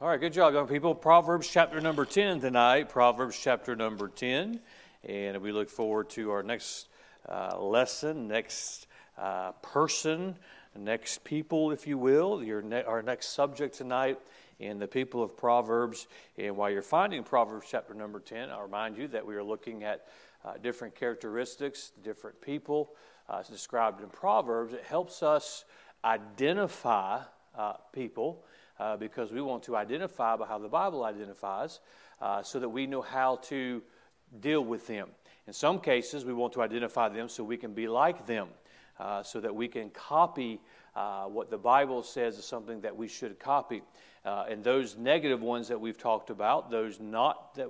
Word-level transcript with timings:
All 0.00 0.06
right, 0.06 0.20
good 0.20 0.32
job, 0.32 0.54
young 0.54 0.68
people. 0.68 0.94
Proverbs 0.94 1.48
chapter 1.48 1.80
number 1.80 2.04
10 2.04 2.38
tonight. 2.40 2.88
Proverbs 2.88 3.36
chapter 3.36 3.74
number 3.74 4.06
10. 4.06 4.60
And 5.02 5.42
we 5.42 5.50
look 5.50 5.68
forward 5.68 6.08
to 6.10 6.30
our 6.30 6.44
next 6.44 6.86
uh, 7.28 7.60
lesson, 7.60 8.28
next 8.28 8.86
uh, 9.18 9.50
person, 9.60 10.36
next 10.76 11.24
people, 11.24 11.72
if 11.72 11.88
you 11.88 11.98
will. 11.98 12.44
Your 12.44 12.62
ne- 12.62 12.84
our 12.84 13.02
next 13.02 13.30
subject 13.30 13.74
tonight 13.74 14.20
in 14.60 14.78
the 14.78 14.86
people 14.86 15.20
of 15.20 15.36
Proverbs. 15.36 16.06
And 16.36 16.56
while 16.56 16.70
you're 16.70 16.80
finding 16.80 17.24
Proverbs 17.24 17.66
chapter 17.68 17.92
number 17.92 18.20
10, 18.20 18.50
I'll 18.50 18.62
remind 18.62 18.96
you 18.96 19.08
that 19.08 19.26
we 19.26 19.34
are 19.34 19.42
looking 19.42 19.82
at 19.82 20.06
uh, 20.44 20.52
different 20.62 20.94
characteristics, 20.94 21.90
different 22.04 22.40
people 22.40 22.92
uh, 23.28 23.42
described 23.42 24.00
in 24.00 24.10
Proverbs. 24.10 24.74
It 24.74 24.84
helps 24.84 25.24
us 25.24 25.64
identify 26.04 27.22
uh, 27.56 27.72
people 27.92 28.44
uh, 28.78 28.96
because 28.96 29.32
we 29.32 29.40
want 29.40 29.62
to 29.64 29.76
identify 29.76 30.36
by 30.36 30.46
how 30.46 30.58
the 30.58 30.68
Bible 30.68 31.04
identifies 31.04 31.80
uh, 32.20 32.42
so 32.42 32.60
that 32.60 32.68
we 32.68 32.86
know 32.86 33.02
how 33.02 33.36
to 33.36 33.82
deal 34.40 34.64
with 34.64 34.86
them. 34.86 35.08
In 35.46 35.52
some 35.52 35.80
cases, 35.80 36.24
we 36.24 36.32
want 36.32 36.52
to 36.54 36.62
identify 36.62 37.08
them 37.08 37.28
so 37.28 37.42
we 37.42 37.56
can 37.56 37.72
be 37.72 37.88
like 37.88 38.26
them, 38.26 38.48
uh, 38.98 39.22
so 39.22 39.40
that 39.40 39.54
we 39.54 39.68
can 39.68 39.90
copy 39.90 40.60
uh, 40.94 41.24
what 41.24 41.50
the 41.50 41.58
Bible 41.58 42.02
says 42.02 42.38
is 42.38 42.44
something 42.44 42.80
that 42.80 42.96
we 42.96 43.08
should 43.08 43.38
copy. 43.38 43.82
Uh, 44.24 44.44
and 44.50 44.62
those 44.62 44.96
negative 44.96 45.40
ones 45.40 45.68
that 45.68 45.80
we've 45.80 45.96
talked 45.96 46.28
about, 46.28 46.70
those 46.70 47.00
not, 47.00 47.54
that, 47.54 47.68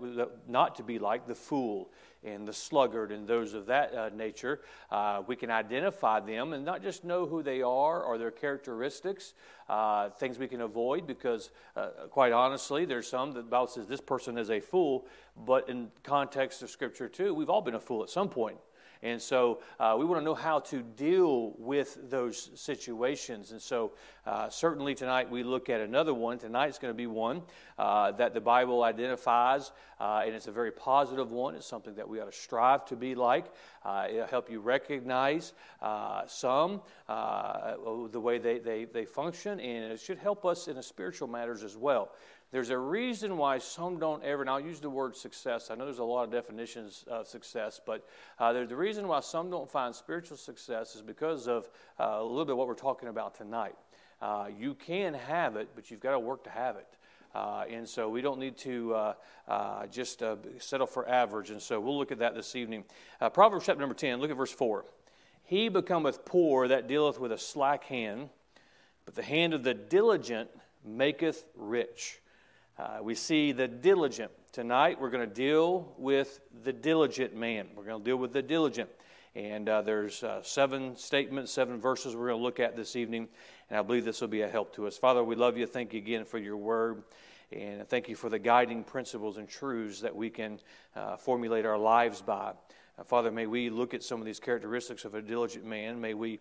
not 0.49 0.75
to 0.75 0.83
be 0.83 0.99
like 0.99 1.27
the 1.27 1.35
fool 1.35 1.91
and 2.25 2.47
the 2.47 2.53
sluggard 2.53 3.13
and 3.13 3.27
those 3.27 3.55
of 3.55 3.67
that 3.67 3.95
uh, 3.95 4.11
nature, 4.15 4.61
uh, 4.91 5.23
we 5.27 5.37
can 5.37 5.51
identify 5.51 6.21
them 6.21 6.53
and 6.53 6.65
not 6.65 6.83
just 6.83 7.05
know 7.05 7.27
who 7.27 7.43
they 7.43 7.63
are 7.63 8.03
or 8.03 8.19
their 8.19 8.31
characteristics, 8.31 9.35
uh, 9.69 10.11
things 10.11 10.39
we 10.39 10.49
can 10.49 10.63
avoid 10.63 11.07
because, 11.07 11.51
uh, 11.77 11.89
quite 12.11 12.33
honestly, 12.33 12.85
there's 12.85 13.09
some 13.09 13.33
that 13.33 13.43
the 13.43 13.51
Bible 13.51 13.69
says 13.69 13.87
this 13.87 14.01
person 14.01 14.37
is 14.39 14.51
a 14.51 14.61
fool, 14.61 15.07
but 15.37 15.69
in 15.69 15.91
context 16.03 16.63
of 16.63 16.71
Scripture 16.71 17.09
too, 17.09 17.35
we've 17.35 17.51
all 17.51 17.63
been 17.63 17.77
a 17.77 17.81
fool 17.81 18.03
at 18.03 18.11
some 18.11 18.29
point. 18.29 18.59
And 19.03 19.23
so 19.23 19.61
uh, 19.79 19.97
we 19.99 20.05
want 20.05 20.21
to 20.21 20.25
know 20.25 20.35
how 20.35 20.61
to 20.61 20.83
deal 20.83 21.55
with 21.59 22.11
those 22.11 22.51
situations. 22.55 23.53
And 23.53 23.63
so, 23.63 23.93
uh, 24.27 24.51
certainly 24.51 24.95
tonight 24.95 25.31
we 25.31 25.43
look 25.43 25.71
at 25.71 25.81
another 25.81 26.13
one. 26.13 26.39
Tonight's 26.39 26.79
going 26.79 26.93
to 26.93 26.97
be 26.97 27.07
one 27.07 27.43
uh, 27.79 28.13
that 28.13 28.35
the 28.35 28.41
Bible 28.41 28.83
identifies, 28.83 29.73
uh, 30.01 30.23
and 30.27 30.35
it's 30.35 30.49
a 30.49 30.53
very 30.53 30.71
positive 30.71 31.31
one. 31.31 31.55
It's 31.55 31.67
something 31.67 31.95
that 31.95 32.09
we 32.09 32.21
ought 32.21 32.31
to 32.31 32.39
strive 32.39 32.85
to 32.87 32.97
be 32.97 33.15
like. 33.15 33.47
Uh, 33.85 34.07
it'll 34.11 34.27
help 34.27 34.51
you 34.51 34.61
recognize 34.61 35.55
uh, 35.81 36.27
some, 36.27 36.83
the 37.07 38.21
way 38.21 38.39
they, 38.39 38.59
they, 38.59 38.85
they 38.85 39.05
function, 39.07 39.61
and 39.61 39.93
it 39.93 40.01
should 40.01 40.19
help 40.19 40.45
us 40.45 40.69
in 40.69 40.83
spiritual 40.83 41.29
matters 41.29 41.63
as 41.63 41.77
well. 41.77 42.11
There's 42.51 42.71
a 42.71 42.79
reason 42.79 43.37
why 43.37 43.59
some 43.59 43.99
don't 43.99 44.25
ever, 44.25 44.41
and 44.41 44.49
I'll 44.49 44.61
use 44.61 44.81
the 44.81 44.89
word 44.89 45.15
success. 45.15 45.71
I 45.71 45.75
know 45.75 45.85
there's 45.85 45.99
a 45.99 46.05
lot 46.05 46.25
of 46.25 46.31
definitions 46.31 47.05
of 47.07 47.27
success, 47.27 47.79
but 47.85 48.07
uh, 48.39 48.53
the 48.65 48.75
reason 48.75 49.07
why 49.07 49.21
some 49.21 49.51
don't 49.51 49.71
find 49.71 49.95
spiritual 49.95 50.39
success 50.39 50.95
is 50.95 51.03
because 51.03 51.47
of 51.47 51.69
uh, 52.01 52.17
a 52.19 52.25
little 52.25 52.47
bit 52.47 52.57
what 52.57 52.67
we're 52.67 52.75
talking 52.75 53.11
about 53.11 53.35
tonight. 53.35 53.75
Uh, 54.23 54.49
you 54.59 54.75
can 54.75 55.13
have 55.13 55.57
it, 55.57 55.69
but 55.75 55.91
you've 55.91 56.01
got 56.01 56.13
to 56.13 56.19
work 56.19 56.43
to 56.45 56.51
have 56.51 56.77
it. 56.77 56.89
Uh, 57.35 57.65
and 57.71 57.87
so 57.87 58.09
we 58.09 58.23
don't 58.23 58.39
need 58.39 58.57
to 58.57 58.95
uh, 58.95 59.15
uh, 59.47 59.87
just 59.87 60.23
uh, 60.23 60.37
settle 60.59 60.87
for 60.87 61.09
average. 61.09 61.51
And 61.51 61.61
so 61.61 61.79
we'll 61.79 61.99
look 61.99 62.13
at 62.13 62.19
that 62.21 62.35
this 62.35 62.57
evening. 62.57 62.85
Uh, 63.21 63.29
Proverbs 63.29 63.67
chapter 63.67 63.81
number 63.81 63.95
10, 63.95 64.21
look 64.21 64.31
at 64.31 64.37
verse 64.37 64.53
4. 64.53 64.87
He 65.45 65.69
becometh 65.69 66.25
poor 66.25 66.69
that 66.69 66.89
dealeth 66.89 67.21
with 67.21 67.33
a 67.33 67.39
slack 67.39 67.85
hand, 67.85 68.31
but 69.05 69.15
the 69.15 69.23
hand 69.23 69.55
of 69.55 69.63
the 69.63 69.75
diligent 69.75 70.51
maketh 70.85 71.45
rich. 71.55 72.21
Uh, 72.79 72.99
we 73.03 73.17
see 73.17 73.51
the 73.51 73.67
diligent. 73.67 74.31
Tonight, 74.53 75.01
we're 75.01 75.11
going 75.11 75.29
to 75.29 75.35
deal 75.35 75.93
with 75.99 76.39
the 76.63 76.73
diligent 76.73 77.35
man. 77.35 77.67
We're 77.75 77.83
going 77.83 77.99
to 77.99 78.05
deal 78.05 78.17
with 78.17 78.33
the 78.33 78.41
diligent. 78.41 78.89
And 79.35 79.69
uh, 79.69 79.83
there's 79.83 80.23
uh, 80.23 80.43
seven 80.45 80.97
statements, 80.97 81.51
seven 81.51 81.81
verses 81.81 82.15
we're 82.15 82.29
going 82.29 82.39
to 82.39 82.45
look 82.45 82.61
at 82.61 82.77
this 82.77 82.95
evening. 82.95 83.27
And 83.69 83.81
I 83.81 83.83
believe 83.83 84.05
this 84.05 84.21
will 84.21 84.29
be 84.29 84.43
a 84.43 84.49
help 84.49 84.77
to 84.77 84.87
us. 84.87 84.97
Father, 84.97 85.25
we 85.25 85.35
love 85.35 85.59
you. 85.59 85.67
Thank 85.67 85.93
you 85.93 85.99
again 85.99 86.25
for 86.25 86.39
your 86.39 86.57
word. 86.57 87.03
And 87.51 87.89
thank 87.89 88.09
you 88.09 88.15
for 88.15 88.31
the 88.31 88.39
guiding 88.39 88.85
principles 88.85 89.39
and 89.39 89.49
truths 89.49 90.01
that 90.03 90.15
we 90.15 90.31
can 90.31 90.61
uh, 90.95 91.17
formulate 91.17 91.67
our 91.67 91.79
lives 91.79 92.23
by. 92.23 92.53
Uh, 92.97 93.03
Father, 93.03 93.33
may 93.33 93.47
we 93.47 93.71
look 93.71 93.93
at 93.93 94.05
some 94.05 94.21
of 94.21 94.25
these 94.25 94.39
characteristics 94.39 95.05
of 95.05 95.17
a 95.17 95.21
diligent 95.21 95.65
man. 95.65 96.01
May 96.01 96.15
we 96.15 96.39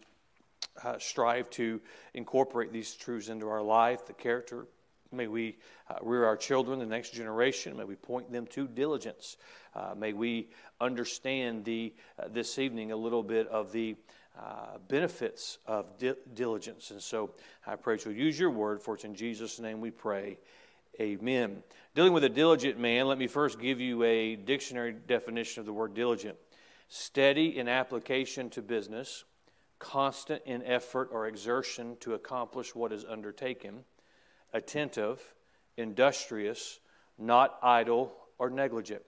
uh, 0.84 1.00
strive 1.00 1.50
to 1.52 1.82
incorporate 2.14 2.72
these 2.72 2.94
truths 2.94 3.30
into 3.30 3.50
our 3.50 3.64
life, 3.64 4.06
the 4.06 4.14
character, 4.14 4.68
May 5.12 5.28
we 5.28 5.58
uh, 5.90 5.96
rear 6.02 6.26
our 6.26 6.36
children, 6.36 6.80
the 6.80 6.86
next 6.86 7.14
generation. 7.14 7.78
May 7.78 7.86
we 7.86 7.96
point 7.96 8.32
them 8.32 8.46
to 8.48 8.68
diligence. 8.68 9.38
Uh, 9.74 9.94
may 9.96 10.14
we 10.14 10.50
understand 10.82 11.64
the, 11.64 11.94
uh, 12.20 12.28
this 12.30 12.60
evening 12.60 12.92
a 12.92 12.96
little 12.96 13.24
bit 13.24 13.48
of 13.48 13.72
the 13.72 13.96
uh, 14.38 14.78
benefits 14.88 15.60
of 15.66 15.98
di- 15.98 16.14
diligence. 16.34 16.92
And 16.92 17.02
so 17.02 17.32
I 17.66 17.76
pray 17.76 17.98
you'll 18.04 18.14
use 18.14 18.38
your 18.38 18.52
word, 18.52 18.82
for 18.82 18.96
it's 18.96 19.04
in 19.04 19.16
Jesus' 19.16 19.60
name 19.60 19.82
we 19.82 19.92
pray. 19.92 20.38
Amen. 21.00 21.64
Dealing 21.96 22.14
with 22.14 22.24
a 22.24 22.30
diligent 22.30 22.80
man, 22.80 23.08
let 23.08 23.18
me 23.18 23.28
first 23.28 23.60
give 23.60 23.80
you 23.80 24.04
a 24.04 24.36
dictionary 24.36 24.94
definition 24.94 25.60
of 25.62 25.66
the 25.66 25.74
word 25.74 25.94
diligent 25.94 26.38
steady 26.90 27.58
in 27.58 27.68
application 27.68 28.50
to 28.50 28.62
business, 28.62 29.26
constant 29.78 30.42
in 30.46 30.64
effort 30.64 31.10
or 31.12 31.28
exertion 31.28 31.98
to 32.00 32.14
accomplish 32.14 32.74
what 32.74 32.94
is 32.94 33.04
undertaken 33.04 33.84
attentive, 34.54 35.22
industrious, 35.78 36.80
not 37.18 37.58
idle 37.62 38.14
or 38.38 38.50
negligent. 38.50 39.02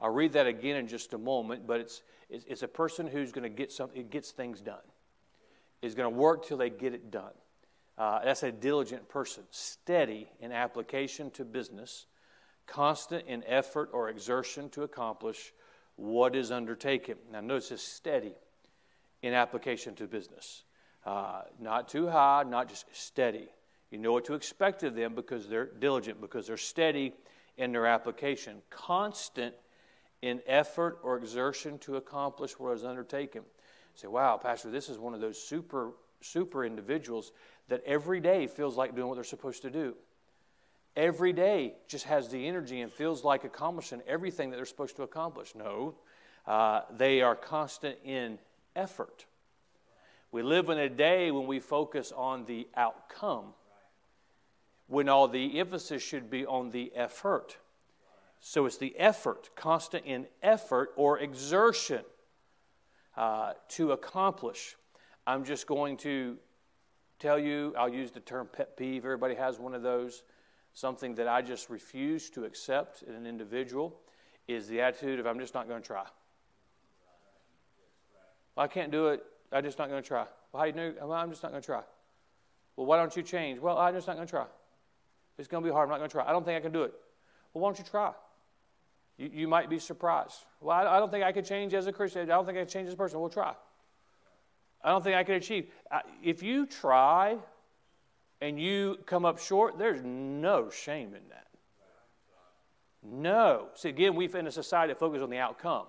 I'll 0.00 0.10
read 0.10 0.32
that 0.32 0.46
again 0.46 0.76
in 0.76 0.88
just 0.88 1.14
a 1.14 1.18
moment, 1.18 1.66
but 1.66 1.80
it's, 1.80 2.02
it's, 2.28 2.62
a 2.62 2.68
person 2.68 3.06
who's 3.06 3.32
going 3.32 3.44
to 3.44 3.48
get 3.48 3.72
something, 3.72 4.08
gets 4.08 4.32
things 4.32 4.60
done, 4.60 4.76
is 5.82 5.94
going 5.94 6.12
to 6.12 6.18
work 6.18 6.46
till 6.46 6.56
they 6.56 6.70
get 6.70 6.94
it 6.94 7.10
done. 7.10 7.32
Uh, 7.96 8.24
that's 8.24 8.42
a 8.42 8.50
diligent 8.50 9.08
person, 9.08 9.44
steady 9.50 10.28
in 10.40 10.50
application 10.50 11.30
to 11.30 11.44
business, 11.44 12.06
constant 12.66 13.26
in 13.28 13.44
effort 13.46 13.90
or 13.92 14.08
exertion 14.08 14.68
to 14.70 14.82
accomplish 14.82 15.52
what 15.96 16.34
is 16.34 16.50
undertaken. 16.50 17.16
Now, 17.30 17.40
notice 17.40 17.70
it's 17.70 17.82
steady 17.82 18.34
in 19.22 19.32
application 19.32 19.94
to 19.96 20.06
business. 20.06 20.64
Uh, 21.06 21.42
not 21.60 21.88
too 21.88 22.08
high, 22.08 22.42
not 22.42 22.68
just 22.68 22.86
steady. 22.92 23.48
You 23.94 24.00
know 24.00 24.12
what 24.12 24.24
to 24.24 24.34
expect 24.34 24.82
of 24.82 24.96
them 24.96 25.14
because 25.14 25.48
they're 25.48 25.66
diligent, 25.66 26.20
because 26.20 26.48
they're 26.48 26.56
steady 26.56 27.12
in 27.56 27.70
their 27.70 27.86
application, 27.86 28.60
constant 28.68 29.54
in 30.20 30.40
effort 30.48 30.98
or 31.04 31.16
exertion 31.16 31.78
to 31.78 31.94
accomplish 31.94 32.58
what 32.58 32.72
is 32.72 32.84
undertaken. 32.84 33.42
You 33.42 33.94
say, 33.94 34.08
wow, 34.08 34.36
Pastor, 34.36 34.68
this 34.68 34.88
is 34.88 34.98
one 34.98 35.14
of 35.14 35.20
those 35.20 35.40
super, 35.40 35.92
super 36.20 36.64
individuals 36.64 37.30
that 37.68 37.84
every 37.86 38.18
day 38.18 38.48
feels 38.48 38.76
like 38.76 38.96
doing 38.96 39.06
what 39.06 39.14
they're 39.14 39.22
supposed 39.22 39.62
to 39.62 39.70
do. 39.70 39.94
Every 40.96 41.32
day 41.32 41.74
just 41.86 42.06
has 42.06 42.28
the 42.28 42.48
energy 42.48 42.80
and 42.80 42.90
feels 42.90 43.22
like 43.22 43.44
accomplishing 43.44 44.02
everything 44.08 44.50
that 44.50 44.56
they're 44.56 44.64
supposed 44.64 44.96
to 44.96 45.04
accomplish. 45.04 45.54
No, 45.54 45.94
uh, 46.48 46.80
they 46.90 47.22
are 47.22 47.36
constant 47.36 47.98
in 48.04 48.40
effort. 48.74 49.26
We 50.32 50.42
live 50.42 50.68
in 50.68 50.78
a 50.78 50.88
day 50.88 51.30
when 51.30 51.46
we 51.46 51.60
focus 51.60 52.10
on 52.10 52.44
the 52.46 52.66
outcome 52.74 53.54
when 54.86 55.08
all 55.08 55.28
the 55.28 55.58
emphasis 55.58 56.02
should 56.02 56.30
be 56.30 56.44
on 56.46 56.70
the 56.70 56.92
effort. 56.94 57.58
So 58.40 58.66
it's 58.66 58.76
the 58.76 58.94
effort, 58.98 59.50
constant 59.56 60.04
in 60.04 60.26
effort 60.42 60.90
or 60.96 61.18
exertion 61.18 62.04
uh, 63.16 63.54
to 63.70 63.92
accomplish. 63.92 64.76
I'm 65.26 65.44
just 65.44 65.66
going 65.66 65.96
to 65.98 66.36
tell 67.18 67.38
you, 67.38 67.74
I'll 67.78 67.88
use 67.88 68.10
the 68.10 68.20
term 68.20 68.48
pet 68.52 68.76
peeve. 68.76 69.04
Everybody 69.04 69.34
has 69.34 69.58
one 69.58 69.74
of 69.74 69.82
those. 69.82 70.22
Something 70.74 71.14
that 71.14 71.28
I 71.28 71.40
just 71.40 71.70
refuse 71.70 72.28
to 72.30 72.44
accept 72.44 73.02
in 73.02 73.14
an 73.14 73.26
individual 73.26 74.00
is 74.48 74.68
the 74.68 74.80
attitude 74.80 75.20
of, 75.20 75.26
I'm 75.26 75.38
just 75.38 75.54
not 75.54 75.68
going 75.68 75.80
to 75.80 75.86
try. 75.86 76.04
Well, 78.54 78.64
I 78.64 78.68
can't 78.68 78.90
do 78.90 79.08
it. 79.08 79.24
I'm 79.52 79.64
just 79.64 79.78
not 79.78 79.88
going 79.88 80.02
to 80.02 80.06
try. 80.06 80.26
Well, 80.52 80.62
how 80.62 80.64
do 80.64 80.68
you 80.68 80.74
know? 80.76 81.06
Well, 81.06 81.12
I'm 81.12 81.30
just 81.30 81.42
not 81.42 81.52
going 81.52 81.62
to 81.62 81.66
try. 81.66 81.82
Well, 82.76 82.86
why 82.86 82.98
don't 82.98 83.16
you 83.16 83.22
change? 83.22 83.60
Well, 83.60 83.78
I'm 83.78 83.94
just 83.94 84.06
not 84.06 84.16
going 84.16 84.26
to 84.26 84.30
try. 84.30 84.46
It's 85.38 85.48
going 85.48 85.62
to 85.62 85.68
be 85.68 85.72
hard. 85.72 85.86
I'm 85.86 85.90
not 85.90 85.98
going 85.98 86.08
to 86.08 86.12
try. 86.12 86.28
I 86.28 86.32
don't 86.32 86.44
think 86.44 86.56
I 86.56 86.60
can 86.60 86.72
do 86.72 86.82
it. 86.82 86.94
Well, 87.52 87.62
why 87.62 87.68
don't 87.68 87.78
you 87.78 87.84
try? 87.84 88.12
You, 89.16 89.30
you 89.32 89.48
might 89.48 89.68
be 89.68 89.78
surprised. 89.78 90.44
Well, 90.60 90.76
I, 90.76 90.96
I 90.96 90.98
don't 90.98 91.10
think 91.10 91.24
I 91.24 91.32
could 91.32 91.44
change 91.44 91.74
as 91.74 91.86
a 91.86 91.92
Christian. 91.92 92.22
I 92.22 92.24
don't 92.26 92.46
think 92.46 92.58
I 92.58 92.62
can 92.62 92.68
change 92.68 92.88
as 92.88 92.94
a 92.94 92.96
person. 92.96 93.20
We'll 93.20 93.30
try. 93.30 93.54
I 94.82 94.90
don't 94.90 95.02
think 95.02 95.16
I 95.16 95.24
can 95.24 95.36
achieve. 95.36 95.70
If 96.22 96.42
you 96.42 96.66
try 96.66 97.38
and 98.40 98.60
you 98.60 98.98
come 99.06 99.24
up 99.24 99.38
short, 99.38 99.78
there's 99.78 100.02
no 100.04 100.68
shame 100.70 101.08
in 101.08 101.22
that. 101.30 101.46
No. 103.02 103.68
See, 103.74 103.88
again, 103.88 104.14
we've 104.14 104.34
in 104.34 104.46
a 104.46 104.52
society 104.52 104.92
that 104.92 104.98
focuses 104.98 105.22
on 105.22 105.30
the 105.30 105.38
outcome. 105.38 105.86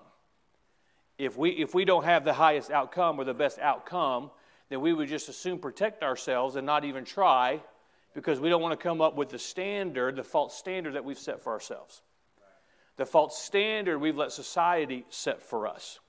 If 1.18 1.36
we, 1.36 1.50
if 1.50 1.74
we 1.74 1.84
don't 1.84 2.04
have 2.04 2.24
the 2.24 2.32
highest 2.32 2.70
outcome 2.70 3.18
or 3.18 3.24
the 3.24 3.34
best 3.34 3.58
outcome, 3.58 4.30
then 4.68 4.80
we 4.80 4.92
would 4.92 5.08
just 5.08 5.28
assume 5.28 5.58
protect 5.58 6.02
ourselves 6.02 6.56
and 6.56 6.66
not 6.66 6.84
even 6.84 7.04
try 7.04 7.62
because 8.16 8.40
we 8.40 8.48
don't 8.48 8.62
want 8.62 8.72
to 8.72 8.82
come 8.82 9.02
up 9.02 9.14
with 9.14 9.28
the 9.28 9.38
standard, 9.38 10.16
the 10.16 10.24
false 10.24 10.56
standard 10.56 10.94
that 10.94 11.04
we've 11.04 11.18
set 11.18 11.42
for 11.42 11.52
ourselves. 11.52 12.00
The 12.96 13.04
false 13.04 13.38
standard 13.38 13.98
we've 13.98 14.16
let 14.16 14.32
society 14.32 15.04
set 15.10 15.42
for 15.42 15.66
us. 15.66 16.00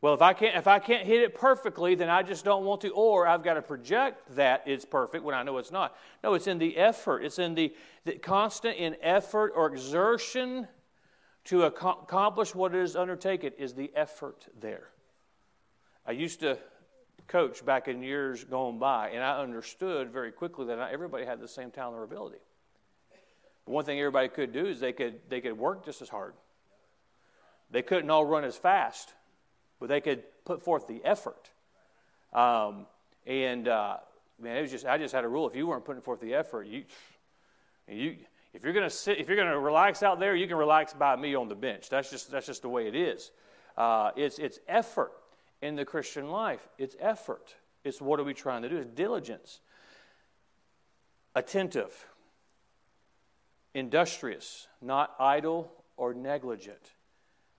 Well, 0.00 0.12
if 0.12 0.22
I 0.22 0.32
can't 0.32 0.56
if 0.56 0.66
I 0.66 0.80
can't 0.80 1.06
hit 1.06 1.22
it 1.22 1.36
perfectly, 1.36 1.94
then 1.94 2.10
I 2.10 2.24
just 2.24 2.44
don't 2.44 2.64
want 2.64 2.80
to, 2.80 2.90
or 2.90 3.28
I've 3.28 3.44
got 3.44 3.54
to 3.54 3.62
project 3.62 4.34
that 4.34 4.64
it's 4.66 4.84
perfect 4.84 5.22
when 5.22 5.36
I 5.36 5.44
know 5.44 5.58
it's 5.58 5.70
not. 5.70 5.96
No, 6.24 6.34
it's 6.34 6.48
in 6.48 6.58
the 6.58 6.76
effort. 6.76 7.24
It's 7.24 7.38
in 7.38 7.54
the, 7.54 7.72
the 8.04 8.14
constant 8.14 8.76
in 8.76 8.96
effort 9.00 9.52
or 9.54 9.72
exertion 9.72 10.66
to 11.44 11.62
accomplish 11.62 12.56
what 12.56 12.74
it 12.74 12.82
is 12.82 12.96
undertaken 12.96 13.52
is 13.56 13.72
the 13.72 13.92
effort 13.94 14.48
there. 14.60 14.88
I 16.04 16.10
used 16.10 16.40
to 16.40 16.58
coach 17.28 17.64
back 17.64 17.88
in 17.88 18.02
years 18.02 18.44
gone 18.44 18.78
by, 18.78 19.10
and 19.10 19.22
I 19.22 19.38
understood 19.40 20.10
very 20.10 20.32
quickly 20.32 20.66
that 20.66 20.76
not 20.76 20.92
everybody 20.92 21.24
had 21.24 21.40
the 21.40 21.48
same 21.48 21.70
talent 21.70 21.96
or 21.96 22.04
ability. 22.04 22.38
One 23.64 23.84
thing 23.84 23.98
everybody 23.98 24.28
could 24.28 24.52
do 24.52 24.66
is 24.66 24.78
they 24.78 24.92
could, 24.92 25.20
they 25.28 25.40
could 25.40 25.58
work 25.58 25.84
just 25.84 26.00
as 26.00 26.08
hard. 26.08 26.34
They 27.70 27.82
couldn't 27.82 28.10
all 28.10 28.24
run 28.24 28.44
as 28.44 28.56
fast, 28.56 29.12
but 29.80 29.88
they 29.88 30.00
could 30.00 30.22
put 30.44 30.62
forth 30.62 30.86
the 30.86 31.04
effort. 31.04 31.50
Um, 32.32 32.86
and 33.26 33.66
uh, 33.66 33.96
man, 34.40 34.56
it 34.56 34.62
was 34.62 34.70
just 34.70 34.86
I 34.86 34.98
just 34.98 35.12
had 35.12 35.24
a 35.24 35.28
rule: 35.28 35.48
if 35.48 35.56
you 35.56 35.66
weren't 35.66 35.84
putting 35.84 36.02
forth 36.02 36.20
the 36.20 36.34
effort, 36.34 36.66
you 36.66 36.84
you 37.88 38.16
if 38.54 38.62
you're 38.62 38.72
going 38.72 38.88
to 38.88 38.94
sit, 38.94 39.18
if 39.18 39.26
you're 39.26 39.36
going 39.36 39.50
to 39.50 39.58
relax 39.58 40.02
out 40.02 40.20
there, 40.20 40.36
you 40.36 40.46
can 40.46 40.56
relax 40.56 40.94
by 40.94 41.16
me 41.16 41.34
on 41.34 41.48
the 41.48 41.56
bench. 41.56 41.88
That's 41.90 42.08
just 42.08 42.30
that's 42.30 42.46
just 42.46 42.62
the 42.62 42.68
way 42.68 42.86
it 42.86 42.94
is. 42.94 43.32
Uh, 43.76 44.12
it's 44.16 44.38
it's 44.38 44.60
effort 44.68 45.12
in 45.62 45.76
the 45.76 45.84
Christian 45.84 46.30
life. 46.30 46.66
It's 46.78 46.96
effort. 47.00 47.54
It's 47.84 48.00
what 48.00 48.20
are 48.20 48.24
we 48.24 48.34
trying 48.34 48.62
to 48.62 48.68
do? 48.68 48.76
It's 48.76 48.90
diligence. 48.90 49.60
Attentive. 51.34 51.92
Industrious, 53.74 54.68
not 54.80 55.14
idle 55.18 55.70
or 55.96 56.14
negligent. 56.14 56.92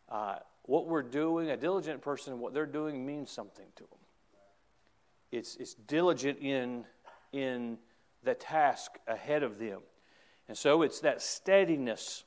Uh, 0.10 0.38
what 0.64 0.88
we're 0.88 1.04
doing, 1.04 1.50
a 1.50 1.58
diligent 1.58 2.02
person, 2.02 2.40
what 2.40 2.54
they're 2.54 2.66
doing 2.66 3.06
means 3.06 3.32
something 3.32 3.68
to 3.76 3.84
them. 3.84 4.00
It's, 5.32 5.56
it's 5.58 5.74
diligent 5.74 6.40
in, 6.40 6.86
in 7.32 7.78
the 8.24 8.34
task 8.34 8.92
ahead 9.08 9.44
of 9.44 9.60
them. 9.60 9.80
And 10.48 10.58
so 10.58 10.82
it's 10.82 11.02
that 11.02 11.22
steadiness 11.22 12.24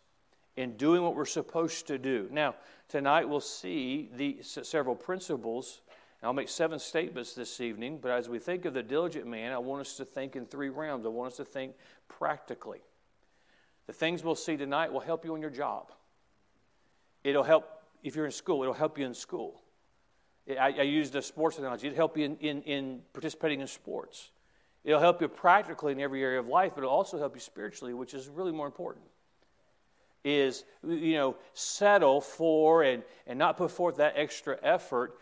in 0.56 0.76
doing 0.76 1.02
what 1.02 1.14
we're 1.14 1.24
supposed 1.24 1.86
to 1.88 1.98
do. 1.98 2.28
Now, 2.30 2.54
tonight 2.90 3.28
we'll 3.28 3.40
see 3.40 4.10
the 4.16 4.38
several 4.42 4.96
principles. 4.96 5.80
I'll 6.22 6.32
make 6.34 6.48
seven 6.48 6.78
statements 6.78 7.34
this 7.34 7.60
evening, 7.60 7.98
but 8.02 8.10
as 8.10 8.28
we 8.28 8.38
think 8.38 8.66
of 8.66 8.74
the 8.74 8.82
diligent 8.82 9.26
man, 9.26 9.52
I 9.52 9.58
want 9.58 9.80
us 9.80 9.96
to 9.96 10.04
think 10.04 10.36
in 10.36 10.44
three 10.44 10.68
realms. 10.68 11.06
I 11.06 11.08
want 11.08 11.32
us 11.32 11.36
to 11.38 11.44
think 11.44 11.74
practically. 12.08 12.80
The 13.86 13.94
things 13.94 14.22
we'll 14.22 14.34
see 14.34 14.56
tonight 14.56 14.92
will 14.92 15.00
help 15.00 15.24
you 15.24 15.32
on 15.32 15.40
your 15.40 15.50
job. 15.50 15.92
It'll 17.24 17.42
help 17.42 17.66
if 18.02 18.16
you're 18.16 18.26
in 18.26 18.32
school, 18.32 18.62
it'll 18.62 18.74
help 18.74 18.98
you 18.98 19.06
in 19.06 19.14
school. 19.14 19.62
I, 20.48 20.74
I 20.78 20.82
a 20.82 21.22
sports 21.22 21.58
analogy. 21.58 21.86
It'll 21.86 21.96
help 21.96 22.16
you 22.16 22.24
in, 22.24 22.36
in, 22.38 22.62
in 22.62 23.00
participating 23.12 23.60
in 23.60 23.66
sports. 23.66 24.30
It'll 24.84 25.00
help 25.00 25.20
you 25.20 25.28
practically 25.28 25.92
in 25.92 26.00
every 26.00 26.22
area 26.22 26.40
of 26.40 26.48
life, 26.48 26.72
but 26.74 26.82
it'll 26.82 26.94
also 26.94 27.18
help 27.18 27.34
you 27.34 27.40
spiritually, 27.40 27.94
which 27.94 28.14
is 28.14 28.28
really 28.28 28.52
more 28.52 28.66
important 28.66 29.04
is, 30.24 30.64
you 30.86 31.14
know, 31.14 31.36
settle 31.54 32.20
for 32.20 32.82
and, 32.82 33.02
and 33.26 33.38
not 33.38 33.56
put 33.56 33.70
forth 33.70 33.96
that 33.96 34.14
extra 34.16 34.58
effort, 34.62 35.18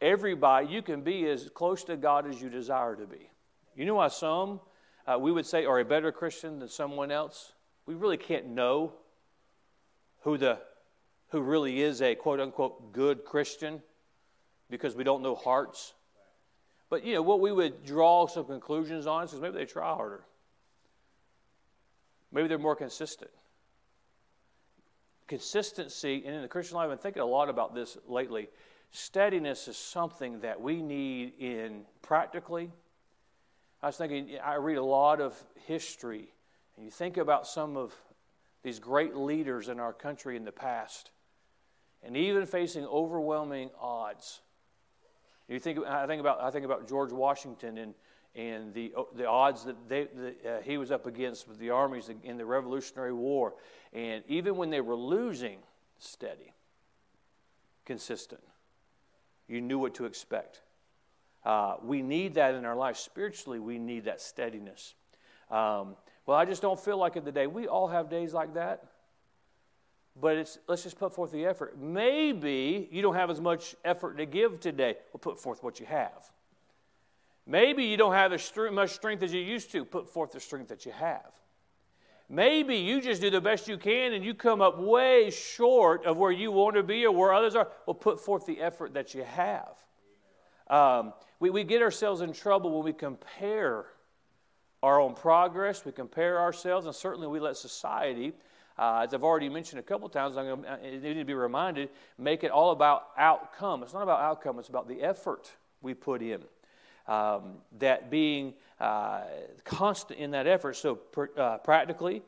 everybody, 0.00 0.68
you 0.68 0.82
can 0.82 1.02
be 1.02 1.28
as 1.28 1.48
close 1.54 1.84
to 1.84 1.96
God 1.96 2.26
as 2.26 2.40
you 2.40 2.48
desire 2.48 2.96
to 2.96 3.06
be. 3.06 3.30
You 3.76 3.84
know 3.84 3.94
why 3.94 4.08
some 4.08 4.60
uh, 5.06 5.18
we 5.18 5.32
would 5.32 5.46
say 5.46 5.64
are 5.64 5.78
a 5.78 5.84
better 5.84 6.12
Christian 6.12 6.58
than 6.58 6.68
someone 6.68 7.10
else? 7.10 7.52
We 7.86 7.94
really 7.94 8.16
can't 8.16 8.46
know 8.46 8.92
who 10.22 10.36
the 10.36 10.58
who 11.30 11.40
really 11.40 11.80
is 11.80 12.02
a 12.02 12.16
quote 12.16 12.40
unquote 12.40 12.92
good 12.92 13.24
Christian 13.24 13.82
because 14.68 14.96
we 14.96 15.04
don't 15.04 15.22
know 15.22 15.36
hearts. 15.36 15.94
But 16.88 17.04
you 17.04 17.14
know 17.14 17.22
what 17.22 17.38
we 17.38 17.52
would 17.52 17.84
draw 17.84 18.26
some 18.26 18.46
conclusions 18.46 19.06
on 19.06 19.24
is 19.24 19.34
maybe 19.34 19.58
they 19.58 19.64
try 19.64 19.94
harder. 19.94 20.24
Maybe 22.32 22.48
they're 22.48 22.58
more 22.58 22.76
consistent 22.76 23.30
consistency, 25.30 26.24
and 26.26 26.34
in 26.34 26.42
the 26.42 26.48
Christian 26.48 26.76
life, 26.76 26.86
I've 26.86 26.90
been 26.90 26.98
thinking 26.98 27.22
a 27.22 27.26
lot 27.26 27.48
about 27.48 27.72
this 27.72 27.96
lately. 28.08 28.48
Steadiness 28.90 29.68
is 29.68 29.76
something 29.76 30.40
that 30.40 30.60
we 30.60 30.82
need 30.82 31.34
in 31.38 31.82
practically. 32.02 32.68
I 33.80 33.86
was 33.86 33.96
thinking, 33.96 34.30
I 34.44 34.56
read 34.56 34.76
a 34.76 34.82
lot 34.82 35.20
of 35.20 35.40
history, 35.68 36.34
and 36.74 36.84
you 36.84 36.90
think 36.90 37.16
about 37.16 37.46
some 37.46 37.76
of 37.76 37.94
these 38.64 38.80
great 38.80 39.14
leaders 39.14 39.68
in 39.68 39.78
our 39.78 39.92
country 39.92 40.36
in 40.36 40.44
the 40.44 40.50
past, 40.50 41.12
and 42.02 42.16
even 42.16 42.44
facing 42.44 42.84
overwhelming 42.84 43.70
odds. 43.80 44.40
You 45.46 45.60
think, 45.60 45.78
I 45.86 46.08
think 46.08 46.18
about, 46.18 46.42
I 46.42 46.50
think 46.50 46.64
about 46.64 46.88
George 46.88 47.12
Washington 47.12 47.78
and 47.78 47.94
and 48.34 48.72
the, 48.72 48.92
the 49.16 49.26
odds 49.26 49.64
that, 49.64 49.76
they, 49.88 50.02
uh, 50.02 50.60
he 50.62 50.78
was 50.78 50.90
up 50.90 51.06
against 51.06 51.48
with 51.48 51.58
the 51.58 51.70
armies 51.70 52.10
in 52.22 52.36
the 52.36 52.44
Revolutionary 52.44 53.12
War. 53.12 53.54
And 53.92 54.22
even 54.28 54.56
when 54.56 54.70
they 54.70 54.80
were 54.80 54.94
losing, 54.94 55.58
steady, 55.98 56.52
consistent. 57.84 58.42
You 59.48 59.60
knew 59.60 59.78
what 59.78 59.94
to 59.94 60.04
expect. 60.04 60.62
Uh, 61.44 61.76
we 61.82 62.02
need 62.02 62.34
that 62.34 62.54
in 62.54 62.64
our 62.64 62.76
life. 62.76 62.96
Spiritually, 62.96 63.58
we 63.58 63.78
need 63.78 64.04
that 64.04 64.20
steadiness. 64.20 64.94
Um, 65.50 65.96
well, 66.24 66.38
I 66.38 66.44
just 66.44 66.62
don't 66.62 66.78
feel 66.78 66.98
like 66.98 67.16
it 67.16 67.24
today. 67.24 67.48
We 67.48 67.66
all 67.66 67.88
have 67.88 68.08
days 68.08 68.32
like 68.32 68.54
that. 68.54 68.84
But 70.20 70.36
it's, 70.36 70.58
let's 70.68 70.82
just 70.82 70.98
put 70.98 71.14
forth 71.14 71.32
the 71.32 71.46
effort. 71.46 71.80
Maybe 71.80 72.88
you 72.92 73.00
don't 73.02 73.14
have 73.14 73.30
as 73.30 73.40
much 73.40 73.74
effort 73.84 74.18
to 74.18 74.26
give 74.26 74.60
today. 74.60 74.96
Well, 75.12 75.20
put 75.20 75.40
forth 75.40 75.62
what 75.62 75.80
you 75.80 75.86
have. 75.86 76.30
Maybe 77.50 77.82
you 77.82 77.96
don't 77.96 78.14
have 78.14 78.32
as 78.32 78.52
much 78.70 78.90
strength 78.90 79.24
as 79.24 79.34
you 79.34 79.40
used 79.40 79.72
to. 79.72 79.84
Put 79.84 80.08
forth 80.08 80.30
the 80.30 80.38
strength 80.38 80.68
that 80.68 80.86
you 80.86 80.92
have. 80.92 81.32
Maybe 82.28 82.76
you 82.76 83.00
just 83.00 83.20
do 83.20 83.28
the 83.28 83.40
best 83.40 83.66
you 83.66 83.76
can 83.76 84.12
and 84.12 84.24
you 84.24 84.34
come 84.34 84.62
up 84.62 84.78
way 84.78 85.30
short 85.30 86.06
of 86.06 86.16
where 86.16 86.30
you 86.30 86.52
want 86.52 86.76
to 86.76 86.84
be 86.84 87.04
or 87.04 87.10
where 87.10 87.34
others 87.34 87.56
are. 87.56 87.66
Well, 87.86 87.94
put 87.94 88.20
forth 88.20 88.46
the 88.46 88.60
effort 88.60 88.94
that 88.94 89.14
you 89.14 89.24
have. 89.24 89.74
Um, 90.68 91.12
we, 91.40 91.50
we 91.50 91.64
get 91.64 91.82
ourselves 91.82 92.20
in 92.20 92.32
trouble 92.32 92.70
when 92.70 92.84
we 92.84 92.92
compare 92.92 93.86
our 94.80 95.00
own 95.00 95.14
progress, 95.14 95.84
we 95.84 95.90
compare 95.90 96.38
ourselves, 96.38 96.86
and 96.86 96.94
certainly 96.94 97.26
we 97.26 97.40
let 97.40 97.56
society, 97.56 98.32
uh, 98.78 99.04
as 99.04 99.12
I've 99.12 99.24
already 99.24 99.48
mentioned 99.48 99.80
a 99.80 99.82
couple 99.82 100.08
times, 100.08 100.36
I'm 100.36 100.62
to, 100.62 101.00
need 101.00 101.14
to 101.14 101.24
be 101.24 101.34
reminded, 101.34 101.88
make 102.16 102.44
it 102.44 102.52
all 102.52 102.70
about 102.70 103.08
outcome. 103.18 103.82
It's 103.82 103.92
not 103.92 104.04
about 104.04 104.20
outcome, 104.20 104.60
it's 104.60 104.68
about 104.68 104.86
the 104.86 105.02
effort 105.02 105.50
we 105.82 105.94
put 105.94 106.22
in 106.22 106.44
um, 107.10 107.56
that 107.78 108.10
being 108.10 108.54
uh, 108.78 109.22
constant 109.64 110.18
in 110.18 110.30
that 110.30 110.46
effort. 110.46 110.76
So, 110.76 111.00
uh, 111.36 111.58
practically, 111.58 112.22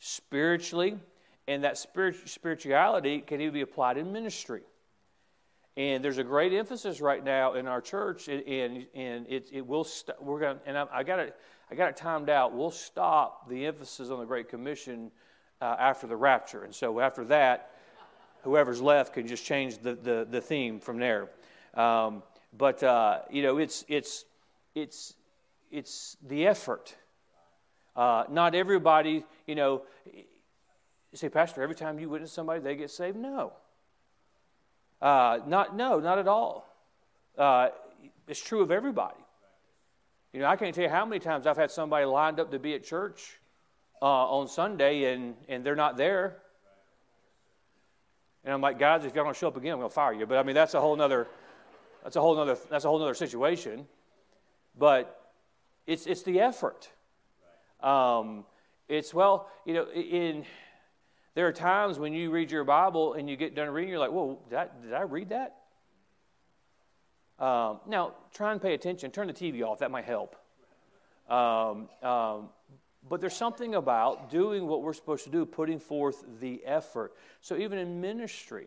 spiritually, 0.00 0.98
and 1.46 1.62
that 1.62 1.78
spirit- 1.78 2.28
spirituality 2.28 3.20
can 3.20 3.40
even 3.40 3.54
be 3.54 3.60
applied 3.60 3.98
in 3.98 4.10
ministry. 4.12 4.62
And 5.76 6.04
there's 6.04 6.18
a 6.18 6.24
great 6.24 6.52
emphasis 6.52 7.00
right 7.00 7.22
now 7.22 7.54
in 7.54 7.66
our 7.66 7.80
church, 7.80 8.28
and, 8.28 8.86
and 8.94 9.26
it, 9.28 9.48
it 9.52 9.66
will. 9.66 9.84
St- 9.84 10.20
we're 10.22 10.40
going, 10.40 10.58
and 10.66 10.78
I, 10.78 10.86
I 10.92 11.02
got 11.02 11.18
it. 11.18 11.36
I 11.70 11.74
got 11.74 11.90
it 11.90 11.96
timed 11.96 12.30
out. 12.30 12.54
We'll 12.54 12.70
stop 12.70 13.48
the 13.48 13.66
emphasis 13.66 14.10
on 14.10 14.20
the 14.20 14.24
Great 14.24 14.48
Commission 14.48 15.10
uh, 15.60 15.76
after 15.78 16.06
the 16.06 16.16
rapture, 16.16 16.64
and 16.64 16.74
so 16.74 17.00
after 17.00 17.24
that, 17.24 17.72
whoever's 18.42 18.80
left 18.80 19.14
can 19.14 19.26
just 19.26 19.44
change 19.44 19.78
the, 19.78 19.94
the, 19.94 20.26
the 20.30 20.40
theme 20.40 20.78
from 20.78 20.98
there. 20.98 21.28
Um, 21.74 22.22
but 22.56 22.82
uh, 22.82 23.20
you 23.30 23.42
know, 23.42 23.58
it's 23.58 23.84
it's 23.88 24.24
it's 24.74 25.14
it's 25.70 26.16
the 26.26 26.46
effort. 26.46 26.94
Uh, 27.96 28.24
not 28.28 28.54
everybody, 28.54 29.24
you 29.46 29.54
know. 29.54 29.82
You 30.12 31.18
say, 31.18 31.28
Pastor, 31.28 31.62
every 31.62 31.76
time 31.76 31.98
you 32.00 32.08
witness 32.08 32.32
somebody, 32.32 32.60
they 32.60 32.74
get 32.74 32.90
saved. 32.90 33.16
No. 33.16 33.52
Uh, 35.00 35.38
not 35.46 35.76
no, 35.76 36.00
not 36.00 36.18
at 36.18 36.26
all. 36.26 36.68
Uh, 37.38 37.68
it's 38.26 38.40
true 38.40 38.62
of 38.62 38.70
everybody. 38.70 39.16
You 40.32 40.40
know, 40.40 40.46
I 40.46 40.56
can't 40.56 40.74
tell 40.74 40.84
you 40.84 40.90
how 40.90 41.06
many 41.06 41.20
times 41.20 41.46
I've 41.46 41.56
had 41.56 41.70
somebody 41.70 42.04
lined 42.06 42.40
up 42.40 42.50
to 42.50 42.58
be 42.58 42.74
at 42.74 42.82
church 42.82 43.38
uh, 44.02 44.04
on 44.04 44.48
Sunday 44.48 45.12
and, 45.12 45.36
and 45.48 45.64
they're 45.64 45.76
not 45.76 45.96
there. 45.96 46.38
And 48.44 48.52
I'm 48.52 48.60
like, 48.60 48.78
guys, 48.78 49.04
if 49.04 49.14
y'all 49.14 49.24
don't 49.24 49.36
show 49.36 49.48
up 49.48 49.56
again, 49.56 49.72
I'm 49.72 49.78
going 49.78 49.90
to 49.90 49.94
fire 49.94 50.12
you. 50.12 50.26
But 50.26 50.38
I 50.38 50.42
mean, 50.42 50.56
that's 50.56 50.74
a 50.74 50.80
whole 50.80 51.00
other 51.00 51.28
that's 52.04 52.16
a 52.16 52.20
whole 52.20 52.38
other, 52.38 52.56
that's 52.70 52.84
a 52.84 52.88
whole 52.88 53.02
other 53.02 53.14
situation. 53.14 53.86
But 54.78 55.32
it's, 55.86 56.06
it's 56.06 56.22
the 56.22 56.40
effort. 56.40 56.88
Um, 57.80 58.44
it's, 58.88 59.12
well, 59.12 59.48
you 59.64 59.74
know, 59.74 59.86
in, 59.90 60.44
there 61.34 61.46
are 61.48 61.52
times 61.52 61.98
when 61.98 62.12
you 62.12 62.30
read 62.30 62.50
your 62.50 62.64
Bible 62.64 63.14
and 63.14 63.28
you 63.28 63.36
get 63.36 63.54
done 63.54 63.70
reading, 63.70 63.90
you're 63.90 63.98
like, 63.98 64.12
whoa, 64.12 64.38
did 64.48 64.58
I, 64.58 64.66
did 64.82 64.92
I 64.92 65.02
read 65.02 65.30
that? 65.30 65.56
Um, 67.38 67.80
now, 67.88 68.12
try 68.32 68.52
and 68.52 68.62
pay 68.62 68.74
attention. 68.74 69.10
Turn 69.10 69.26
the 69.26 69.32
TV 69.32 69.62
off. 69.62 69.80
That 69.80 69.90
might 69.90 70.04
help. 70.04 70.36
Um, 71.28 71.88
um, 72.02 72.50
But 73.08 73.20
there's 73.20 73.36
something 73.36 73.74
about 73.74 74.30
doing 74.30 74.66
what 74.66 74.82
we're 74.82 74.92
supposed 74.92 75.24
to 75.24 75.30
do, 75.30 75.44
putting 75.44 75.78
forth 75.78 76.24
the 76.40 76.62
effort. 76.64 77.12
So 77.40 77.56
even 77.56 77.78
in 77.78 78.00
ministry, 78.00 78.66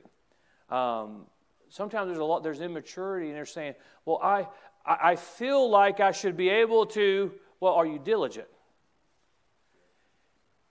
um, 0.69 1.25
sometimes 1.69 2.07
there's 2.07 2.19
a 2.19 2.23
lot 2.23 2.43
there's 2.43 2.61
immaturity, 2.61 3.27
and 3.27 3.35
they're 3.35 3.45
saying, 3.45 3.75
"Well, 4.05 4.19
I 4.21 4.47
I 4.85 5.15
feel 5.15 5.69
like 5.69 5.99
I 5.99 6.11
should 6.11 6.37
be 6.37 6.49
able 6.49 6.85
to." 6.87 7.33
Well, 7.59 7.73
are 7.73 7.85
you 7.85 7.99
diligent? 7.99 8.47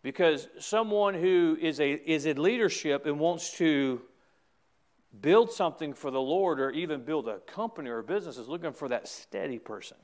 Because 0.02 0.48
someone 0.58 1.14
who 1.14 1.58
is 1.60 1.80
a 1.80 1.92
is 1.92 2.26
in 2.26 2.40
leadership 2.40 3.06
and 3.06 3.18
wants 3.18 3.56
to 3.58 4.02
build 5.20 5.50
something 5.50 5.94
for 5.94 6.10
the 6.10 6.20
Lord, 6.20 6.60
or 6.60 6.70
even 6.70 7.02
build 7.02 7.28
a 7.28 7.38
company 7.40 7.90
or 7.90 7.98
a 7.98 8.04
business, 8.04 8.36
is 8.36 8.48
looking 8.48 8.72
for 8.72 8.88
that 8.88 9.08
steady 9.08 9.58
person. 9.58 9.96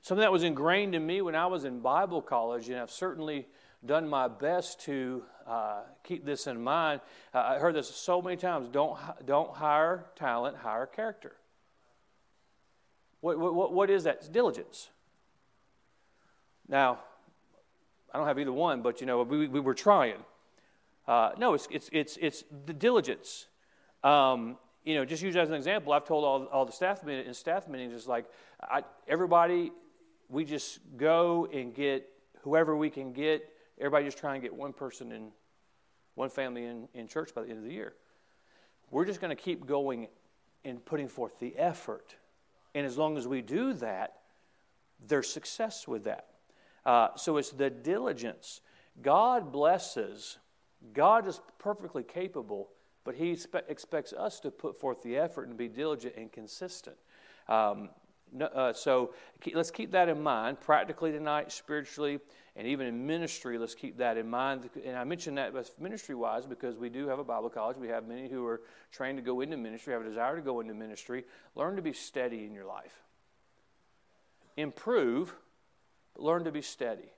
Something 0.00 0.22
that 0.22 0.32
was 0.32 0.42
ingrained 0.42 0.94
in 0.94 1.06
me 1.06 1.20
when 1.20 1.34
I 1.34 1.46
was 1.46 1.64
in 1.64 1.80
Bible 1.80 2.22
college, 2.22 2.68
and 2.68 2.78
I've 2.78 2.90
certainly 2.90 3.46
done 3.84 4.08
my 4.08 4.28
best 4.28 4.80
to 4.82 5.22
uh, 5.46 5.80
keep 6.04 6.24
this 6.24 6.46
in 6.46 6.62
mind. 6.62 7.00
Uh, 7.34 7.38
I 7.38 7.58
heard 7.58 7.74
this 7.74 7.88
so 7.88 8.20
many 8.20 8.36
times 8.36 8.68
don't, 8.68 8.98
don't 9.24 9.52
hire 9.52 10.06
talent, 10.16 10.56
hire 10.56 10.86
character. 10.86 11.32
What, 13.20 13.38
what, 13.38 13.72
what 13.72 13.90
is 13.90 14.04
that? 14.04 14.16
It's 14.16 14.28
diligence. 14.28 14.88
Now, 16.68 17.00
I 18.12 18.18
don't 18.18 18.26
have 18.26 18.38
either 18.38 18.52
one, 18.52 18.82
but 18.82 19.00
you 19.00 19.06
know, 19.06 19.22
we, 19.22 19.46
we 19.46 19.60
were 19.60 19.74
trying. 19.74 20.16
Uh, 21.06 21.32
no, 21.38 21.54
it's, 21.54 21.68
it's, 21.70 21.90
it's, 21.92 22.18
it's 22.20 22.44
the 22.66 22.72
diligence. 22.72 23.46
Um, 24.04 24.56
you 24.84 24.94
know, 24.94 25.04
just 25.04 25.22
use 25.22 25.36
as 25.36 25.50
an 25.50 25.56
example, 25.56 25.92
I've 25.92 26.06
told 26.06 26.24
all, 26.24 26.44
all 26.46 26.64
the 26.64 26.72
staff 26.72 27.06
in 27.06 27.34
staff 27.34 27.68
meetings, 27.68 27.92
it's 27.92 28.06
like 28.06 28.24
I, 28.62 28.82
everybody 29.06 29.72
we 30.28 30.44
just 30.44 30.78
go 30.96 31.48
and 31.52 31.74
get 31.74 32.08
whoever 32.42 32.76
we 32.76 32.88
can 32.88 33.12
get. 33.12 33.46
Everybody 33.80 34.04
just 34.04 34.18
try 34.18 34.34
and 34.34 34.42
get 34.42 34.54
one 34.54 34.72
person 34.72 35.10
in, 35.10 35.32
one 36.14 36.28
family 36.28 36.66
in, 36.66 36.86
in 36.94 37.08
church 37.08 37.34
by 37.34 37.42
the 37.42 37.48
end 37.48 37.58
of 37.58 37.64
the 37.64 37.72
year. 37.72 37.94
We're 38.90 39.06
just 39.06 39.20
going 39.20 39.34
to 39.34 39.42
keep 39.42 39.66
going 39.66 40.08
and 40.64 40.84
putting 40.84 41.08
forth 41.08 41.38
the 41.40 41.56
effort. 41.56 42.16
And 42.74 42.86
as 42.86 42.98
long 42.98 43.16
as 43.16 43.26
we 43.26 43.40
do 43.40 43.72
that, 43.74 44.20
there's 45.08 45.32
success 45.32 45.88
with 45.88 46.04
that. 46.04 46.26
Uh, 46.84 47.08
so 47.16 47.38
it's 47.38 47.50
the 47.50 47.70
diligence. 47.70 48.60
God 49.00 49.50
blesses, 49.50 50.38
God 50.92 51.26
is 51.26 51.40
perfectly 51.58 52.02
capable, 52.02 52.68
but 53.04 53.14
He 53.14 53.36
expects 53.68 54.12
us 54.12 54.40
to 54.40 54.50
put 54.50 54.78
forth 54.78 55.02
the 55.02 55.16
effort 55.16 55.48
and 55.48 55.56
be 55.56 55.68
diligent 55.68 56.14
and 56.16 56.30
consistent. 56.30 56.96
Um, 57.48 57.90
uh, 58.40 58.72
so 58.72 59.12
let's 59.54 59.70
keep 59.70 59.92
that 59.92 60.08
in 60.08 60.22
mind 60.22 60.60
practically 60.60 61.12
tonight, 61.12 61.50
spiritually, 61.52 62.20
and 62.56 62.66
even 62.66 62.86
in 62.86 63.06
ministry. 63.06 63.58
Let's 63.58 63.74
keep 63.74 63.96
that 63.98 64.16
in 64.16 64.28
mind. 64.28 64.68
And 64.84 64.96
I 64.96 65.04
mention 65.04 65.34
that 65.36 65.54
ministry 65.78 66.14
wise 66.14 66.46
because 66.46 66.76
we 66.76 66.88
do 66.88 67.08
have 67.08 67.18
a 67.18 67.24
Bible 67.24 67.50
college. 67.50 67.76
We 67.76 67.88
have 67.88 68.06
many 68.06 68.28
who 68.28 68.46
are 68.46 68.60
trained 68.92 69.18
to 69.18 69.22
go 69.22 69.40
into 69.40 69.56
ministry, 69.56 69.92
have 69.92 70.02
a 70.02 70.08
desire 70.08 70.36
to 70.36 70.42
go 70.42 70.60
into 70.60 70.74
ministry. 70.74 71.24
Learn 71.54 71.76
to 71.76 71.82
be 71.82 71.92
steady 71.92 72.44
in 72.44 72.52
your 72.52 72.66
life. 72.66 73.02
Improve, 74.56 75.34
but 76.14 76.22
learn 76.22 76.44
to 76.44 76.52
be 76.52 76.62
steady. 76.62 77.12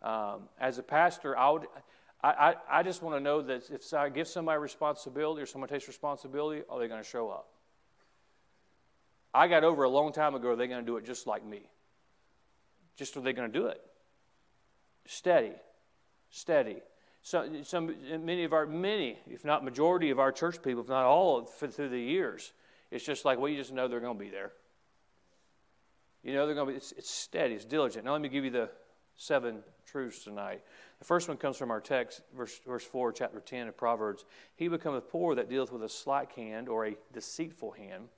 Um, 0.00 0.48
as 0.58 0.78
a 0.78 0.82
pastor, 0.82 1.36
I 1.36 1.50
would. 1.50 1.66
I, 2.24 2.30
I, 2.30 2.54
I 2.78 2.82
just 2.82 3.02
want 3.02 3.16
to 3.16 3.20
know 3.20 3.42
that 3.42 3.68
if 3.70 3.92
I 3.92 4.08
give 4.08 4.28
somebody 4.28 4.58
responsibility 4.58 5.42
or 5.42 5.46
someone 5.46 5.68
takes 5.68 5.88
responsibility, 5.88 6.62
are 6.68 6.78
they 6.78 6.86
going 6.86 7.02
to 7.02 7.08
show 7.08 7.30
up? 7.30 7.51
I 9.34 9.48
got 9.48 9.64
over 9.64 9.84
a 9.84 9.88
long 9.88 10.12
time 10.12 10.34
ago, 10.34 10.50
are 10.50 10.56
they 10.56 10.66
going 10.66 10.80
to 10.80 10.86
do 10.86 10.96
it 10.96 11.06
just 11.06 11.26
like 11.26 11.44
me? 11.44 11.62
Just 12.96 13.16
are 13.16 13.20
they 13.20 13.32
going 13.32 13.50
to 13.50 13.58
do 13.58 13.66
it? 13.66 13.80
Steady, 15.06 15.52
steady. 16.30 16.76
So, 17.22 17.48
some, 17.62 17.94
many 18.24 18.44
of 18.44 18.52
our, 18.52 18.66
many, 18.66 19.18
if 19.26 19.44
not 19.44 19.64
majority 19.64 20.10
of 20.10 20.18
our 20.18 20.32
church 20.32 20.62
people, 20.62 20.82
if 20.82 20.88
not 20.88 21.04
all 21.04 21.42
through 21.44 21.88
the 21.88 21.98
years, 21.98 22.52
it's 22.90 23.04
just 23.04 23.24
like, 23.24 23.38
well, 23.38 23.48
you 23.48 23.56
just 23.56 23.72
know 23.72 23.88
they're 23.88 24.00
going 24.00 24.18
to 24.18 24.24
be 24.24 24.30
there. 24.30 24.52
You 26.22 26.34
know 26.34 26.46
they're 26.46 26.54
going 26.54 26.66
to 26.66 26.72
be, 26.72 26.76
it's, 26.76 26.92
it's 26.92 27.10
steady, 27.10 27.54
it's 27.54 27.64
diligent. 27.64 28.04
Now 28.04 28.12
let 28.12 28.20
me 28.20 28.28
give 28.28 28.44
you 28.44 28.50
the 28.50 28.70
seven 29.16 29.62
truths 29.86 30.24
tonight. 30.24 30.62
The 30.98 31.04
first 31.04 31.28
one 31.28 31.36
comes 31.36 31.56
from 31.56 31.70
our 31.70 31.80
text, 31.80 32.22
verse, 32.36 32.60
verse 32.66 32.84
4, 32.84 33.12
chapter 33.12 33.40
10 33.40 33.68
of 33.68 33.76
Proverbs. 33.76 34.24
He 34.54 34.68
becometh 34.68 35.08
poor 35.08 35.34
that 35.34 35.48
dealeth 35.48 35.72
with 35.72 35.82
a 35.82 35.88
slack 35.88 36.34
hand 36.34 36.68
or 36.68 36.86
a 36.86 36.96
deceitful 37.12 37.72
hand 37.72 38.08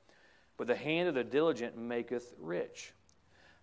but 0.56 0.66
the 0.66 0.76
hand 0.76 1.08
of 1.08 1.14
the 1.14 1.24
diligent 1.24 1.76
maketh 1.76 2.34
rich. 2.38 2.92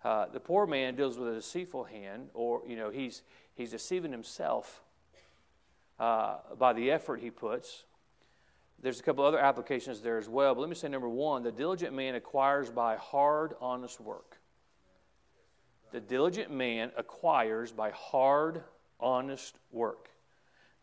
Uh, 0.04 0.26
the 0.28 0.40
poor 0.40 0.66
man 0.66 0.96
deals 0.96 1.18
with 1.18 1.30
a 1.30 1.36
deceitful 1.36 1.84
hand, 1.84 2.30
or 2.34 2.62
you 2.68 2.76
know 2.76 2.90
he's 2.90 3.22
he's 3.54 3.72
deceiving 3.72 4.12
himself 4.12 4.82
uh, 6.00 6.38
by 6.58 6.74
the 6.74 6.90
effort 6.90 7.20
he 7.20 7.30
puts. 7.30 7.84
There's 8.82 9.00
a 9.00 9.04
couple 9.04 9.24
other 9.24 9.38
applications 9.38 10.02
there 10.02 10.18
as 10.18 10.28
well, 10.28 10.56
but 10.56 10.62
let 10.62 10.70
me 10.70 10.76
say 10.76 10.88
number 10.90 11.10
one: 11.10 11.44
the 11.44 11.52
diligent 11.52 11.94
man 11.94 12.16
acquires 12.16 12.72
by 12.72 12.96
hard, 12.96 13.54
honest 13.62 14.02
work. 14.02 14.38
The 15.92 16.00
diligent 16.00 16.52
man 16.52 16.92
acquires 16.98 17.72
by 17.72 17.92
hard, 17.92 18.64
honest 19.00 19.58
work. 19.72 20.10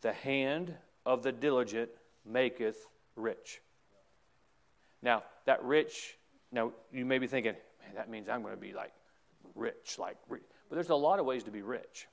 The 0.01 0.13
hand 0.13 0.75
of 1.05 1.23
the 1.23 1.31
diligent 1.31 1.89
maketh 2.25 2.87
rich. 3.15 3.61
Now, 5.01 5.23
that 5.45 5.63
rich, 5.63 6.17
now 6.51 6.71
you 6.91 7.05
may 7.05 7.17
be 7.17 7.27
thinking, 7.27 7.53
man, 7.81 7.95
that 7.95 8.09
means 8.09 8.27
I'm 8.29 8.41
going 8.41 8.53
to 8.53 8.59
be 8.59 8.73
like 8.73 8.91
rich, 9.55 9.97
like 9.97 10.17
rich. 10.27 10.43
But 10.69 10.75
there's 10.75 10.89
a 10.89 10.95
lot 10.95 11.19
of 11.19 11.25
ways 11.25 11.43
to 11.43 11.51
be 11.51 11.61
rich. 11.61 12.07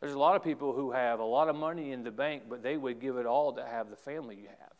There's 0.00 0.12
a 0.12 0.18
lot 0.18 0.36
of 0.36 0.44
people 0.44 0.72
who 0.72 0.92
have 0.92 1.18
a 1.18 1.24
lot 1.24 1.48
of 1.48 1.56
money 1.56 1.90
in 1.90 2.04
the 2.04 2.10
bank, 2.10 2.44
but 2.48 2.62
they 2.62 2.76
would 2.76 3.00
give 3.00 3.16
it 3.16 3.26
all 3.26 3.52
to 3.54 3.64
have 3.64 3.90
the 3.90 3.96
family 3.96 4.36
you 4.36 4.46
have. 4.46 4.72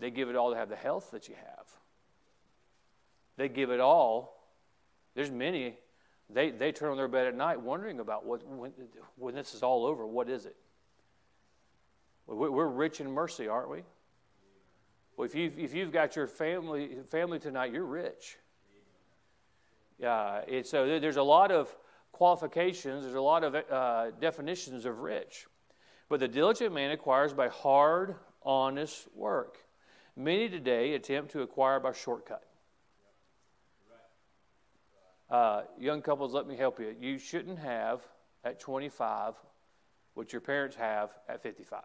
They 0.00 0.10
give 0.10 0.28
it 0.28 0.36
all 0.36 0.50
to 0.50 0.56
have 0.56 0.68
the 0.68 0.76
health 0.76 1.10
that 1.12 1.28
you 1.28 1.34
have. 1.34 1.66
They 3.36 3.48
give 3.48 3.70
it 3.70 3.80
all. 3.80 4.44
There's 5.14 5.30
many, 5.30 5.76
they, 6.28 6.50
they 6.50 6.72
turn 6.72 6.90
on 6.90 6.96
their 6.96 7.08
bed 7.08 7.26
at 7.26 7.34
night 7.34 7.60
wondering 7.60 8.00
about 8.00 8.26
what, 8.26 8.46
when, 8.46 8.72
when 9.16 9.34
this 9.34 9.54
is 9.54 9.62
all 9.62 9.86
over, 9.86 10.06
what 10.06 10.28
is 10.28 10.44
it? 10.44 10.56
We're 12.26 12.66
rich 12.66 13.00
in 13.00 13.10
mercy, 13.10 13.48
aren't 13.48 13.70
we? 13.70 13.82
Well, 15.18 15.26
if 15.26 15.34
you've, 15.34 15.58
if 15.58 15.74
you've 15.74 15.90
got 15.90 16.14
your 16.14 16.28
family, 16.28 16.90
family 17.08 17.40
tonight, 17.40 17.72
you're 17.72 17.84
rich. 17.84 18.38
Yeah, 19.98 20.12
uh, 20.14 20.62
so 20.62 21.00
there's 21.00 21.16
a 21.16 21.22
lot 21.24 21.50
of 21.50 21.74
qualifications, 22.12 23.02
there's 23.02 23.16
a 23.16 23.20
lot 23.20 23.42
of 23.42 23.56
uh, 23.56 24.12
definitions 24.20 24.84
of 24.84 25.00
rich. 25.00 25.48
But 26.08 26.20
the 26.20 26.28
diligent 26.28 26.72
man 26.72 26.92
acquires 26.92 27.32
by 27.32 27.48
hard, 27.48 28.14
honest 28.44 29.08
work. 29.12 29.58
Many 30.14 30.48
today 30.48 30.94
attempt 30.94 31.32
to 31.32 31.42
acquire 31.42 31.80
by 31.80 31.94
shortcut. 31.94 32.44
Uh, 35.28 35.62
young 35.80 36.00
couples, 36.00 36.32
let 36.32 36.46
me 36.46 36.56
help 36.56 36.78
you. 36.78 36.94
You 37.00 37.18
shouldn't 37.18 37.58
have 37.58 38.02
at 38.44 38.60
25 38.60 39.34
what 40.14 40.32
your 40.32 40.40
parents 40.40 40.76
have 40.76 41.10
at 41.28 41.42
55. 41.42 41.82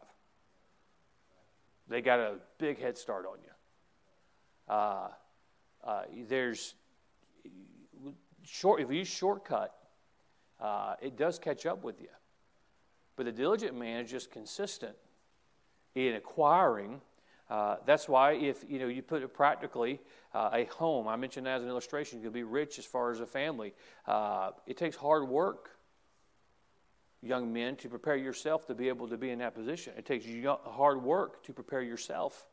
They 1.87 2.01
got 2.01 2.19
a 2.19 2.35
big 2.57 2.79
head 2.79 2.97
start 2.97 3.25
on 3.25 3.37
you. 3.43 4.73
Uh, 4.73 5.07
uh, 5.83 6.03
there's 6.27 6.75
short 8.43 8.81
if 8.81 8.91
you 8.91 9.03
shortcut, 9.03 9.73
uh, 10.59 10.95
it 11.01 11.17
does 11.17 11.39
catch 11.39 11.65
up 11.65 11.83
with 11.83 11.99
you. 11.99 12.09
But 13.15 13.25
the 13.25 13.31
diligent 13.31 13.77
man 13.77 14.05
is 14.05 14.11
just 14.11 14.31
consistent 14.31 14.95
in 15.95 16.15
acquiring. 16.15 17.01
Uh, 17.49 17.77
that's 17.85 18.07
why 18.07 18.33
if 18.33 18.63
you 18.67 18.79
know 18.79 18.87
you 18.87 19.01
put 19.01 19.21
it 19.21 19.33
practically, 19.33 19.99
uh, 20.33 20.49
a 20.53 20.65
home. 20.65 21.07
I 21.07 21.15
mentioned 21.15 21.45
that 21.45 21.57
as 21.57 21.63
an 21.63 21.69
illustration. 21.69 22.21
You'll 22.21 22.31
be 22.31 22.43
rich 22.43 22.79
as 22.79 22.85
far 22.85 23.11
as 23.11 23.19
a 23.19 23.25
family. 23.25 23.73
Uh, 24.07 24.51
it 24.65 24.77
takes 24.77 24.95
hard 24.95 25.27
work 25.27 25.72
young 27.23 27.51
men, 27.51 27.75
to 27.77 27.89
prepare 27.89 28.15
yourself 28.15 28.67
to 28.67 28.75
be 28.75 28.89
able 28.89 29.07
to 29.07 29.17
be 29.17 29.29
in 29.29 29.39
that 29.39 29.55
position. 29.55 29.93
It 29.97 30.05
takes 30.05 30.25
hard 30.65 31.01
work 31.01 31.43
to 31.43 31.53
prepare 31.53 31.81
yourself 31.81 32.45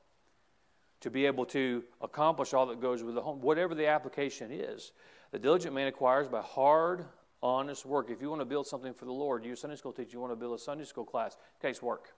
to 1.01 1.11
be 1.11 1.27
able 1.27 1.47
to 1.47 1.83
accomplish 2.01 2.53
all 2.55 2.67
that 2.67 2.81
goes 2.81 3.03
with 3.03 3.15
the 3.15 3.23
home, 3.23 3.41
whatever 3.41 3.75
the 3.75 3.87
application 3.87 4.51
is. 4.53 4.93
The 5.33 5.39
diligent 5.39 5.75
man 5.75 5.87
acquires 5.87 6.29
by 6.29 6.43
hard, 6.43 7.07
honest 7.43 7.87
work. 7.87 8.11
If 8.11 8.21
you 8.21 8.29
want 8.29 8.43
to 8.43 8.47
build 8.47 8.67
something 8.67 8.93
for 8.93 9.07
the 9.07 9.13
Lord, 9.13 9.45
you're 9.45 9.55
a 9.55 9.57
Sunday 9.57 9.77
school 9.77 9.93
teacher, 9.93 10.11
you 10.13 10.21
want 10.21 10.33
to 10.33 10.37
build 10.37 10.55
a 10.55 10.63
Sunday 10.63 10.85
school 10.85 11.05
class, 11.05 11.35
it 11.35 11.67
takes 11.67 11.83
work. 11.83 12.13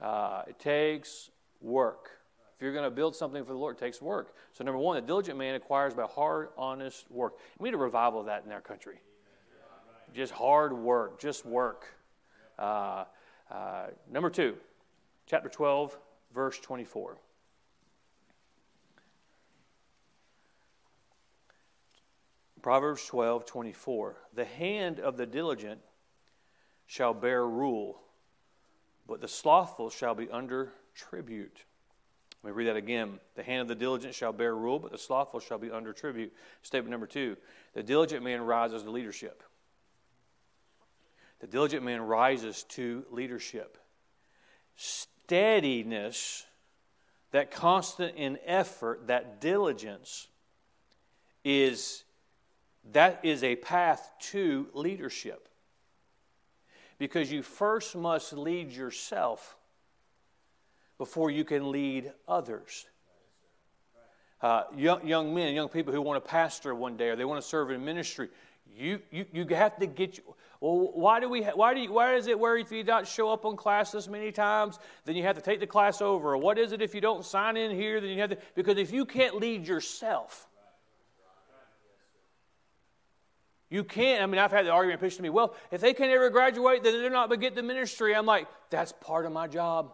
Uh, 0.00 0.42
it 0.48 0.58
takes 0.58 1.30
work. 1.60 2.10
If 2.56 2.62
you're 2.62 2.72
going 2.72 2.84
to 2.84 2.90
build 2.90 3.14
something 3.14 3.44
for 3.44 3.52
the 3.52 3.58
Lord, 3.58 3.76
it 3.76 3.80
takes 3.80 4.02
work. 4.02 4.34
So, 4.52 4.64
number 4.64 4.78
one, 4.78 4.96
the 4.96 5.06
diligent 5.06 5.38
man 5.38 5.54
acquires 5.54 5.94
by 5.94 6.04
hard, 6.04 6.48
honest 6.58 7.10
work. 7.10 7.34
We 7.58 7.68
need 7.68 7.74
a 7.74 7.78
revival 7.78 8.20
of 8.20 8.26
that 8.26 8.44
in 8.44 8.52
our 8.52 8.60
country 8.60 9.00
just 10.14 10.32
hard 10.32 10.72
work, 10.72 11.20
just 11.20 11.44
work. 11.44 11.86
Uh, 12.58 13.04
uh, 13.50 13.86
number 14.10 14.30
two, 14.30 14.56
chapter 15.26 15.48
12, 15.48 15.96
verse 16.34 16.58
24. 16.58 17.18
Proverbs 22.62 23.06
12, 23.06 23.46
24. 23.46 24.16
The 24.34 24.44
hand 24.44 25.00
of 25.00 25.16
the 25.16 25.26
diligent 25.26 25.80
shall 26.86 27.14
bear 27.14 27.46
rule, 27.46 28.00
but 29.06 29.20
the 29.20 29.28
slothful 29.28 29.90
shall 29.90 30.14
be 30.14 30.28
under 30.30 30.72
tribute. 30.94 31.64
Let 32.42 32.50
me 32.50 32.56
read 32.56 32.68
that 32.68 32.76
again. 32.76 33.20
The 33.34 33.42
hand 33.42 33.62
of 33.62 33.68
the 33.68 33.74
diligent 33.74 34.14
shall 34.14 34.32
bear 34.32 34.54
rule, 34.56 34.78
but 34.78 34.92
the 34.92 34.98
slothful 34.98 35.40
shall 35.40 35.58
be 35.58 35.70
under 35.70 35.92
tribute. 35.92 36.32
Statement 36.62 36.90
number 36.90 37.06
two 37.06 37.36
the 37.74 37.82
diligent 37.82 38.24
man 38.24 38.40
rises 38.40 38.82
to 38.82 38.90
leadership. 38.90 39.42
The 41.40 41.46
diligent 41.46 41.82
man 41.82 42.02
rises 42.02 42.64
to 42.70 43.04
leadership. 43.10 43.78
Steadiness, 44.76 46.46
that 47.32 47.50
constant 47.50 48.16
in 48.16 48.38
effort, 48.44 49.06
that 49.06 49.40
diligence 49.40 50.28
is 51.44 52.04
that 52.92 53.20
is 53.22 53.44
a 53.44 53.56
path 53.56 54.10
to 54.18 54.68
leadership. 54.72 55.48
Because 56.98 57.30
you 57.32 57.42
first 57.42 57.96
must 57.96 58.32
lead 58.32 58.70
yourself 58.70 59.56
before 60.98 61.30
you 61.30 61.44
can 61.44 61.70
lead 61.70 62.12
others. 62.28 62.86
Uh, 64.42 64.64
young, 64.76 65.06
young 65.06 65.34
men, 65.34 65.54
young 65.54 65.68
people 65.68 65.92
who 65.92 66.00
want 66.00 66.22
to 66.22 66.28
pastor 66.28 66.74
one 66.74 66.96
day 66.96 67.08
or 67.08 67.16
they 67.16 67.24
want 67.24 67.40
to 67.40 67.46
serve 67.46 67.70
in 67.70 67.84
ministry, 67.84 68.28
you, 68.76 69.00
you, 69.10 69.26
you 69.32 69.46
have 69.48 69.76
to 69.78 69.86
get. 69.86 70.20
Well, 70.60 70.92
why 70.92 71.20
do 71.20 71.28
we? 71.28 71.42
Why 71.42 71.72
do 71.72 71.80
you, 71.80 71.92
Why 71.92 72.14
is 72.14 72.26
it 72.26 72.38
where 72.38 72.56
if 72.56 72.70
you 72.70 72.84
don't 72.84 73.08
show 73.08 73.30
up 73.30 73.44
on 73.46 73.56
class 73.56 73.92
this 73.92 74.08
many 74.08 74.30
times, 74.30 74.78
then 75.06 75.16
you 75.16 75.22
have 75.22 75.36
to 75.36 75.42
take 75.42 75.58
the 75.58 75.66
class 75.66 76.02
over? 76.02 76.34
Or 76.34 76.38
what 76.38 76.58
is 76.58 76.72
it 76.72 76.82
if 76.82 76.94
you 76.94 77.00
don't 77.00 77.24
sign 77.24 77.56
in 77.56 77.70
here, 77.74 78.00
then 78.00 78.10
you 78.10 78.20
have 78.20 78.30
to? 78.30 78.38
Because 78.54 78.76
if 78.76 78.92
you 78.92 79.06
can't 79.06 79.36
lead 79.36 79.66
yourself, 79.66 80.46
You 83.70 83.84
can't. 83.84 84.20
I 84.20 84.26
mean, 84.26 84.40
I've 84.40 84.50
had 84.50 84.66
the 84.66 84.70
argument 84.70 85.00
pitched 85.00 85.16
to 85.18 85.22
me, 85.22 85.30
well, 85.30 85.54
if 85.70 85.80
they 85.80 85.94
can't 85.94 86.10
ever 86.10 86.28
graduate, 86.28 86.82
then 86.82 87.00
they're 87.00 87.08
not 87.08 87.28
going 87.28 87.40
to 87.40 87.46
get 87.46 87.54
the 87.54 87.62
ministry. 87.62 88.14
I'm 88.14 88.26
like, 88.26 88.48
that's 88.68 88.92
part 89.00 89.24
of 89.26 89.32
my 89.32 89.46
job. 89.46 89.92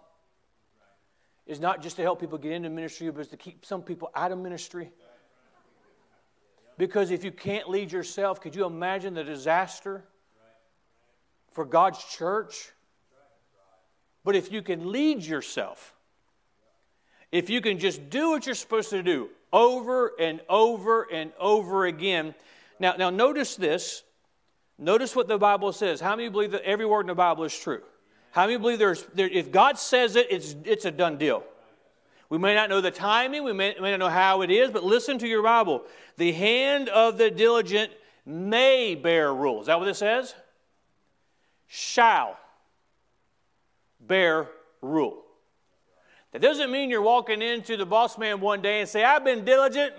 Is 1.46 1.60
not 1.60 1.82
just 1.82 1.96
to 1.96 2.02
help 2.02 2.18
people 2.18 2.38
get 2.38 2.52
into 2.52 2.70
ministry, 2.70 3.08
but 3.10 3.20
it's 3.20 3.30
to 3.30 3.36
keep 3.36 3.66
some 3.66 3.82
people 3.82 4.10
out 4.14 4.32
of 4.32 4.38
ministry. 4.38 4.90
Because 6.78 7.10
if 7.10 7.22
you 7.22 7.30
can't 7.30 7.68
lead 7.68 7.92
yourself, 7.92 8.40
could 8.40 8.56
you 8.56 8.64
imagine 8.64 9.14
the 9.14 9.22
disaster 9.22 10.04
for 11.56 11.64
God's 11.64 12.04
church? 12.04 12.70
But 14.24 14.36
if 14.36 14.52
you 14.52 14.60
can 14.60 14.92
lead 14.92 15.22
yourself, 15.22 15.94
if 17.32 17.48
you 17.48 17.62
can 17.62 17.78
just 17.78 18.10
do 18.10 18.30
what 18.30 18.44
you're 18.44 18.54
supposed 18.54 18.90
to 18.90 19.02
do 19.02 19.30
over 19.52 20.12
and 20.20 20.42
over 20.50 21.04
and 21.10 21.32
over 21.40 21.86
again, 21.86 22.34
now, 22.78 22.94
now 22.98 23.08
notice 23.08 23.56
this. 23.56 24.02
Notice 24.78 25.16
what 25.16 25.28
the 25.28 25.38
Bible 25.38 25.72
says. 25.72 25.98
How 25.98 26.14
many 26.14 26.28
believe 26.28 26.50
that 26.50 26.62
every 26.62 26.84
word 26.84 27.00
in 27.00 27.06
the 27.06 27.14
Bible 27.14 27.44
is 27.44 27.58
true? 27.58 27.80
How 28.32 28.44
many 28.46 28.58
believe 28.58 28.78
there's, 28.78 29.02
there, 29.14 29.28
if 29.28 29.50
God 29.50 29.78
says 29.78 30.14
it, 30.14 30.26
it's, 30.30 30.54
it's 30.64 30.84
a 30.84 30.90
done 30.90 31.16
deal? 31.16 31.42
We 32.28 32.36
may 32.36 32.54
not 32.54 32.68
know 32.68 32.82
the 32.82 32.90
timing, 32.90 33.44
we 33.44 33.54
may, 33.54 33.74
may 33.80 33.92
not 33.92 34.00
know 34.00 34.10
how 34.10 34.42
it 34.42 34.50
is, 34.50 34.70
but 34.70 34.84
listen 34.84 35.18
to 35.20 35.26
your 35.26 35.42
Bible. 35.42 35.84
The 36.18 36.32
hand 36.32 36.90
of 36.90 37.16
the 37.16 37.30
diligent 37.30 37.92
may 38.26 38.94
bear 38.94 39.32
rule. 39.32 39.62
Is 39.62 39.68
that 39.68 39.78
what 39.78 39.88
it 39.88 39.94
says? 39.94 40.34
Shall 41.66 42.38
bear 44.00 44.48
rule. 44.80 45.22
That 46.32 46.42
doesn't 46.42 46.70
mean 46.70 46.90
you're 46.90 47.02
walking 47.02 47.40
into 47.42 47.76
the 47.76 47.86
boss 47.86 48.18
man 48.18 48.40
one 48.40 48.60
day 48.60 48.80
and 48.80 48.88
say, 48.88 49.02
I've 49.02 49.24
been 49.24 49.44
diligent. 49.44 49.94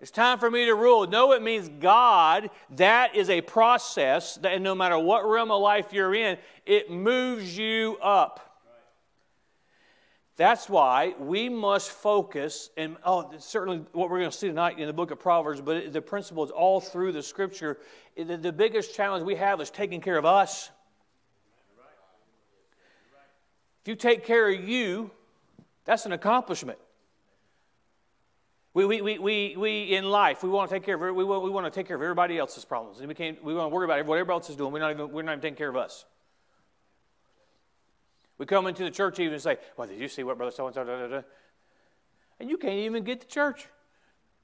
It's 0.00 0.10
time 0.10 0.38
for 0.38 0.50
me 0.50 0.66
to 0.66 0.74
rule. 0.74 1.06
No, 1.06 1.32
it 1.32 1.42
means 1.42 1.70
God. 1.80 2.50
That 2.70 3.16
is 3.16 3.30
a 3.30 3.40
process 3.40 4.36
that 4.36 4.60
no 4.60 4.74
matter 4.74 4.98
what 4.98 5.26
realm 5.26 5.50
of 5.50 5.62
life 5.62 5.92
you're 5.92 6.14
in, 6.14 6.36
it 6.66 6.90
moves 6.90 7.56
you 7.56 7.96
up. 8.02 8.45
That's 10.36 10.68
why 10.68 11.14
we 11.18 11.48
must 11.48 11.90
focus, 11.90 12.68
and 12.76 12.98
oh, 13.04 13.32
certainly 13.38 13.84
what 13.92 14.10
we're 14.10 14.18
going 14.18 14.30
to 14.30 14.36
see 14.36 14.48
tonight 14.48 14.78
in 14.78 14.86
the 14.86 14.92
book 14.92 15.10
of 15.10 15.18
Proverbs, 15.18 15.62
but 15.62 15.94
the 15.94 16.02
principle 16.02 16.44
is 16.44 16.50
all 16.50 16.78
through 16.78 17.12
the 17.12 17.22
scripture. 17.22 17.78
The, 18.16 18.36
the 18.36 18.52
biggest 18.52 18.94
challenge 18.94 19.24
we 19.24 19.36
have 19.36 19.62
is 19.62 19.70
taking 19.70 20.02
care 20.02 20.18
of 20.18 20.26
us. 20.26 20.70
If 23.82 23.88
you 23.88 23.94
take 23.94 24.26
care 24.26 24.52
of 24.52 24.68
you, 24.68 25.10
that's 25.86 26.04
an 26.04 26.12
accomplishment. 26.12 26.78
We, 28.74 28.84
we, 28.84 29.00
we, 29.00 29.18
we, 29.18 29.56
we 29.56 29.82
in 29.94 30.04
life, 30.04 30.42
we 30.42 30.50
want 30.50 30.68
to 30.68 30.76
take 30.76 30.84
care 30.84 30.96
of, 30.96 31.16
we 31.16 31.24
want, 31.24 31.44
we 31.44 31.48
want 31.50 31.64
to 31.64 31.70
take 31.70 31.86
care 31.86 31.96
of 31.96 32.02
everybody 32.02 32.36
else's 32.36 32.64
problems. 32.66 32.98
And 32.98 33.08
we, 33.08 33.14
can't, 33.14 33.42
we 33.42 33.54
want 33.54 33.70
to 33.70 33.74
worry 33.74 33.86
about 33.86 34.04
what 34.04 34.16
everybody 34.16 34.34
else 34.34 34.50
is 34.50 34.56
doing. 34.56 34.70
We're 34.70 34.80
not, 34.80 34.90
even, 34.90 35.10
we're 35.12 35.22
not 35.22 35.32
even 35.32 35.40
taking 35.40 35.56
care 35.56 35.70
of 35.70 35.76
us. 35.76 36.04
We 38.38 38.46
come 38.46 38.66
into 38.66 38.84
the 38.84 38.90
church 38.90 39.18
even 39.18 39.34
and 39.34 39.42
say, 39.42 39.58
Well, 39.76 39.88
did 39.88 39.98
you 39.98 40.08
see 40.08 40.22
what 40.22 40.36
Brother 40.36 40.52
so 40.52 40.66
and 40.66 40.74
so? 40.74 40.84
did? 40.84 41.24
And 42.38 42.50
you 42.50 42.58
can't 42.58 42.74
even 42.74 43.02
get 43.04 43.22
to 43.22 43.26
church 43.26 43.66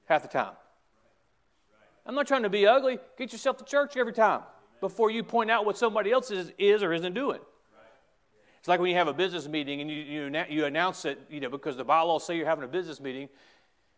half 0.05 0.23
the 0.23 0.27
time. 0.27 0.53
I'm 2.05 2.15
not 2.15 2.27
trying 2.27 2.43
to 2.43 2.49
be 2.49 2.65
ugly. 2.67 2.99
Get 3.17 3.31
yourself 3.31 3.57
to 3.57 3.63
church 3.63 3.95
every 3.95 4.13
time 4.13 4.41
before 4.81 5.09
you 5.09 5.23
point 5.23 5.49
out 5.49 5.65
what 5.65 5.77
somebody 5.77 6.11
else 6.11 6.31
is, 6.31 6.51
is 6.57 6.83
or 6.83 6.91
isn't 6.91 7.13
doing. 7.13 7.39
It's 8.59 8.67
like 8.67 8.79
when 8.79 8.89
you 8.89 8.95
have 8.95 9.07
a 9.07 9.13
business 9.13 9.47
meeting 9.47 9.81
and 9.81 9.89
you, 9.89 9.97
you, 9.97 10.45
you 10.49 10.65
announce 10.65 11.05
it, 11.05 11.19
you 11.29 11.39
know, 11.39 11.49
because 11.49 11.77
the 11.77 11.83
bylaws 11.83 12.25
say 12.25 12.37
you're 12.37 12.45
having 12.45 12.63
a 12.63 12.67
business 12.67 13.01
meeting, 13.01 13.27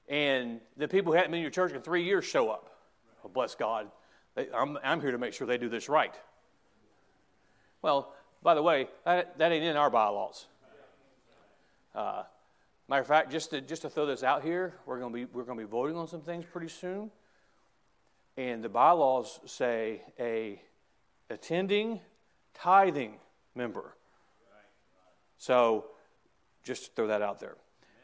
and 0.08 0.60
the 0.77 0.88
people 0.88 1.12
who 1.12 1.17
haven't 1.17 1.31
been 1.31 1.38
in 1.38 1.43
your 1.43 1.51
church 1.51 1.71
in 1.71 1.81
three 1.81 2.03
years 2.03 2.25
show 2.25 2.49
up. 2.49 2.79
Well, 3.23 3.31
bless 3.34 3.55
God. 3.55 3.88
They, 4.36 4.47
I'm, 4.51 4.77
I'm 4.84 5.01
here 5.01 5.12
to 5.12 5.17
make 5.17 5.34
sure 5.34 5.47
they 5.47 5.58
do 5.58 5.69
this 5.69 5.88
right. 5.88 6.13
Well, 7.81 8.13
by 8.45 8.53
the 8.53 8.62
way, 8.62 8.88
that, 9.05 9.39
that 9.39 9.51
ain't 9.51 9.63
in 9.63 9.75
our 9.75 9.89
bylaws. 9.89 10.45
Uh, 11.95 12.21
matter 12.88 13.01
of 13.01 13.08
fact, 13.08 13.31
just 13.31 13.49
to, 13.49 13.60
just 13.60 13.81
to 13.81 13.89
throw 13.89 14.05
this 14.05 14.21
out 14.21 14.43
here, 14.43 14.75
we're 14.86 14.99
going 14.99 15.12
to 15.12 15.17
be 15.17 15.25
we're 15.25 15.45
going 15.45 15.58
to 15.58 15.65
be 15.65 15.69
voting 15.69 15.97
on 15.97 16.08
some 16.08 16.21
things 16.21 16.45
pretty 16.45 16.67
soon, 16.67 17.10
and 18.38 18.63
the 18.63 18.69
bylaws 18.69 19.39
say 19.47 20.03
a 20.19 20.62
attending 21.31 21.99
tithing 22.53 23.15
member. 23.55 23.95
So, 25.39 25.86
just 26.63 26.86
to 26.86 26.91
throw 26.91 27.08
that 27.08 27.23
out 27.23 27.39
there. 27.39 27.55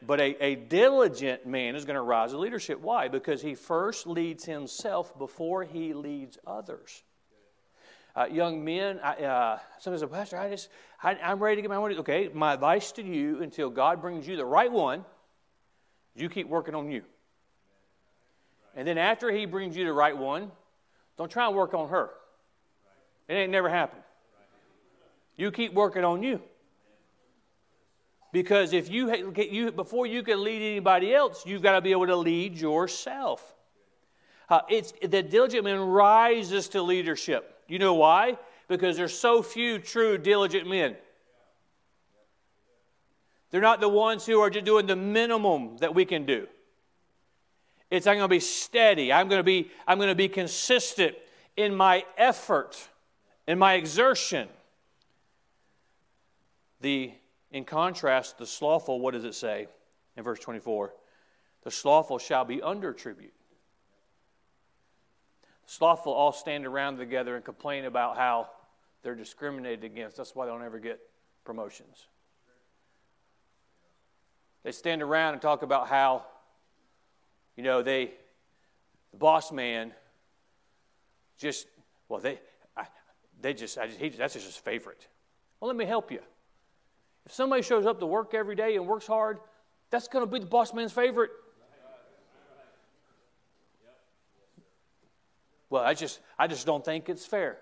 But 0.04 0.20
a, 0.20 0.44
a 0.44 0.54
diligent 0.56 1.46
man 1.46 1.76
is 1.76 1.84
going 1.84 1.94
to 1.94 2.02
rise 2.02 2.32
to 2.32 2.38
leadership. 2.38 2.80
Why? 2.80 3.06
Because 3.06 3.42
he 3.42 3.54
first 3.54 4.08
leads 4.08 4.44
himself 4.44 5.16
before 5.16 5.62
he 5.62 5.94
leads 5.94 6.36
others. 6.44 7.04
Uh, 8.14 8.26
young 8.30 8.62
men, 8.62 9.00
I, 9.02 9.12
uh, 9.24 9.58
somebody 9.78 10.00
said, 10.00 10.12
Pastor, 10.12 10.38
I 10.38 10.50
just, 10.50 10.68
I, 11.02 11.14
am 11.14 11.38
ready 11.38 11.56
to 11.56 11.62
get 11.62 11.70
my 11.70 11.78
money. 11.78 11.96
Okay, 11.96 12.28
my 12.34 12.52
advice 12.52 12.92
to 12.92 13.02
you 13.02 13.42
until 13.42 13.70
God 13.70 14.02
brings 14.02 14.28
you 14.28 14.36
the 14.36 14.44
right 14.44 14.70
one, 14.70 15.04
you 16.14 16.28
keep 16.28 16.46
working 16.46 16.74
on 16.74 16.90
you. 16.90 17.02
And 18.76 18.86
then 18.86 18.98
after 18.98 19.30
he 19.30 19.46
brings 19.46 19.76
you 19.76 19.86
the 19.86 19.92
right 19.92 20.16
one, 20.16 20.50
don't 21.16 21.30
try 21.30 21.46
and 21.46 21.56
work 21.56 21.72
on 21.72 21.88
her. 21.88 22.10
It 23.28 23.34
ain't 23.34 23.52
never 23.52 23.68
happened. 23.68 24.02
You 25.36 25.50
keep 25.50 25.72
working 25.72 26.04
on 26.04 26.22
you. 26.22 26.42
Because 28.32 28.72
if 28.72 28.90
you, 28.90 29.14
you 29.36 29.72
before 29.72 30.06
you 30.06 30.22
can 30.22 30.42
lead 30.42 30.62
anybody 30.62 31.14
else, 31.14 31.44
you've 31.46 31.62
got 31.62 31.72
to 31.72 31.80
be 31.80 31.92
able 31.92 32.06
to 32.06 32.16
lead 32.16 32.58
yourself. 32.58 33.54
Uh, 34.48 34.60
it's 34.68 34.92
the 35.02 35.22
diligent 35.22 35.64
man 35.64 35.80
rises 35.80 36.68
to 36.70 36.82
leadership. 36.82 37.51
You 37.68 37.78
know 37.78 37.94
why? 37.94 38.38
Because 38.68 38.96
there's 38.96 39.18
so 39.18 39.42
few 39.42 39.78
true 39.78 40.18
diligent 40.18 40.68
men. 40.68 40.96
They're 43.50 43.60
not 43.60 43.80
the 43.80 43.88
ones 43.88 44.24
who 44.24 44.40
are 44.40 44.50
just 44.50 44.64
doing 44.64 44.86
the 44.86 44.96
minimum 44.96 45.76
that 45.78 45.94
we 45.94 46.04
can 46.04 46.24
do. 46.24 46.48
It's 47.90 48.06
I'm 48.06 48.16
going 48.16 48.24
to 48.24 48.28
be 48.28 48.40
steady. 48.40 49.12
I'm 49.12 49.28
going 49.28 49.40
to 49.40 49.44
be 49.44 49.70
I'm 49.86 49.98
going 49.98 50.08
to 50.08 50.14
be 50.14 50.28
consistent 50.28 51.14
in 51.56 51.74
my 51.74 52.04
effort, 52.16 52.88
in 53.46 53.58
my 53.58 53.74
exertion. 53.74 54.48
The 56.80 57.12
in 57.50 57.64
contrast, 57.64 58.38
the 58.38 58.46
slothful, 58.46 58.98
what 58.98 59.12
does 59.12 59.24
it 59.24 59.34
say 59.34 59.66
in 60.16 60.24
verse 60.24 60.40
24? 60.40 60.94
The 61.64 61.70
slothful 61.70 62.18
shall 62.18 62.46
be 62.46 62.62
under 62.62 62.94
tribute. 62.94 63.34
Slothful 65.66 66.12
all 66.12 66.32
stand 66.32 66.66
around 66.66 66.98
together 66.98 67.36
and 67.36 67.44
complain 67.44 67.84
about 67.84 68.16
how 68.16 68.48
they're 69.02 69.14
discriminated 69.14 69.84
against. 69.84 70.16
That's 70.16 70.34
why 70.34 70.46
they 70.46 70.52
don't 70.52 70.62
ever 70.62 70.78
get 70.78 71.00
promotions. 71.44 72.06
They 74.64 74.72
stand 74.72 75.02
around 75.02 75.34
and 75.34 75.42
talk 75.42 75.62
about 75.62 75.88
how, 75.88 76.24
you 77.56 77.64
know, 77.64 77.82
they, 77.82 78.12
the 79.10 79.16
boss 79.16 79.50
man, 79.50 79.92
just, 81.36 81.66
well, 82.08 82.20
they, 82.20 82.38
I, 82.76 82.86
they 83.40 83.54
just, 83.54 83.76
I 83.76 83.86
just 83.86 83.98
he, 83.98 84.10
that's 84.10 84.34
just 84.34 84.46
his 84.46 84.56
favorite. 84.56 85.08
Well, 85.60 85.68
let 85.68 85.76
me 85.76 85.84
help 85.84 86.12
you. 86.12 86.20
If 87.26 87.32
somebody 87.32 87.62
shows 87.62 87.86
up 87.86 87.98
to 88.00 88.06
work 88.06 88.34
every 88.34 88.54
day 88.54 88.76
and 88.76 88.86
works 88.86 89.06
hard, 89.06 89.38
that's 89.90 90.08
going 90.08 90.24
to 90.24 90.30
be 90.30 90.38
the 90.38 90.46
boss 90.46 90.72
man's 90.72 90.92
favorite. 90.92 91.30
Well, 95.72 95.82
I 95.82 95.94
just, 95.94 96.20
I 96.38 96.48
just 96.48 96.66
don't 96.66 96.84
think 96.84 97.08
it's 97.08 97.24
fair. 97.24 97.56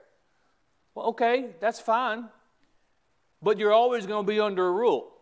Well, 0.97 1.07
okay, 1.11 1.51
that's 1.61 1.79
fine. 1.79 2.25
But 3.41 3.57
you're 3.57 3.73
always 3.73 4.05
going 4.05 4.27
to 4.27 4.29
be 4.29 4.41
under 4.41 4.67
a 4.67 4.73
rule. 4.73 5.13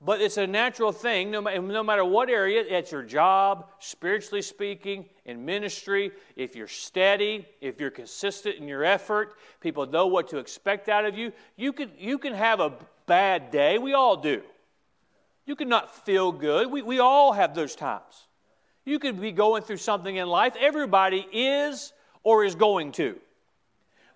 But 0.00 0.20
it's 0.20 0.36
a 0.36 0.48
natural 0.48 0.90
thing, 0.90 1.30
no, 1.30 1.42
no 1.42 1.84
matter 1.84 2.04
what 2.04 2.28
area, 2.28 2.68
at 2.76 2.90
your 2.90 3.04
job, 3.04 3.68
spiritually 3.78 4.42
speaking, 4.42 5.04
in 5.24 5.44
ministry, 5.44 6.10
if 6.34 6.56
you're 6.56 6.66
steady, 6.66 7.46
if 7.60 7.78
you're 7.80 7.92
consistent 7.92 8.56
in 8.56 8.66
your 8.66 8.82
effort, 8.82 9.34
people 9.60 9.86
know 9.86 10.08
what 10.08 10.26
to 10.30 10.38
expect 10.38 10.88
out 10.88 11.04
of 11.04 11.16
you. 11.16 11.32
You 11.54 11.72
can, 11.72 11.92
you 11.98 12.18
can 12.18 12.34
have 12.34 12.58
a 12.58 12.72
bad 13.06 13.52
day. 13.52 13.78
We 13.78 13.92
all 13.92 14.16
do. 14.16 14.42
You 15.46 15.54
can 15.54 15.68
not 15.68 16.04
feel 16.04 16.32
good. 16.32 16.68
We, 16.68 16.82
we 16.82 16.98
all 16.98 17.32
have 17.32 17.54
those 17.54 17.76
times. 17.76 18.26
You 18.90 18.98
could 18.98 19.20
be 19.20 19.30
going 19.30 19.62
through 19.62 19.76
something 19.76 20.16
in 20.16 20.26
life. 20.26 20.56
Everybody 20.58 21.24
is 21.32 21.92
or 22.24 22.44
is 22.44 22.56
going 22.56 22.90
to. 22.92 23.20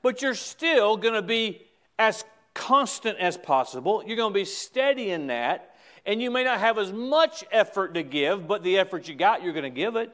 But 0.02 0.20
you're 0.20 0.34
still 0.34 0.96
going 0.96 1.14
to 1.14 1.22
be 1.22 1.62
as 1.96 2.24
constant 2.54 3.18
as 3.18 3.36
possible. 3.36 4.02
You're 4.04 4.16
going 4.16 4.32
to 4.32 4.38
be 4.38 4.44
steady 4.44 5.10
in 5.12 5.28
that 5.28 5.76
and 6.04 6.20
you 6.20 6.28
may 6.28 6.42
not 6.42 6.58
have 6.58 6.76
as 6.76 6.92
much 6.92 7.44
effort 7.52 7.94
to 7.94 8.02
give, 8.02 8.48
but 8.48 8.64
the 8.64 8.78
effort 8.78 9.06
you 9.06 9.14
got, 9.14 9.44
you're 9.44 9.52
going 9.52 9.62
to 9.62 9.70
give 9.70 9.94
it. 9.94 10.10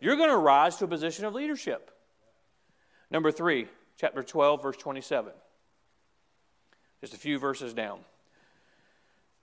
You're 0.00 0.16
going 0.16 0.30
to 0.30 0.38
rise 0.38 0.76
to 0.76 0.86
a 0.86 0.88
position 0.88 1.26
of 1.26 1.34
leadership. 1.34 1.90
Number 3.10 3.30
three, 3.30 3.68
chapter 3.98 4.22
12, 4.22 4.62
verse 4.62 4.78
27. 4.78 5.30
Just 7.02 7.12
a 7.12 7.18
few 7.18 7.38
verses 7.38 7.74
down. 7.74 7.98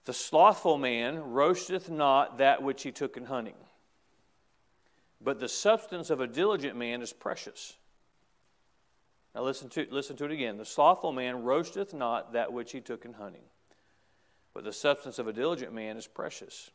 The 0.04 0.12
slothful 0.12 0.78
man 0.78 1.32
roasteth 1.32 1.88
not 1.88 2.38
that 2.38 2.60
which 2.64 2.82
he 2.82 2.90
took 2.90 3.16
in 3.16 3.26
hunting, 3.26 3.54
but 5.26 5.40
the 5.40 5.48
substance 5.48 6.08
of 6.10 6.20
a 6.20 6.26
diligent 6.28 6.76
man 6.76 7.02
is 7.02 7.12
precious. 7.12 7.74
Now 9.34 9.42
listen 9.42 9.68
to, 9.70 9.84
listen 9.90 10.16
to 10.18 10.24
it 10.24 10.30
again. 10.30 10.56
The 10.56 10.64
slothful 10.64 11.10
man 11.10 11.42
roasteth 11.42 11.92
not 11.92 12.34
that 12.34 12.52
which 12.52 12.70
he 12.70 12.80
took 12.80 13.04
in 13.04 13.14
hunting, 13.14 13.42
but 14.54 14.62
the 14.62 14.72
substance 14.72 15.18
of 15.18 15.26
a 15.26 15.32
diligent 15.32 15.72
man 15.72 15.96
is 15.96 16.06
precious. 16.06 16.70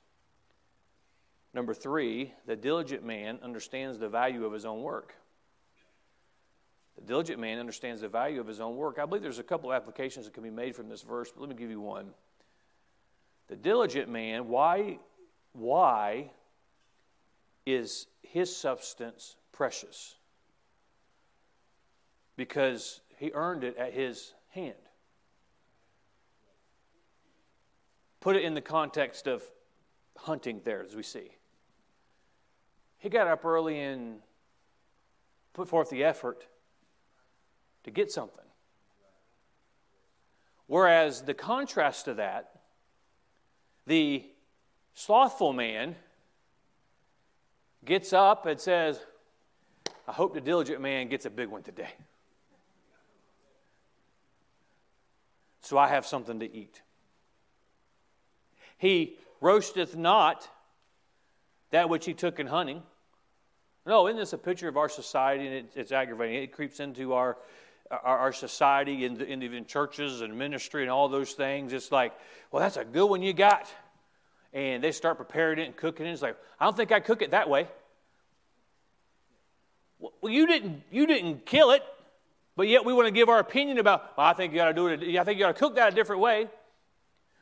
Number 1.53 1.73
three, 1.73 2.33
the 2.45 2.57
diligent 2.57 3.05
man 3.05 3.39
understands 3.41 3.97
the 3.99 4.09
value 4.09 4.43
of 4.43 4.51
his 4.51 4.65
own 4.65 4.81
work. 4.81 5.15
The 6.97 7.03
diligent 7.03 7.39
man 7.39 7.57
understands 7.57 8.01
the 8.01 8.09
value 8.09 8.41
of 8.41 8.47
his 8.47 8.59
own 8.59 8.75
work. 8.75 8.99
I 8.99 9.05
believe 9.05 9.23
there's 9.23 9.39
a 9.39 9.43
couple 9.43 9.71
of 9.71 9.77
applications 9.77 10.25
that 10.25 10.33
can 10.33 10.43
be 10.43 10.49
made 10.49 10.75
from 10.75 10.89
this 10.89 11.03
verse, 11.03 11.31
but 11.31 11.39
let 11.39 11.49
me 11.49 11.55
give 11.55 11.69
you 11.69 11.79
one. 11.79 12.09
The 13.47 13.55
diligent 13.55 14.09
man, 14.09 14.49
why, 14.49 14.99
why 15.53 16.31
is 17.65 18.07
his 18.21 18.55
substance 18.55 19.35
precious? 19.51 20.15
Because 22.35 23.01
he 23.17 23.31
earned 23.33 23.63
it 23.63 23.77
at 23.77 23.93
his 23.93 24.33
hand. 24.49 24.73
Put 28.19 28.35
it 28.35 28.43
in 28.43 28.53
the 28.53 28.61
context 28.61 29.27
of 29.27 29.43
hunting 30.17 30.61
there, 30.63 30.83
as 30.83 30.95
we 30.95 31.03
see. 31.03 31.31
He 32.99 33.09
got 33.09 33.27
up 33.27 33.43
early 33.45 33.79
and 33.79 34.19
put 35.53 35.67
forth 35.67 35.89
the 35.89 36.03
effort 36.03 36.45
to 37.83 37.91
get 37.91 38.11
something. 38.11 38.45
Whereas 40.67 41.23
the 41.23 41.33
contrast 41.33 42.05
to 42.05 42.13
that, 42.13 42.61
the 43.87 44.23
slothful 44.93 45.51
man 45.51 45.95
gets 47.85 48.13
up 48.13 48.45
and 48.45 48.59
says, 48.59 48.99
I 50.07 50.11
hope 50.11 50.33
the 50.33 50.41
diligent 50.41 50.81
man 50.81 51.07
gets 51.07 51.25
a 51.25 51.29
big 51.29 51.49
one 51.49 51.63
today. 51.63 51.89
So 55.61 55.77
I 55.77 55.87
have 55.87 56.05
something 56.05 56.39
to 56.39 56.53
eat. 56.53 56.81
He 58.77 59.17
roasteth 59.41 59.95
not 59.95 60.49
that 61.69 61.87
which 61.87 62.05
he 62.05 62.13
took 62.13 62.39
in 62.39 62.47
hunting. 62.47 62.81
No, 63.85 64.07
isn't 64.07 64.19
this 64.19 64.33
a 64.33 64.37
picture 64.37 64.67
of 64.67 64.77
our 64.77 64.89
society? 64.89 65.47
And 65.47 65.55
it, 65.55 65.71
it's 65.75 65.91
aggravating. 65.91 66.43
It 66.43 66.51
creeps 66.51 66.79
into 66.79 67.13
our, 67.13 67.37
our, 67.89 68.17
our 68.17 68.33
society 68.33 69.05
and 69.05 69.21
in, 69.21 69.27
in, 69.27 69.43
even 69.43 69.65
churches 69.65 70.21
and 70.21 70.37
ministry 70.37 70.83
and 70.83 70.91
all 70.91 71.09
those 71.09 71.33
things. 71.33 71.73
It's 71.73 71.91
like, 71.91 72.13
well, 72.51 72.61
that's 72.61 72.77
a 72.77 72.85
good 72.85 73.05
one 73.05 73.21
you 73.21 73.33
got. 73.33 73.73
And 74.53 74.83
they 74.83 74.91
start 74.91 75.17
preparing 75.17 75.59
it 75.59 75.65
and 75.65 75.75
cooking 75.75 76.05
it. 76.05 76.11
It's 76.11 76.21
like, 76.21 76.35
I 76.59 76.65
don't 76.65 76.75
think 76.75 76.91
I 76.91 76.99
cook 76.99 77.21
it 77.21 77.31
that 77.31 77.49
way. 77.49 77.67
Well, 79.99 80.31
you 80.31 80.47
didn't, 80.47 80.81
you 80.91 81.05
didn't 81.05 81.45
kill 81.45 81.71
it, 81.71 81.83
but 82.55 82.67
yet 82.67 82.83
we 82.83 82.93
want 82.93 83.07
to 83.07 83.11
give 83.11 83.29
our 83.29 83.39
opinion 83.39 83.77
about, 83.77 84.17
well, 84.17 84.27
I 84.27 84.33
think 84.33 84.51
you 84.51 84.59
got 84.59 84.67
to 84.67 84.73
do 84.73 84.87
it. 84.87 85.01
I 85.17 85.23
think 85.23 85.37
you 85.37 85.45
got 85.45 85.55
to 85.55 85.59
cook 85.59 85.75
that 85.75 85.93
a 85.93 85.95
different 85.95 86.21
way. 86.21 86.47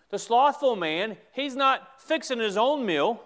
The 0.09 0.19
slothful 0.19 0.75
man, 0.75 1.17
he's 1.33 1.55
not 1.55 2.01
fixing 2.01 2.39
his 2.39 2.57
own 2.57 2.85
meal. 2.85 3.21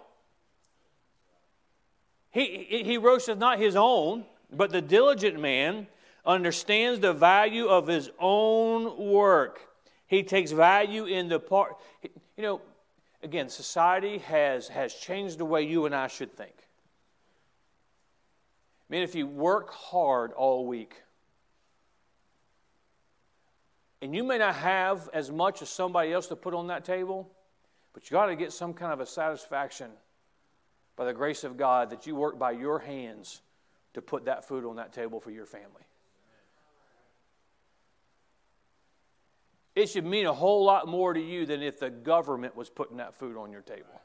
He, 2.31 2.83
he 2.85 2.97
roasteth 2.97 3.37
not 3.37 3.59
his 3.59 3.75
own, 3.75 4.25
but 4.51 4.71
the 4.71 4.81
diligent 4.81 5.39
man 5.39 5.87
understands 6.25 6.99
the 6.99 7.13
value 7.13 7.67
of 7.67 7.87
his 7.87 8.09
own 8.19 8.97
work. 8.97 9.61
He 10.07 10.23
takes 10.23 10.51
value 10.51 11.05
in 11.05 11.27
the 11.27 11.39
part. 11.39 11.77
You 12.37 12.43
know, 12.43 12.61
again, 13.23 13.49
society 13.49 14.19
has, 14.19 14.67
has 14.67 14.93
changed 14.93 15.37
the 15.37 15.45
way 15.45 15.63
you 15.63 15.85
and 15.85 15.95
I 15.95 16.07
should 16.07 16.35
think. 16.35 16.53
I 18.89 18.93
mean, 18.93 19.01
if 19.01 19.15
you 19.15 19.25
work 19.25 19.71
hard 19.71 20.33
all 20.33 20.67
week, 20.67 21.01
and 24.01 24.13
you 24.13 24.23
may 24.23 24.37
not 24.37 24.55
have 24.55 25.09
as 25.13 25.31
much 25.31 25.61
as 25.61 25.69
somebody 25.69 26.11
else 26.11 26.27
to 26.27 26.35
put 26.35 26.53
on 26.53 26.67
that 26.67 26.83
table, 26.83 27.31
but 27.93 28.09
you 28.09 28.15
got 28.15 28.25
to 28.25 28.35
get 28.35 28.51
some 28.51 28.73
kind 28.73 28.91
of 28.91 28.99
a 28.99 29.05
satisfaction 29.05 29.89
by 30.97 31.05
the 31.05 31.13
grace 31.13 31.43
of 31.43 31.57
God 31.57 31.89
that 31.91 32.05
you 32.05 32.15
work 32.15 32.37
by 32.37 32.51
your 32.51 32.79
hands 32.79 33.41
to 33.93 34.01
put 34.01 34.25
that 34.25 34.45
food 34.45 34.65
on 34.65 34.75
that 34.75 34.91
table 34.91 35.19
for 35.19 35.31
your 35.31 35.45
family. 35.45 35.83
It 39.75 39.89
should 39.89 40.05
mean 40.05 40.25
a 40.25 40.33
whole 40.33 40.63
lot 40.63 40.87
more 40.87 41.13
to 41.13 41.19
you 41.19 41.45
than 41.45 41.63
if 41.63 41.79
the 41.79 41.89
government 41.89 42.55
was 42.55 42.69
putting 42.69 42.97
that 42.97 43.15
food 43.15 43.37
on 43.37 43.51
your 43.51 43.61
table. 43.61 44.01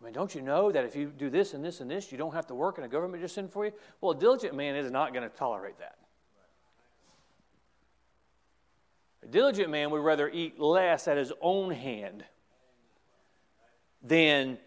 I 0.00 0.04
mean, 0.04 0.12
don't 0.12 0.34
you 0.34 0.42
know 0.42 0.72
that 0.72 0.84
if 0.84 0.96
you 0.96 1.06
do 1.06 1.30
this 1.30 1.54
and 1.54 1.64
this 1.64 1.80
and 1.80 1.90
this, 1.90 2.10
you 2.10 2.18
don't 2.18 2.34
have 2.34 2.46
to 2.48 2.54
work 2.54 2.78
and 2.78 2.84
the 2.84 2.88
government 2.88 3.22
just 3.22 3.34
send 3.34 3.50
for 3.50 3.64
you? 3.64 3.72
Well, 4.00 4.10
a 4.12 4.18
diligent 4.18 4.54
man 4.54 4.74
is 4.76 4.90
not 4.90 5.14
going 5.14 5.28
to 5.28 5.34
tolerate 5.34 5.78
that. 5.78 5.96
A 9.22 9.26
diligent 9.28 9.70
man 9.70 9.90
would 9.90 10.02
rather 10.02 10.28
eat 10.28 10.60
less 10.60 11.08
at 11.08 11.16
his 11.16 11.32
own 11.40 11.70
hand 11.70 12.24
than 14.02 14.58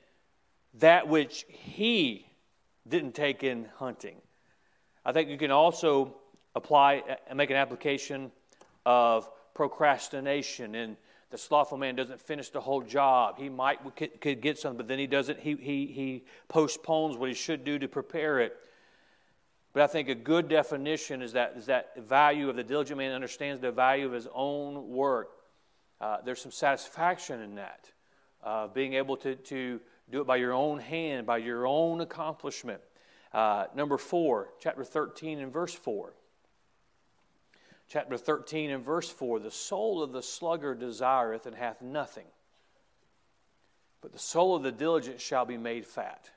that 0.76 1.08
which 1.08 1.46
he 1.50 2.26
didn't 2.88 3.14
take 3.14 3.44
in 3.44 3.68
hunting. 3.76 4.16
I 5.06 5.12
think 5.12 5.30
you 5.30 5.38
can 5.38 5.52
also 5.52 6.16
apply 6.56 7.04
and 7.28 7.38
make 7.38 7.52
an 7.52 7.56
application 7.58 8.32
of 8.88 9.30
procrastination 9.54 10.74
and 10.74 10.96
the 11.30 11.38
slothful 11.38 11.78
man 11.78 11.98
doesn't 11.98 12.22
finish 12.22 12.52
the 12.52 12.62
whole 12.62 12.82
job. 12.82 13.38
He 13.38 13.50
might 13.50 13.80
could 14.22 14.40
get 14.40 14.58
something, 14.58 14.78
but 14.78 14.88
then 14.88 14.98
he 14.98 15.08
doesn't. 15.08 15.42
He, 15.42 15.56
he, 15.56 15.88
he 15.88 16.24
postpones 16.48 17.18
what 17.18 17.28
he 17.28 17.36
should 17.36 17.66
do 17.66 17.78
to 17.80 17.90
prepare 17.90 18.40
it. 18.40 18.56
But 19.74 19.84
I 19.84 19.88
think 19.88 20.08
a 20.08 20.16
good 20.16 20.48
definition 20.48 21.22
is 21.22 21.34
that, 21.34 21.56
is 21.58 21.66
that 21.66 21.98
value 21.98 22.50
of 22.50 22.56
the 22.56 22.64
diligent 22.64 22.98
man 22.98 23.12
understands 23.12 23.62
the 23.62 23.74
value 23.74 24.06
of 24.06 24.14
his 24.14 24.28
own 24.34 24.88
work. 24.88 25.32
Uh, 26.00 26.20
there's 26.24 26.42
some 26.42 26.54
satisfaction 26.54 27.42
in 27.42 27.56
that, 27.56 27.92
uh, 28.42 28.68
being 28.68 28.94
able 28.94 29.18
to, 29.18 29.36
to 29.36 29.82
do 30.10 30.22
it 30.22 30.28
by 30.28 30.38
your 30.38 30.54
own 30.54 30.80
hand, 30.80 31.28
by 31.28 31.40
your 31.40 31.68
own 31.68 32.00
accomplishment. 32.00 32.80
Uh, 33.34 33.66
number 33.76 33.98
four, 33.98 34.48
chapter 34.62 34.86
13 34.86 35.40
and 35.40 35.52
verse 35.52 35.74
4. 35.74 36.14
Chapter 37.88 38.18
13 38.18 38.70
and 38.72 38.84
verse 38.84 39.10
4 39.10 39.40
The 39.40 39.52
soul 39.52 40.04
of 40.04 40.12
the 40.12 40.22
sluggard 40.22 40.80
desireth 40.80 41.46
and 41.46 41.56
hath 41.56 41.82
nothing, 41.82 42.28
but 44.02 44.12
the 44.12 44.20
soul 44.20 44.56
of 44.56 44.64
the 44.64 44.72
diligent 44.72 45.22
shall 45.22 45.46
be 45.46 45.58
made 45.58 45.86
fat. 45.86 46.30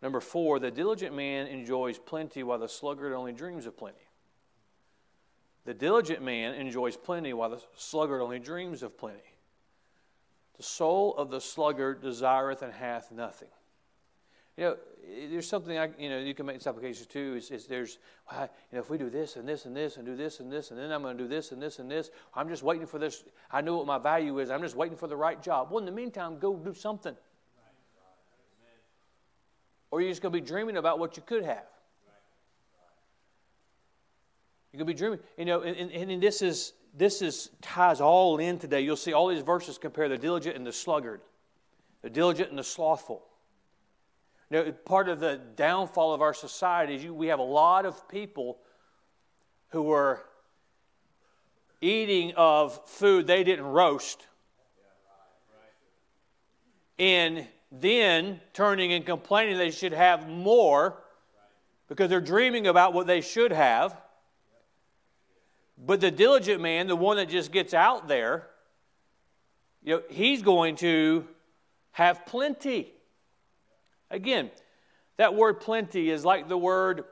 Number 0.00 0.20
four, 0.20 0.58
the 0.58 0.70
diligent 0.70 1.14
man 1.14 1.46
enjoys 1.46 1.98
plenty 1.98 2.42
while 2.42 2.58
the 2.58 2.68
sluggard 2.68 3.12
only 3.12 3.32
dreams 3.32 3.66
of 3.66 3.76
plenty. 3.76 4.08
The 5.64 5.74
diligent 5.74 6.22
man 6.22 6.54
enjoys 6.54 6.96
plenty 6.96 7.32
while 7.32 7.50
the 7.50 7.62
sluggard 7.76 8.20
only 8.20 8.40
dreams 8.40 8.82
of 8.82 8.98
plenty. 8.98 9.36
The 10.56 10.64
soul 10.64 11.16
of 11.16 11.30
the 11.30 11.40
sluggard 11.40 12.02
desireth 12.02 12.62
and 12.62 12.72
hath 12.72 13.12
nothing. 13.12 13.48
You 14.56 14.64
know, 14.64 14.76
there's 15.30 15.48
something 15.48 15.76
I, 15.78 15.90
you 15.98 16.10
know, 16.10 16.18
you 16.18 16.34
can 16.34 16.46
make 16.46 16.58
this 16.58 16.66
application 16.66 17.06
too. 17.08 17.34
Is, 17.36 17.50
is 17.50 17.66
there's, 17.66 17.98
well, 18.30 18.48
you 18.70 18.76
know, 18.76 18.82
if 18.82 18.90
we 18.90 18.98
do 18.98 19.10
this 19.10 19.36
and 19.36 19.48
this 19.48 19.64
and 19.64 19.76
this 19.76 19.96
and 19.96 20.06
do 20.06 20.16
this 20.16 20.40
and 20.40 20.52
this 20.52 20.70
and 20.70 20.78
then 20.78 20.92
I'm 20.92 21.02
going 21.02 21.16
to 21.16 21.22
do 21.22 21.28
this 21.28 21.52
and 21.52 21.60
this 21.60 21.78
and 21.78 21.90
this. 21.90 22.10
I'm 22.34 22.48
just 22.48 22.62
waiting 22.62 22.86
for 22.86 22.98
this. 22.98 23.24
I 23.50 23.60
know 23.60 23.76
what 23.76 23.86
my 23.86 23.98
value 23.98 24.38
is. 24.38 24.50
I'm 24.50 24.62
just 24.62 24.76
waiting 24.76 24.96
for 24.96 25.06
the 25.06 25.16
right 25.16 25.42
job. 25.42 25.68
Well, 25.70 25.78
in 25.78 25.86
the 25.86 25.92
meantime, 25.92 26.38
go 26.38 26.54
do 26.56 26.74
something. 26.74 27.16
or 29.90 30.00
you're 30.00 30.10
just 30.10 30.22
going 30.22 30.32
to 30.32 30.40
be 30.40 30.44
dreaming 30.44 30.76
about 30.78 30.98
what 30.98 31.16
you 31.16 31.22
could 31.22 31.44
have. 31.44 31.66
You're 34.72 34.78
going 34.78 34.86
to 34.86 34.94
be 34.94 34.98
dreaming. 34.98 35.20
You 35.36 35.44
know, 35.44 35.60
and, 35.60 35.76
and, 35.76 36.10
and 36.10 36.22
this 36.22 36.40
is 36.42 36.72
this 36.94 37.22
is 37.22 37.50
ties 37.60 38.00
all 38.00 38.38
in 38.38 38.58
today. 38.58 38.80
You'll 38.80 38.96
see 38.96 39.12
all 39.12 39.28
these 39.28 39.42
verses 39.42 39.78
compare 39.78 40.08
the 40.08 40.18
diligent 40.18 40.56
and 40.56 40.66
the 40.66 40.72
sluggard, 40.72 41.20
the 42.02 42.10
diligent 42.10 42.50
and 42.50 42.58
the 42.58 42.64
slothful. 42.64 43.22
You 44.52 44.64
know, 44.64 44.72
part 44.84 45.08
of 45.08 45.18
the 45.18 45.40
downfall 45.56 46.12
of 46.12 46.20
our 46.20 46.34
society 46.34 46.94
is 46.94 47.02
you, 47.02 47.14
we 47.14 47.28
have 47.28 47.38
a 47.38 47.42
lot 47.42 47.86
of 47.86 48.06
people 48.06 48.58
who 49.70 49.90
are 49.92 50.22
eating 51.80 52.34
of 52.36 52.78
food 52.86 53.26
they 53.26 53.44
didn't 53.44 53.64
roast 53.64 54.26
and 56.98 57.48
then 57.70 58.42
turning 58.52 58.92
and 58.92 59.06
complaining 59.06 59.56
they 59.56 59.70
should 59.70 59.94
have 59.94 60.28
more 60.28 61.02
because 61.88 62.10
they're 62.10 62.20
dreaming 62.20 62.66
about 62.66 62.92
what 62.92 63.06
they 63.06 63.22
should 63.22 63.52
have 63.52 63.96
but 65.78 66.02
the 66.02 66.10
diligent 66.10 66.60
man, 66.60 66.88
the 66.88 66.94
one 66.94 67.16
that 67.16 67.30
just 67.30 67.52
gets 67.52 67.72
out 67.72 68.06
there, 68.06 68.48
you 69.82 69.96
know, 69.96 70.02
he's 70.10 70.42
going 70.42 70.76
to 70.76 71.26
have 71.92 72.26
plenty. 72.26 72.92
Again, 74.12 74.52
that 75.16 75.34
word 75.34 75.60
plenty 75.60 76.08
is 76.10 76.24
like 76.24 76.48
the 76.48 76.56
word 76.56 77.04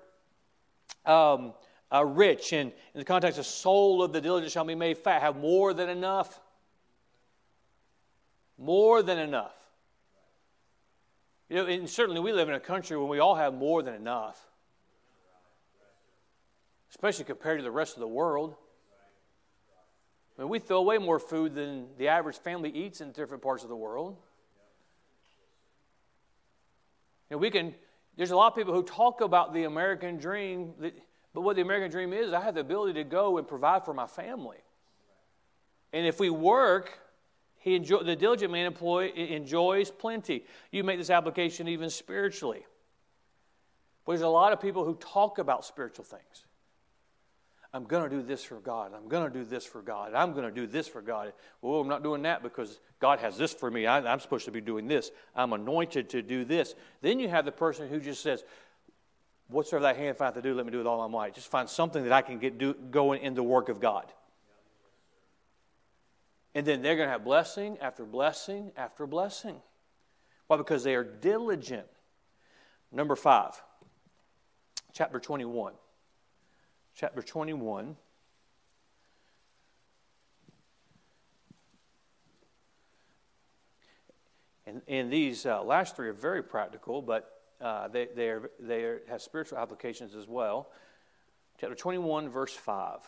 um, 1.04 1.54
uh, 1.92 2.04
rich, 2.04 2.52
and 2.52 2.70
in 2.94 2.98
the 2.98 3.04
context 3.04 3.40
of 3.40 3.46
soul 3.46 4.04
of 4.04 4.12
the 4.12 4.20
diligent 4.20 4.52
shall 4.52 4.64
be 4.64 4.76
made 4.76 4.98
fat, 4.98 5.22
have 5.22 5.36
more 5.36 5.74
than 5.74 5.88
enough. 5.88 6.40
More 8.56 9.02
than 9.02 9.18
enough. 9.18 9.54
You 11.48 11.56
know, 11.56 11.66
and 11.66 11.90
certainly 11.90 12.20
we 12.20 12.32
live 12.32 12.48
in 12.48 12.54
a 12.54 12.60
country 12.60 12.96
where 12.96 13.08
we 13.08 13.18
all 13.18 13.34
have 13.34 13.52
more 13.54 13.82
than 13.82 13.94
enough 13.94 14.46
especially 16.90 17.24
compared 17.24 17.58
to 17.58 17.62
the 17.62 17.70
rest 17.70 17.94
of 17.94 18.00
the 18.00 18.08
world. 18.08 18.54
I 20.36 20.42
mean, 20.42 20.50
we 20.50 20.58
throw 20.58 20.78
away 20.78 20.98
more 20.98 21.18
food 21.18 21.54
than 21.54 21.86
the 21.98 22.08
average 22.08 22.38
family 22.38 22.70
eats 22.70 23.00
in 23.00 23.12
different 23.12 23.42
parts 23.42 23.62
of 23.62 23.68
the 23.68 23.76
world. 23.76 24.16
And 27.30 27.40
we 27.40 27.50
can, 27.50 27.74
there's 28.16 28.32
a 28.32 28.36
lot 28.36 28.48
of 28.48 28.56
people 28.56 28.74
who 28.74 28.82
talk 28.82 29.20
about 29.20 29.54
the 29.54 29.64
American 29.64 30.18
dream, 30.18 30.74
but 31.32 31.40
what 31.40 31.56
the 31.56 31.62
American 31.62 31.90
dream 31.90 32.12
is, 32.12 32.32
I 32.32 32.40
have 32.40 32.54
the 32.54 32.60
ability 32.60 32.94
to 32.94 33.04
go 33.04 33.38
and 33.38 33.46
provide 33.46 33.84
for 33.84 33.94
my 33.94 34.06
family. 34.06 34.58
And 35.92 36.06
if 36.06 36.20
we 36.20 36.30
work, 36.30 36.98
he 37.58 37.76
enjoy, 37.76 38.02
the 38.02 38.16
diligent 38.16 38.52
man 38.52 38.66
employ, 38.66 39.08
enjoys 39.08 39.90
plenty. 39.90 40.44
You 40.70 40.82
make 40.82 40.98
this 40.98 41.10
application 41.10 41.68
even 41.68 41.90
spiritually. 41.90 42.64
But 44.04 44.12
there's 44.12 44.22
a 44.22 44.28
lot 44.28 44.52
of 44.52 44.60
people 44.60 44.84
who 44.84 44.94
talk 44.96 45.38
about 45.38 45.64
spiritual 45.64 46.04
things. 46.04 46.44
I'm 47.72 47.84
going 47.84 48.08
to 48.08 48.14
do 48.14 48.22
this 48.22 48.42
for 48.42 48.56
God. 48.56 48.92
I'm 48.94 49.08
going 49.08 49.30
to 49.30 49.38
do 49.38 49.44
this 49.44 49.64
for 49.64 49.80
God. 49.80 50.12
I'm 50.12 50.32
going 50.32 50.44
to 50.44 50.50
do 50.50 50.66
this 50.66 50.88
for 50.88 51.00
God. 51.00 51.32
Well, 51.62 51.80
I'm 51.80 51.88
not 51.88 52.02
doing 52.02 52.22
that 52.22 52.42
because 52.42 52.80
God 52.98 53.20
has 53.20 53.38
this 53.38 53.54
for 53.54 53.70
me. 53.70 53.86
I, 53.86 54.12
am 54.12 54.18
supposed 54.18 54.44
to 54.46 54.50
be 54.50 54.60
doing 54.60 54.88
this. 54.88 55.12
I'm 55.36 55.52
anointed 55.52 56.10
to 56.10 56.22
do 56.22 56.44
this. 56.44 56.74
Then 57.00 57.20
you 57.20 57.28
have 57.28 57.44
the 57.44 57.52
person 57.52 57.88
who 57.88 58.00
just 58.00 58.22
says, 58.22 58.42
Whatsoever 59.48 59.82
thy 59.82 59.94
hand 59.94 60.16
finds 60.16 60.36
to 60.36 60.42
do, 60.42 60.54
let 60.54 60.64
me 60.64 60.70
do 60.70 60.80
it 60.80 60.86
all 60.86 61.08
my 61.08 61.24
might. 61.24 61.34
Just 61.34 61.50
find 61.50 61.68
something 61.68 62.04
that 62.04 62.12
I 62.12 62.22
can 62.22 62.38
get 62.38 62.56
do, 62.56 62.72
going 62.72 63.22
in 63.22 63.34
the 63.34 63.42
work 63.42 63.68
of 63.68 63.80
God. 63.80 64.06
And 66.54 66.64
then 66.64 66.82
they're 66.82 66.96
going 66.96 67.08
to 67.08 67.12
have 67.12 67.24
blessing 67.24 67.76
after 67.80 68.04
blessing 68.04 68.70
after 68.76 69.08
blessing. 69.08 69.56
Why? 70.46 70.56
Because 70.56 70.84
they 70.84 70.94
are 70.94 71.04
diligent. 71.04 71.86
Number 72.92 73.16
five, 73.16 73.60
chapter 74.92 75.18
21 75.18 75.72
chapter 77.00 77.22
21. 77.22 77.96
And, 84.66 84.82
and 84.86 85.10
these 85.10 85.46
uh, 85.46 85.62
last 85.62 85.96
three 85.96 86.08
are 86.08 86.12
very 86.12 86.42
practical, 86.42 87.00
but 87.00 87.40
uh, 87.58 87.88
they, 87.88 88.08
they, 88.14 88.28
are, 88.28 88.50
they 88.60 88.82
are, 88.84 89.00
have 89.08 89.22
spiritual 89.22 89.56
applications 89.56 90.14
as 90.14 90.28
well. 90.28 90.72
Chapter 91.58 91.74
21, 91.74 92.28
verse 92.28 92.52
5. 92.52 92.98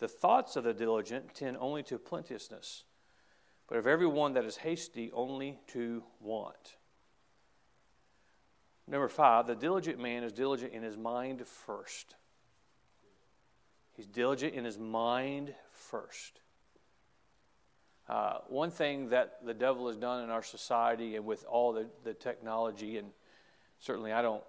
The 0.00 0.08
thoughts 0.08 0.56
of 0.56 0.64
the 0.64 0.74
diligent 0.74 1.32
tend 1.32 1.56
only 1.60 1.84
to 1.84 1.96
plenteousness, 1.96 2.82
but 3.68 3.78
of 3.78 3.86
everyone 3.86 4.32
that 4.32 4.44
is 4.44 4.56
hasty, 4.56 5.12
only 5.14 5.60
to 5.68 6.02
want. 6.20 6.74
Number 8.88 9.08
five, 9.08 9.46
the 9.46 9.54
diligent 9.54 10.00
man 10.00 10.24
is 10.24 10.32
diligent 10.32 10.72
in 10.72 10.82
his 10.82 10.96
mind 10.96 11.46
first. 11.46 12.16
He's 13.94 14.06
diligent 14.06 14.54
in 14.54 14.64
his 14.64 14.78
mind 14.78 15.54
first. 15.70 16.40
Uh, 18.08 18.38
one 18.48 18.70
thing 18.70 19.08
that 19.08 19.38
the 19.44 19.54
devil 19.54 19.86
has 19.86 19.96
done 19.96 20.22
in 20.22 20.30
our 20.30 20.42
society 20.42 21.16
and 21.16 21.24
with 21.24 21.44
all 21.48 21.72
the, 21.72 21.88
the 22.02 22.12
technology, 22.12 22.98
and 22.98 23.08
certainly 23.78 24.12
I 24.12 24.20
don't, 24.20 24.42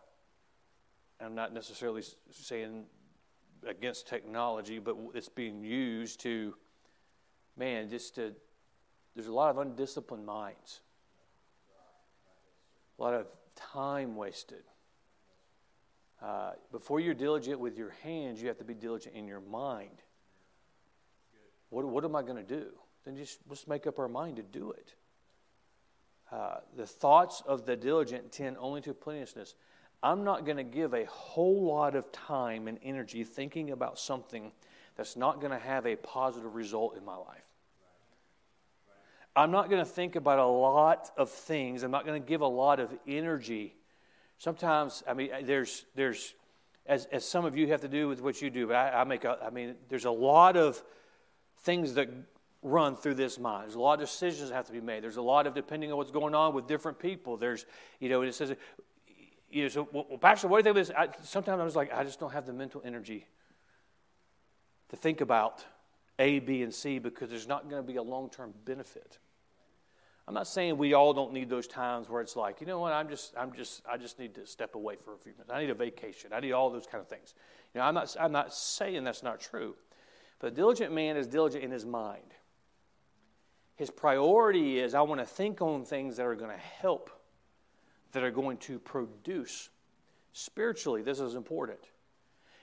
I'm 1.22 1.36
not 1.36 1.54
necessarily 1.54 2.04
saying 2.32 2.86
against 3.66 4.08
technology, 4.08 4.80
but 4.80 4.98
it's 5.14 5.30
being 5.30 5.64
used 5.64 6.20
to, 6.22 6.56
man, 7.56 7.90
just 7.90 8.16
to, 8.16 8.34
there's 9.16 9.28
a 9.28 9.34
lot 9.34 9.52
of 9.52 9.58
undisciplined 9.58 10.26
minds, 10.26 10.82
a 13.00 13.02
lot 13.02 13.14
of 13.14 13.28
time 13.56 14.16
wasted. 14.16 14.64
Uh, 16.22 16.52
before 16.72 17.00
you're 17.00 17.14
diligent 17.14 17.60
with 17.60 17.78
your 17.78 17.94
hands, 18.04 18.42
you 18.42 18.48
have 18.48 18.58
to 18.58 18.64
be 18.64 18.74
diligent 18.74 19.16
in 19.16 19.28
your 19.28 19.42
mind. 19.42 20.02
What, 21.70 21.86
what 21.86 22.06
am 22.06 22.16
I 22.16 22.22
going 22.22 22.38
to 22.38 22.44
do? 22.44 22.68
Then 23.04 23.16
just 23.16 23.40
let's 23.50 23.68
make 23.68 23.86
up 23.86 24.00
our 24.00 24.08
mind 24.08 24.38
to 24.38 24.44
do 24.44 24.72
it. 24.72 24.96
Uh, 26.32 26.58
the 26.76 26.88
thoughts 26.88 27.44
of 27.46 27.66
the 27.66 27.76
diligent 27.76 28.32
tend 28.32 28.58
only 28.60 28.82
to 28.82 28.94
plenteousness. 28.94 29.56
I'm 30.02 30.24
not 30.24 30.46
going 30.46 30.58
to 30.58 30.64
give 30.64 30.94
a 30.94 31.06
whole 31.06 31.66
lot 31.66 31.96
of 31.96 32.12
time 32.12 32.68
and 32.68 32.80
energy 32.84 33.24
thinking 33.24 33.72
about 33.72 34.00
something 34.00 34.52
that's 34.96 35.16
not 35.16 35.40
going 35.40 35.52
to 35.52 35.60
have 35.60 35.86
a 35.86 35.96
positive 35.96 36.56
result 36.56 36.98
in 36.98 37.06
my 37.06 37.16
life. 37.16 37.44
I'm 39.36 39.52
not 39.52 39.70
going 39.70 39.84
to 39.84 39.90
think 39.90 40.16
about 40.16 40.40
a 40.40 40.46
lot 40.46 41.12
of 41.18 41.30
things. 41.30 41.84
I'm 41.84 41.92
not 41.92 42.06
going 42.06 42.22
to 42.22 42.26
give 42.26 42.42
a 42.42 42.48
lot 42.48 42.80
of 42.80 42.94
energy 43.06 43.75
Sometimes, 44.38 45.04
I 45.08 45.14
mean, 45.14 45.30
there's, 45.44 45.86
there's 45.96 46.34
as, 46.86 47.06
as 47.06 47.26
some 47.26 47.46
of 47.46 47.58
you 47.58 47.68
have 47.68 47.82
to 47.82 47.88
do 47.88 48.08
with 48.08 48.22
what 48.22 48.42
you 48.42 48.50
do, 48.50 48.68
but 48.68 48.76
I, 48.76 49.02
I 49.02 49.04
make 49.04 49.24
a, 49.24 49.40
I 49.44 49.50
mean, 49.50 49.76
there's 49.90 50.06
a 50.06 50.12
lot 50.12 50.56
of 50.56 50.84
things 51.60 51.96
that 51.96 52.10
run 52.62 52.96
through 52.96 53.16
this 53.16 53.40
mind. 53.40 53.66
There's 53.66 53.76
a 53.76 53.80
lot 53.80 53.96
of 53.96 54.02
decisions 54.02 54.50
that 54.50 54.56
have 54.56 54.68
to 54.68 54.74
be 54.74 54.82
made. 54.82 55.04
There's 55.04 55.18
a 55.18 55.22
lot 55.22 55.48
of, 55.48 55.54
depending 55.54 55.92
on 55.92 55.98
what's 55.98 56.12
going 56.12 56.36
on 56.36 56.54
with 56.54 56.68
different 56.68 57.00
people, 57.00 57.38
there's, 57.38 57.66
you 58.00 58.10
know, 58.10 58.22
it 58.22 58.34
says, 58.34 58.56
you 59.50 59.64
know, 59.64 59.70
so, 59.70 59.88
well, 59.92 60.18
Pastor, 60.20 60.48
what 60.48 60.64
do 60.64 60.70
you 60.70 60.74
think 60.74 60.88
of 60.88 60.88
this? 60.88 60.96
I, 60.98 61.24
sometimes 61.24 61.60
I 61.62 61.64
was 61.64 61.76
like, 61.76 61.94
I 61.94 62.04
just 62.04 62.20
don't 62.20 62.34
have 62.34 62.46
the 62.46 62.54
mental 62.54 62.82
energy 62.84 63.28
to 64.90 64.96
think 64.96 65.22
about 65.22 65.66
A, 66.20 66.40
B, 66.40 66.62
and 66.62 66.74
C 66.74 67.00
because 67.00 67.30
there's 67.30 67.48
not 67.48 67.70
going 67.70 67.82
to 67.82 67.88
be 67.88 67.98
a 67.98 68.04
long 68.04 68.30
term 68.30 68.54
benefit. 68.66 69.18
I'm 70.28 70.34
not 70.34 70.48
saying 70.48 70.78
we 70.78 70.94
all 70.94 71.14
don't 71.14 71.34
need 71.34 71.50
those 71.50 71.68
times 71.68 72.10
where 72.10 72.22
it's 72.22 72.36
like, 72.36 72.60
you 72.60 72.66
know 72.66 72.80
what, 72.80 72.94
I'm 72.94 73.08
just, 73.08 73.34
I'm 73.38 73.54
just, 73.54 73.84
I 73.88 73.98
just 73.98 74.18
need 74.18 74.34
to 74.36 74.48
step 74.48 74.74
away 74.74 74.96
for 74.96 75.14
a 75.14 75.18
few 75.18 75.34
minutes. 75.34 75.52
I 75.54 75.62
need 75.62 75.70
a 75.70 75.76
vacation. 75.76 76.32
I 76.34 76.40
need 76.40 76.52
all 76.52 76.72
those 76.72 76.88
kind 76.88 77.00
of 77.00 77.08
things. 77.08 77.36
You 77.74 77.80
know, 77.80 77.86
I'm 77.86 77.94
not, 77.94 78.16
I'm 78.20 78.32
not 78.32 78.54
saying 78.54 79.04
that's 79.04 79.22
not 79.22 79.40
true. 79.40 79.76
But 80.40 80.48
a 80.48 80.56
diligent 80.56 80.94
man 80.94 81.16
is 81.16 81.28
diligent 81.28 81.64
in 81.64 81.70
his 81.70 81.86
mind. 81.86 82.34
His 83.76 83.92
priority 83.92 84.80
is 84.80 84.96
I 84.96 85.02
want 85.02 85.22
to 85.22 85.26
think 85.26 85.62
on 85.62 85.86
things 85.86 86.18
that 86.18 86.26
are 86.26 86.36
going 86.36 86.52
to 86.52 86.58
help, 86.58 87.12
that 88.14 88.24
are 88.24 88.32
going 88.32 88.58
to 88.60 88.80
produce. 88.80 89.70
Spiritually, 90.34 91.02
this 91.02 91.20
is 91.20 91.36
important. 91.36 91.80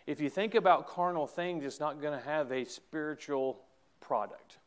If 0.06 0.20
you 0.20 0.28
think 0.28 0.54
about 0.54 0.88
carnal 0.88 1.26
things, 1.26 1.64
it's 1.64 1.80
not 1.80 2.00
going 2.00 2.18
to 2.18 2.24
have 2.24 2.50
a 2.50 2.64
spiritual 2.64 3.60
product. 4.00 4.58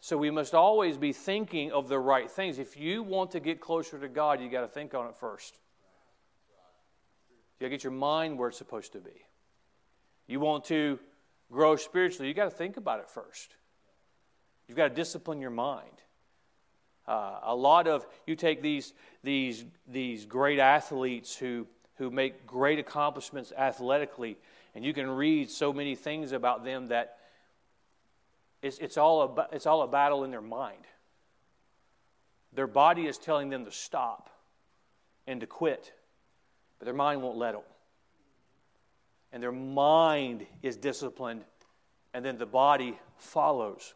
So 0.00 0.16
we 0.16 0.30
must 0.30 0.54
always 0.54 0.96
be 0.96 1.12
thinking 1.12 1.72
of 1.72 1.88
the 1.88 1.98
right 1.98 2.30
things. 2.30 2.58
If 2.58 2.76
you 2.76 3.02
want 3.02 3.32
to 3.32 3.40
get 3.40 3.60
closer 3.60 3.98
to 3.98 4.08
God, 4.08 4.40
you 4.40 4.48
got 4.48 4.62
to 4.62 4.68
think 4.68 4.94
on 4.94 5.06
it 5.06 5.16
first. 5.16 5.58
You 7.58 7.66
got 7.66 7.66
to 7.66 7.70
get 7.70 7.84
your 7.84 7.92
mind 7.92 8.38
where 8.38 8.48
it's 8.48 8.58
supposed 8.58 8.92
to 8.92 9.00
be. 9.00 9.24
You 10.26 10.40
want 10.40 10.64
to 10.66 10.98
grow 11.52 11.76
spiritually, 11.76 12.28
you 12.28 12.34
got 12.34 12.44
to 12.44 12.50
think 12.50 12.78
about 12.78 13.00
it 13.00 13.10
first. 13.10 13.54
You've 14.66 14.76
got 14.76 14.88
to 14.88 14.94
discipline 14.94 15.40
your 15.40 15.50
mind. 15.50 15.90
Uh, 17.06 17.40
a 17.42 17.54
lot 17.54 17.88
of 17.88 18.06
you 18.26 18.36
take 18.36 18.62
these 18.62 18.94
these 19.24 19.64
these 19.88 20.26
great 20.26 20.60
athletes 20.60 21.34
who 21.34 21.66
who 21.96 22.10
make 22.10 22.46
great 22.46 22.78
accomplishments 22.78 23.52
athletically, 23.58 24.38
and 24.74 24.84
you 24.84 24.94
can 24.94 25.10
read 25.10 25.50
so 25.50 25.72
many 25.72 25.96
things 25.96 26.30
about 26.30 26.64
them 26.64 26.86
that 26.86 27.18
it's, 28.62 28.78
it's, 28.78 28.96
all 28.96 29.22
a, 29.22 29.48
it's 29.54 29.66
all 29.66 29.82
a 29.82 29.88
battle 29.88 30.24
in 30.24 30.30
their 30.30 30.40
mind. 30.40 30.86
Their 32.52 32.66
body 32.66 33.06
is 33.06 33.16
telling 33.18 33.48
them 33.48 33.64
to 33.64 33.70
stop, 33.70 34.30
and 35.26 35.40
to 35.40 35.46
quit, 35.46 35.92
but 36.78 36.86
their 36.86 36.94
mind 36.94 37.22
won't 37.22 37.36
let 37.36 37.52
them. 37.52 37.62
And 39.32 39.42
their 39.42 39.52
mind 39.52 40.44
is 40.62 40.76
disciplined, 40.76 41.44
and 42.12 42.24
then 42.24 42.36
the 42.36 42.46
body 42.46 42.98
follows. 43.16 43.94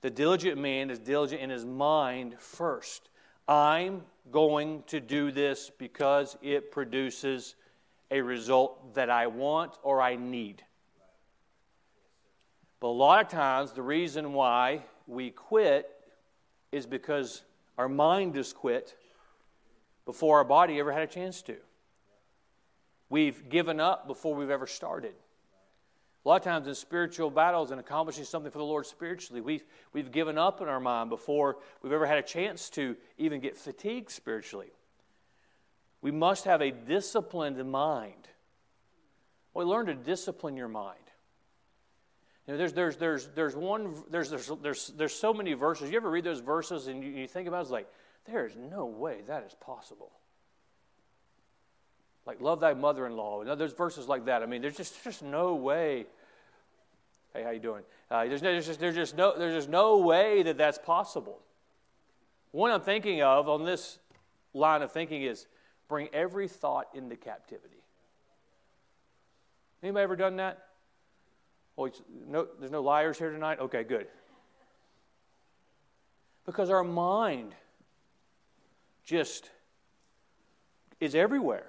The 0.00 0.10
diligent 0.10 0.58
man 0.58 0.90
is 0.90 0.98
diligent 0.98 1.40
in 1.40 1.50
his 1.50 1.64
mind 1.64 2.34
first. 2.40 3.10
I'm 3.46 4.02
going 4.32 4.82
to 4.88 4.98
do 4.98 5.30
this 5.30 5.70
because 5.78 6.36
it 6.42 6.72
produces 6.72 7.54
a 8.10 8.20
result 8.20 8.94
that 8.94 9.10
I 9.10 9.28
want 9.28 9.78
or 9.82 10.00
I 10.00 10.16
need. 10.16 10.64
But 12.80 12.88
a 12.88 12.88
lot 12.88 13.24
of 13.24 13.30
times, 13.30 13.72
the 13.72 13.82
reason 13.82 14.32
why 14.32 14.82
we 15.06 15.30
quit 15.30 15.88
is 16.72 16.86
because 16.86 17.42
our 17.76 17.88
mind 17.88 18.36
has 18.36 18.52
quit 18.52 18.96
before 20.06 20.38
our 20.38 20.44
body 20.44 20.80
ever 20.80 20.90
had 20.90 21.02
a 21.02 21.06
chance 21.06 21.42
to. 21.42 21.56
We've 23.10 23.48
given 23.48 23.80
up 23.80 24.06
before 24.06 24.34
we've 24.34 24.50
ever 24.50 24.66
started. 24.66 25.14
A 26.24 26.28
lot 26.28 26.36
of 26.36 26.44
times 26.44 26.68
in 26.68 26.74
spiritual 26.74 27.30
battles 27.30 27.70
and 27.70 27.80
accomplishing 27.80 28.24
something 28.24 28.52
for 28.52 28.58
the 28.58 28.64
Lord 28.64 28.86
spiritually, 28.86 29.40
we've, 29.40 29.64
we've 29.92 30.12
given 30.12 30.36
up 30.36 30.60
in 30.60 30.68
our 30.68 30.80
mind 30.80 31.10
before 31.10 31.56
we've 31.82 31.92
ever 31.92 32.06
had 32.06 32.18
a 32.18 32.22
chance 32.22 32.68
to 32.70 32.96
even 33.18 33.40
get 33.40 33.56
fatigued 33.56 34.10
spiritually. 34.10 34.70
We 36.02 36.10
must 36.10 36.44
have 36.44 36.60
a 36.60 36.70
disciplined 36.70 37.64
mind. 37.70 38.28
Well, 39.54 39.66
learn 39.66 39.86
to 39.86 39.94
discipline 39.94 40.56
your 40.56 40.68
mind. 40.68 40.99
Know, 42.50 42.56
there's, 42.56 42.72
there's, 42.72 42.96
there's, 42.96 43.28
there's 43.28 43.54
one, 43.54 43.94
there's, 44.10 44.28
there's, 44.28 44.50
there's, 44.60 44.88
there's 44.96 45.14
so 45.14 45.32
many 45.32 45.52
verses. 45.52 45.90
You 45.90 45.96
ever 45.96 46.10
read 46.10 46.24
those 46.24 46.40
verses 46.40 46.88
and 46.88 47.02
you, 47.02 47.10
you 47.10 47.28
think 47.28 47.46
about 47.46 47.58
it, 47.58 47.62
it's 47.62 47.70
like, 47.70 47.86
there 48.26 48.44
is 48.44 48.56
no 48.56 48.86
way 48.86 49.18
that 49.28 49.44
is 49.46 49.54
possible. 49.54 50.10
Like, 52.26 52.40
love 52.40 52.58
thy 52.58 52.74
mother-in-law. 52.74 53.42
You 53.42 53.46
know, 53.46 53.54
there's 53.54 53.72
verses 53.72 54.08
like 54.08 54.24
that. 54.24 54.42
I 54.42 54.46
mean, 54.46 54.62
there's 54.62 54.76
just, 54.76 55.02
just 55.04 55.22
no 55.22 55.54
way. 55.54 56.06
Hey, 57.32 57.44
how 57.44 57.50
you 57.50 57.60
doing? 57.60 57.82
Uh, 58.10 58.24
there's, 58.24 58.42
no, 58.42 58.50
there's, 58.50 58.66
just, 58.66 58.80
there's, 58.80 58.96
just 58.96 59.16
no, 59.16 59.38
there's 59.38 59.54
just 59.54 59.68
no 59.68 59.98
way 59.98 60.42
that 60.42 60.58
that's 60.58 60.78
possible. 60.78 61.38
One 62.50 62.72
I'm 62.72 62.80
thinking 62.80 63.22
of 63.22 63.48
on 63.48 63.64
this 63.64 64.00
line 64.54 64.82
of 64.82 64.90
thinking 64.90 65.22
is 65.22 65.46
bring 65.88 66.08
every 66.12 66.48
thought 66.48 66.88
into 66.94 67.14
captivity. 67.14 67.84
Anybody 69.84 70.02
ever 70.02 70.16
done 70.16 70.36
that? 70.36 70.66
No, 72.28 72.46
there's 72.58 72.70
no 72.70 72.82
liars 72.82 73.18
here 73.18 73.30
tonight? 73.30 73.60
Okay, 73.60 73.84
good. 73.84 74.06
Because 76.46 76.70
our 76.70 76.84
mind 76.84 77.54
just 79.04 79.50
is 81.00 81.14
everywhere. 81.14 81.66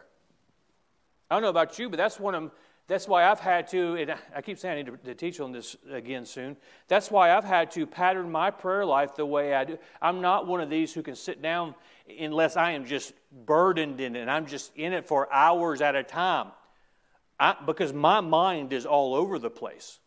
I 1.29 1.35
don't 1.35 1.43
know 1.43 1.49
about 1.49 1.79
you, 1.79 1.89
but 1.89 1.97
that's 1.97 2.19
one 2.19 2.35
of 2.35 2.51
that's 2.91 3.07
why 3.07 3.23
I've 3.23 3.39
had 3.39 3.67
to, 3.69 3.95
and 3.95 4.15
I 4.35 4.41
keep 4.41 4.59
saying 4.59 4.73
I 4.73 4.81
need 4.81 4.91
to, 4.91 4.97
to, 5.05 5.15
teach 5.15 5.39
on 5.39 5.53
this 5.53 5.77
again 5.89 6.25
soon. 6.25 6.57
That's 6.89 7.09
why 7.09 7.31
I've 7.31 7.45
had 7.45 7.71
to 7.71 7.87
pattern 7.87 8.29
my 8.29 8.51
prayer 8.51 8.85
life 8.85 9.15
the 9.15 9.25
way 9.25 9.53
I 9.53 9.63
do. 9.63 9.77
I'm 10.01 10.19
not 10.19 10.45
one 10.45 10.59
of 10.59 10.69
these 10.69 10.93
who 10.93 11.01
can 11.01 11.15
sit 11.15 11.41
down 11.41 11.73
unless 12.19 12.57
I 12.57 12.71
am 12.71 12.85
just 12.85 13.13
burdened 13.45 14.01
in 14.01 14.17
it 14.17 14.19
and 14.19 14.29
I'm 14.29 14.45
just 14.45 14.75
in 14.75 14.91
it 14.91 15.07
for 15.07 15.31
hours 15.31 15.79
at 15.79 15.95
a 15.95 16.03
time. 16.03 16.47
I, 17.41 17.55
because 17.65 17.91
my 17.91 18.21
mind 18.21 18.71
is 18.71 18.85
all 18.85 19.15
over 19.15 19.39
the 19.39 19.49
place. 19.49 19.99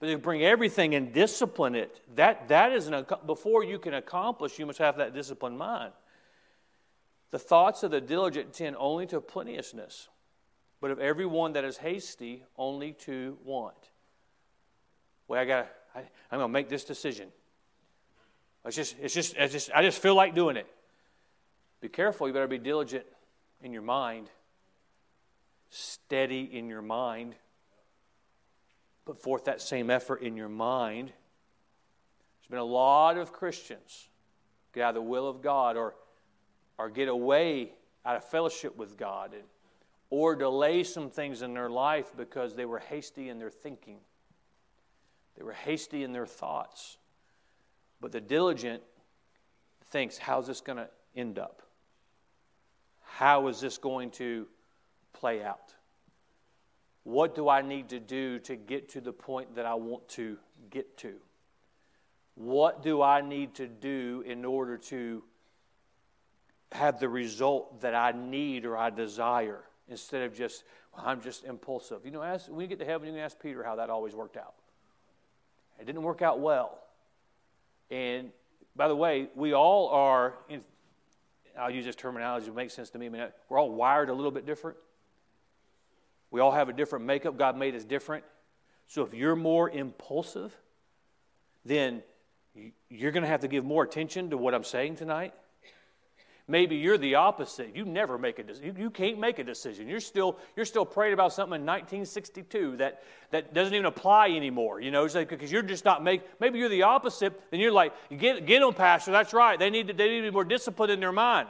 But 0.00 0.08
to 0.08 0.18
bring 0.18 0.42
everything 0.42 0.94
and 0.94 1.12
discipline 1.12 1.74
it, 1.74 2.00
that, 2.16 2.48
that 2.48 2.72
is 2.72 2.88
an, 2.88 3.06
before 3.24 3.62
you 3.62 3.78
can 3.78 3.94
accomplish, 3.94 4.58
you 4.58 4.66
must 4.66 4.80
have 4.80 4.96
that 4.96 5.14
disciplined 5.14 5.56
mind. 5.56 5.92
The 7.30 7.38
thoughts 7.38 7.82
of 7.84 7.92
the 7.92 8.00
diligent 8.00 8.52
tend 8.52 8.76
only 8.78 9.06
to 9.06 9.20
plenteousness 9.20 10.08
but 10.82 10.90
of 10.90 10.98
everyone 10.98 11.52
that 11.52 11.64
is 11.64 11.76
hasty, 11.76 12.42
only 12.58 12.92
to 12.92 13.38
want. 13.44 13.76
Well, 15.28 15.40
I 15.40 15.44
got. 15.44 15.68
I, 15.94 16.00
I'm 16.30 16.40
to 16.40 16.48
make 16.48 16.68
this 16.68 16.82
decision. 16.82 17.28
It's 18.64 18.74
just, 18.74 18.96
it's 19.00 19.14
just, 19.14 19.36
it's 19.36 19.52
just, 19.52 19.70
I 19.72 19.82
just 19.82 20.02
feel 20.02 20.16
like 20.16 20.34
doing 20.34 20.56
it. 20.56 20.66
Be 21.80 21.88
careful. 21.88 22.26
You 22.26 22.34
better 22.34 22.48
be 22.48 22.58
diligent 22.58 23.04
in 23.62 23.72
your 23.72 23.82
mind, 23.82 24.28
steady 25.72 26.48
in 26.52 26.68
your 26.68 26.82
mind. 26.82 27.34
Put 29.04 29.20
forth 29.20 29.46
that 29.46 29.60
same 29.60 29.90
effort 29.90 30.22
in 30.22 30.36
your 30.36 30.48
mind. 30.48 31.08
There's 31.08 32.48
been 32.50 32.58
a 32.58 32.64
lot 32.64 33.16
of 33.16 33.32
Christians 33.32 34.08
get 34.74 34.82
out 34.82 34.88
of 34.90 34.94
the 34.96 35.02
will 35.02 35.28
of 35.28 35.42
God 35.42 35.76
or, 35.76 35.94
or 36.78 36.88
get 36.88 37.08
away 37.08 37.72
out 38.04 38.16
of 38.16 38.24
fellowship 38.24 38.76
with 38.76 38.96
God 38.96 39.32
and 39.32 39.42
or 40.10 40.36
delay 40.36 40.84
some 40.84 41.08
things 41.08 41.40
in 41.40 41.54
their 41.54 41.70
life 41.70 42.12
because 42.16 42.54
they 42.54 42.66
were 42.66 42.78
hasty 42.78 43.30
in 43.30 43.38
their 43.38 43.50
thinking. 43.50 43.96
They 45.38 45.42
were 45.42 45.54
hasty 45.54 46.04
in 46.04 46.12
their 46.12 46.26
thoughts. 46.26 46.98
But 47.98 48.12
the 48.12 48.20
diligent 48.20 48.82
thinks, 49.86 50.18
how's 50.18 50.46
this 50.46 50.60
going 50.60 50.76
to 50.76 50.88
end 51.16 51.38
up? 51.38 51.62
How 53.04 53.48
is 53.48 53.58
this 53.58 53.78
going 53.78 54.10
to 54.12 54.46
play 55.22 55.42
out? 55.42 55.74
What 57.04 57.34
do 57.34 57.48
I 57.48 57.62
need 57.62 57.88
to 57.88 58.00
do 58.00 58.38
to 58.40 58.56
get 58.56 58.90
to 58.90 59.00
the 59.00 59.12
point 59.12 59.54
that 59.54 59.64
I 59.64 59.74
want 59.74 60.06
to 60.10 60.36
get 60.70 60.98
to? 60.98 61.14
What 62.34 62.82
do 62.82 63.00
I 63.02 63.22
need 63.22 63.54
to 63.54 63.66
do 63.66 64.22
in 64.26 64.44
order 64.44 64.76
to 64.76 65.22
have 66.72 67.00
the 67.00 67.08
result 67.08 67.80
that 67.80 67.94
I 67.94 68.12
need 68.12 68.66
or 68.66 68.76
I 68.76 68.90
desire? 68.90 69.64
instead 69.88 70.22
of 70.22 70.34
just, 70.34 70.64
well, 70.96 71.04
I'm 71.06 71.20
just 71.20 71.44
impulsive. 71.44 72.04
You 72.04 72.10
know, 72.10 72.22
ask, 72.22 72.50
when 72.50 72.60
you 72.60 72.66
get 72.66 72.78
to 72.80 72.84
heaven, 72.84 73.06
you 73.06 73.14
can 73.14 73.22
ask 73.22 73.38
Peter 73.40 73.62
how 73.62 73.76
that 73.76 73.90
always 73.90 74.14
worked 74.14 74.36
out. 74.36 74.54
It 75.78 75.86
didn't 75.86 76.02
work 76.02 76.22
out 76.22 76.40
well. 76.40 76.78
And 77.90 78.30
by 78.74 78.88
the 78.88 78.96
way, 78.96 79.28
we 79.34 79.52
all 79.52 79.88
are, 79.88 80.34
in, 80.48 80.62
I'll 81.58 81.70
use 81.70 81.84
this 81.84 81.96
terminology 81.96 82.46
to 82.46 82.52
make 82.52 82.70
sense 82.70 82.90
to 82.90 82.98
me. 82.98 83.08
I 83.08 83.28
we're 83.48 83.60
all 83.60 83.70
wired 83.70 84.08
a 84.08 84.14
little 84.14 84.30
bit 84.30 84.46
different. 84.46 84.76
We 86.32 86.40
all 86.40 86.50
have 86.50 86.68
a 86.68 86.72
different 86.72 87.04
makeup. 87.04 87.38
God 87.38 87.56
made 87.56 87.76
us 87.76 87.84
different. 87.84 88.24
So 88.88 89.02
if 89.02 89.14
you're 89.14 89.36
more 89.36 89.70
impulsive, 89.70 90.56
then 91.64 92.02
you're 92.88 93.12
going 93.12 93.22
to 93.22 93.28
have 93.28 93.40
to 93.40 93.48
give 93.48 93.64
more 93.64 93.84
attention 93.84 94.30
to 94.30 94.36
what 94.36 94.54
I'm 94.54 94.64
saying 94.64 94.96
tonight. 94.96 95.34
Maybe 96.48 96.76
you're 96.76 96.98
the 96.98 97.14
opposite. 97.14 97.76
You 97.76 97.84
never 97.84 98.18
make 98.18 98.38
a 98.38 98.42
decision. 98.42 98.76
You, 98.76 98.90
can't 98.90 99.18
make 99.18 99.38
a 99.38 99.44
decision. 99.44 99.86
You're 99.88 100.00
still, 100.00 100.38
you're 100.56 100.66
still 100.66 100.84
praying 100.84 101.14
about 101.14 101.32
something 101.32 101.60
in 101.60 101.66
1962 101.66 102.78
that, 102.78 103.02
that 103.30 103.54
doesn't 103.54 103.72
even 103.72 103.86
apply 103.86 104.30
anymore, 104.30 104.80
you 104.80 104.90
know, 104.90 105.06
because 105.06 105.52
you're 105.52 105.62
just 105.62 105.84
not 105.84 106.02
make. 106.02 106.22
Maybe 106.40 106.58
you're 106.58 106.68
the 106.68 106.82
opposite, 106.82 107.40
and 107.52 107.60
you're 107.60 107.72
like, 107.72 107.92
get, 108.18 108.44
get 108.44 108.60
them, 108.60 108.74
Pastor. 108.74 109.12
That's 109.12 109.32
right. 109.32 109.58
They 109.58 109.70
need, 109.70 109.88
to, 109.88 109.92
they 109.92 110.08
need 110.08 110.22
to 110.22 110.26
be 110.28 110.30
more 110.30 110.44
disciplined 110.44 110.92
in 110.92 111.00
their 111.00 111.12
mind. 111.12 111.48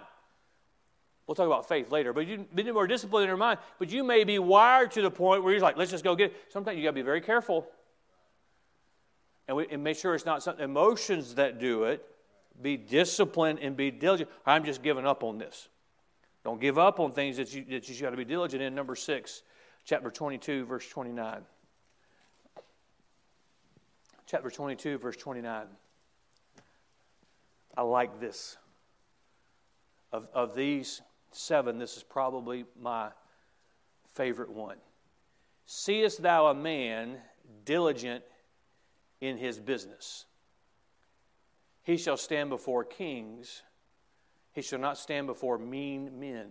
We'll 1.33 1.37
talk 1.37 1.47
about 1.47 1.67
faith 1.67 1.91
later, 1.91 2.13
but 2.13 2.27
you 2.27 2.47
be 2.55 2.71
more 2.71 2.87
disciplined 2.87 3.23
in 3.23 3.29
your 3.29 3.39
mind. 3.39 3.59
But 3.79 3.91
you 3.91 4.05
may 4.05 4.23
be 4.23 4.39
wired 4.39 4.91
to 4.91 5.01
the 5.01 5.11
point 5.11 5.43
where 5.43 5.55
you're 5.55 5.63
like, 5.63 5.79
let's 5.79 5.91
just 5.91 6.05
go 6.05 6.15
get 6.15 6.33
it. 6.33 6.37
Sometimes 6.51 6.77
you 6.77 6.83
got 6.83 6.91
to 6.91 6.95
be 6.95 7.01
very 7.01 7.23
careful. 7.23 7.67
And, 9.49 9.57
we, 9.57 9.67
and 9.71 9.83
make 9.83 9.97
sure 9.97 10.15
it's 10.15 10.27
not 10.27 10.43
some 10.43 10.61
emotions 10.61 11.37
that 11.37 11.59
do 11.59 11.85
it, 11.85 12.05
be 12.61 12.77
disciplined 12.77 13.61
and 13.61 13.75
be 13.75 13.91
diligent. 13.91 14.29
I'm 14.45 14.63
just 14.63 14.83
giving 14.83 15.07
up 15.07 15.25
on 15.25 15.39
this. 15.39 15.69
Don't 16.45 16.61
give 16.61 16.77
up 16.77 17.01
on 17.01 17.13
things 17.13 17.39
that 17.39 17.55
you, 17.55 17.65
that 17.71 17.89
you 17.89 17.99
got 18.03 18.11
to 18.11 18.17
be 18.19 18.27
diligent 18.27 18.63
in. 18.63 18.75
Number 18.75 18.95
six, 18.95 19.43
chapter 19.87 20.11
22, 20.11 20.67
verse 20.67 20.87
29. 20.87 21.41
Chapter 24.27 24.51
22, 24.51 24.99
verse 24.99 25.17
29. 25.17 25.65
I 27.75 27.81
like 27.81 28.21
this. 28.21 28.59
Of, 30.13 30.29
of 30.35 30.55
these 30.55 31.01
seven, 31.35 31.79
this 31.79 31.97
is 31.97 32.03
probably 32.03 32.65
my 32.81 33.11
favorite 34.15 34.51
one. 34.51 34.77
Seest 35.67 36.23
thou 36.23 36.47
a 36.47 36.55
man 36.55 37.17
diligent 37.65 38.25
in 39.21 39.39
his 39.39 39.59
business? 39.59 40.27
He 41.83 41.97
shall 41.97 42.17
stand 42.17 42.51
before 42.51 42.85
kings. 42.85 43.63
He 44.53 44.63
shall 44.63 44.79
not 44.79 44.99
stand 44.99 45.27
before 45.27 45.59
mean 45.59 46.21
men. 46.21 46.49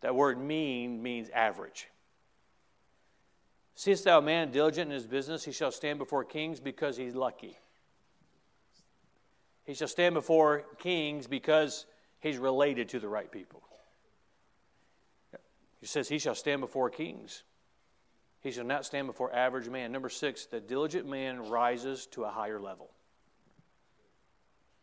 That 0.00 0.14
word 0.14 0.38
mean 0.40 1.02
means 1.02 1.28
average. 1.30 1.88
Seest 3.74 4.04
thou 4.04 4.18
a 4.18 4.22
man 4.22 4.50
diligent 4.50 4.90
in 4.90 4.94
his 4.94 5.06
business? 5.06 5.44
He 5.44 5.52
shall 5.52 5.70
stand 5.70 5.98
before 5.98 6.24
kings 6.24 6.60
because 6.60 6.96
he's 6.96 7.14
lucky. 7.14 7.58
He 9.64 9.74
shall 9.74 9.88
stand 9.88 10.14
before 10.14 10.64
kings 10.78 11.26
because 11.26 11.84
he's 12.20 12.38
related 12.38 12.90
to 12.90 13.00
the 13.00 13.08
right 13.08 13.30
people. 13.30 13.62
He 15.80 15.86
says, 15.86 16.08
He 16.08 16.18
shall 16.18 16.34
stand 16.34 16.60
before 16.60 16.90
kings. 16.90 17.42
He 18.40 18.50
shall 18.50 18.64
not 18.64 18.84
stand 18.84 19.06
before 19.06 19.34
average 19.34 19.68
man. 19.68 19.90
Number 19.92 20.08
six, 20.08 20.46
the 20.46 20.60
diligent 20.60 21.08
man 21.08 21.48
rises 21.48 22.06
to 22.12 22.24
a 22.24 22.30
higher 22.30 22.60
level. 22.60 22.90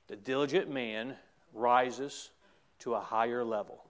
The 0.07 0.15
diligent 0.15 0.69
man 0.69 1.15
rises 1.53 2.31
to 2.79 2.93
a 2.93 2.99
higher 2.99 3.43
level. 3.43 3.83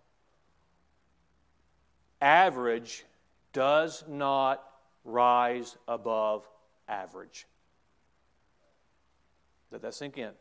Average 2.21 3.05
does 3.53 4.03
not 4.07 4.63
rise 5.03 5.75
above 5.87 6.47
average. 6.87 7.45
Let 9.71 9.81
that 9.81 9.93
sink 9.93 10.17
in. 10.17 10.31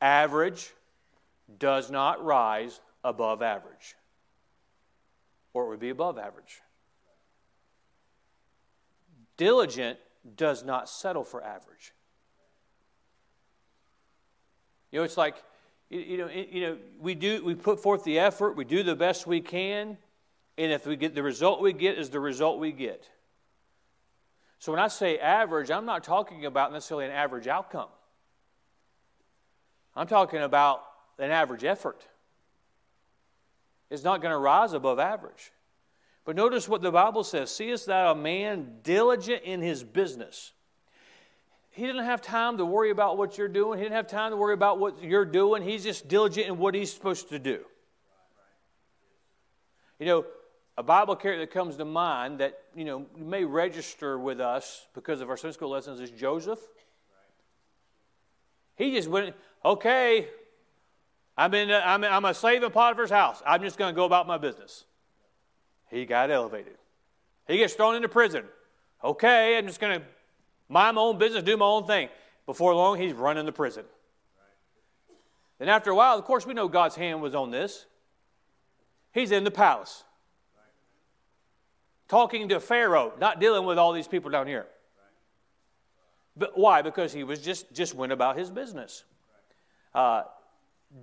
Average 0.00 0.72
does 1.58 1.90
not 1.90 2.24
rise 2.24 2.80
above 3.02 3.42
average, 3.42 3.96
or 5.52 5.64
it 5.64 5.68
would 5.68 5.80
be 5.80 5.90
above 5.90 6.18
average. 6.18 6.60
Diligent 9.36 9.98
does 10.36 10.64
not 10.64 10.88
settle 10.88 11.24
for 11.24 11.42
average. 11.42 11.92
You 14.90 14.98
know, 14.98 15.04
it's 15.04 15.16
like, 15.16 15.36
you 15.88 16.18
know, 16.18 16.28
you 16.28 16.60
know, 16.60 16.76
we 17.00 17.14
do 17.14 17.44
we 17.44 17.54
put 17.54 17.82
forth 17.82 18.04
the 18.04 18.18
effort, 18.18 18.56
we 18.56 18.64
do 18.64 18.82
the 18.82 18.96
best 18.96 19.26
we 19.26 19.40
can, 19.40 19.96
and 20.58 20.72
if 20.72 20.86
we 20.86 20.96
get 20.96 21.14
the 21.14 21.22
result 21.22 21.62
we 21.62 21.72
get 21.72 21.98
is 21.98 22.10
the 22.10 22.20
result 22.20 22.58
we 22.58 22.72
get. 22.72 23.08
So 24.58 24.72
when 24.72 24.80
I 24.80 24.88
say 24.88 25.18
average, 25.18 25.70
I'm 25.70 25.86
not 25.86 26.04
talking 26.04 26.44
about 26.44 26.70
necessarily 26.70 27.06
an 27.06 27.12
average 27.12 27.46
outcome. 27.46 27.88
I'm 29.96 30.06
talking 30.06 30.40
about 30.42 30.82
an 31.20 31.30
average 31.30 31.64
effort. 31.64 32.06
It's 33.90 34.02
not 34.04 34.22
going 34.22 34.32
to 34.32 34.38
rise 34.38 34.72
above 34.72 34.98
average. 34.98 35.52
But 36.24 36.36
notice 36.36 36.68
what 36.68 36.82
the 36.82 36.90
Bible 36.90 37.24
says 37.24 37.54
Seest 37.54 37.86
thou 37.86 38.12
a 38.12 38.14
man 38.14 38.78
diligent 38.82 39.42
in 39.42 39.60
his 39.60 39.84
business? 39.84 40.52
He 41.70 41.86
didn't 41.86 42.04
have 42.04 42.20
time 42.20 42.58
to 42.58 42.64
worry 42.64 42.90
about 42.90 43.16
what 43.16 43.38
you're 43.38 43.48
doing. 43.48 43.78
He 43.78 43.84
didn't 43.84 43.96
have 43.96 44.08
time 44.08 44.32
to 44.32 44.36
worry 44.36 44.54
about 44.54 44.78
what 44.78 45.02
you're 45.02 45.24
doing. 45.24 45.62
He's 45.62 45.84
just 45.84 46.08
diligent 46.08 46.48
in 46.48 46.58
what 46.58 46.74
he's 46.74 46.92
supposed 46.92 47.28
to 47.28 47.38
do. 47.38 47.60
You 49.98 50.06
know, 50.06 50.24
a 50.76 50.82
Bible 50.82 51.14
character 51.14 51.40
that 51.40 51.52
comes 51.52 51.76
to 51.76 51.84
mind 51.84 52.40
that, 52.40 52.58
you 52.74 52.84
know, 52.84 53.06
may 53.16 53.44
register 53.44 54.18
with 54.18 54.40
us 54.40 54.86
because 54.94 55.20
of 55.20 55.30
our 55.30 55.36
Sunday 55.36 55.54
school 55.54 55.70
lessons 55.70 56.00
is 56.00 56.10
Joseph. 56.10 56.58
He 58.76 58.92
just 58.92 59.08
went, 59.08 59.36
okay, 59.64 60.28
I'm, 61.40 61.54
in, 61.54 61.70
I'm, 61.70 62.04
I'm 62.04 62.24
a 62.26 62.34
slave 62.34 62.62
in 62.62 62.70
Potiphar's 62.70 63.08
house. 63.08 63.42
I'm 63.46 63.62
just 63.62 63.78
going 63.78 63.94
to 63.94 63.96
go 63.96 64.04
about 64.04 64.26
my 64.26 64.36
business. 64.36 64.84
He 65.88 66.04
got 66.04 66.30
elevated. 66.30 66.76
He 67.48 67.56
gets 67.56 67.72
thrown 67.72 67.96
into 67.96 68.10
prison. 68.10 68.44
Okay, 69.02 69.56
I'm 69.56 69.66
just 69.66 69.80
going 69.80 70.00
to 70.00 70.06
mind 70.68 70.96
my 70.96 71.00
own 71.00 71.16
business, 71.16 71.42
do 71.42 71.56
my 71.56 71.64
own 71.64 71.86
thing. 71.86 72.10
Before 72.44 72.74
long, 72.74 72.98
he's 72.98 73.14
running 73.14 73.46
the 73.46 73.52
prison. 73.52 73.84
Then 75.58 75.70
after 75.70 75.90
a 75.90 75.94
while, 75.94 76.18
of 76.18 76.26
course, 76.26 76.44
we 76.44 76.52
know 76.52 76.68
God's 76.68 76.94
hand 76.94 77.22
was 77.22 77.34
on 77.34 77.50
this. 77.50 77.86
He's 79.14 79.32
in 79.32 79.42
the 79.42 79.50
palace. 79.50 80.04
Talking 82.06 82.50
to 82.50 82.60
Pharaoh, 82.60 83.14
not 83.18 83.40
dealing 83.40 83.64
with 83.64 83.78
all 83.78 83.94
these 83.94 84.08
people 84.08 84.30
down 84.30 84.46
here. 84.46 84.66
But 86.36 86.58
why? 86.58 86.82
Because 86.82 87.14
he 87.14 87.24
was 87.24 87.40
just, 87.40 87.72
just 87.72 87.94
went 87.94 88.12
about 88.12 88.36
his 88.36 88.50
business. 88.50 89.04
Uh, 89.94 90.24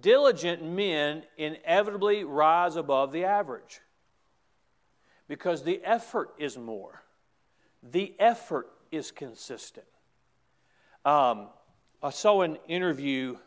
diligent 0.01 0.63
men 0.63 1.23
inevitably 1.37 2.23
rise 2.23 2.75
above 2.75 3.11
the 3.11 3.23
average 3.23 3.81
because 5.27 5.63
the 5.63 5.81
effort 5.83 6.33
is 6.37 6.57
more. 6.57 7.03
The 7.83 8.15
effort 8.19 8.69
is 8.91 9.11
consistent. 9.11 9.85
Um, 11.05 11.47
I 12.01 12.09
saw 12.09 12.41
an 12.41 12.57
interview. 12.67 13.37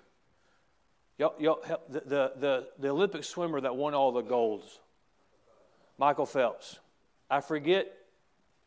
Y'all, 1.18 1.34
y'all, 1.38 1.62
the, 1.88 2.00
the, 2.00 2.32
the, 2.36 2.68
the 2.78 2.88
Olympic 2.88 3.24
swimmer 3.24 3.60
that 3.60 3.76
won 3.76 3.94
all 3.94 4.12
the 4.12 4.22
golds, 4.22 4.80
Michael 5.98 6.26
Phelps. 6.26 6.78
I 7.28 7.40
forget 7.40 7.92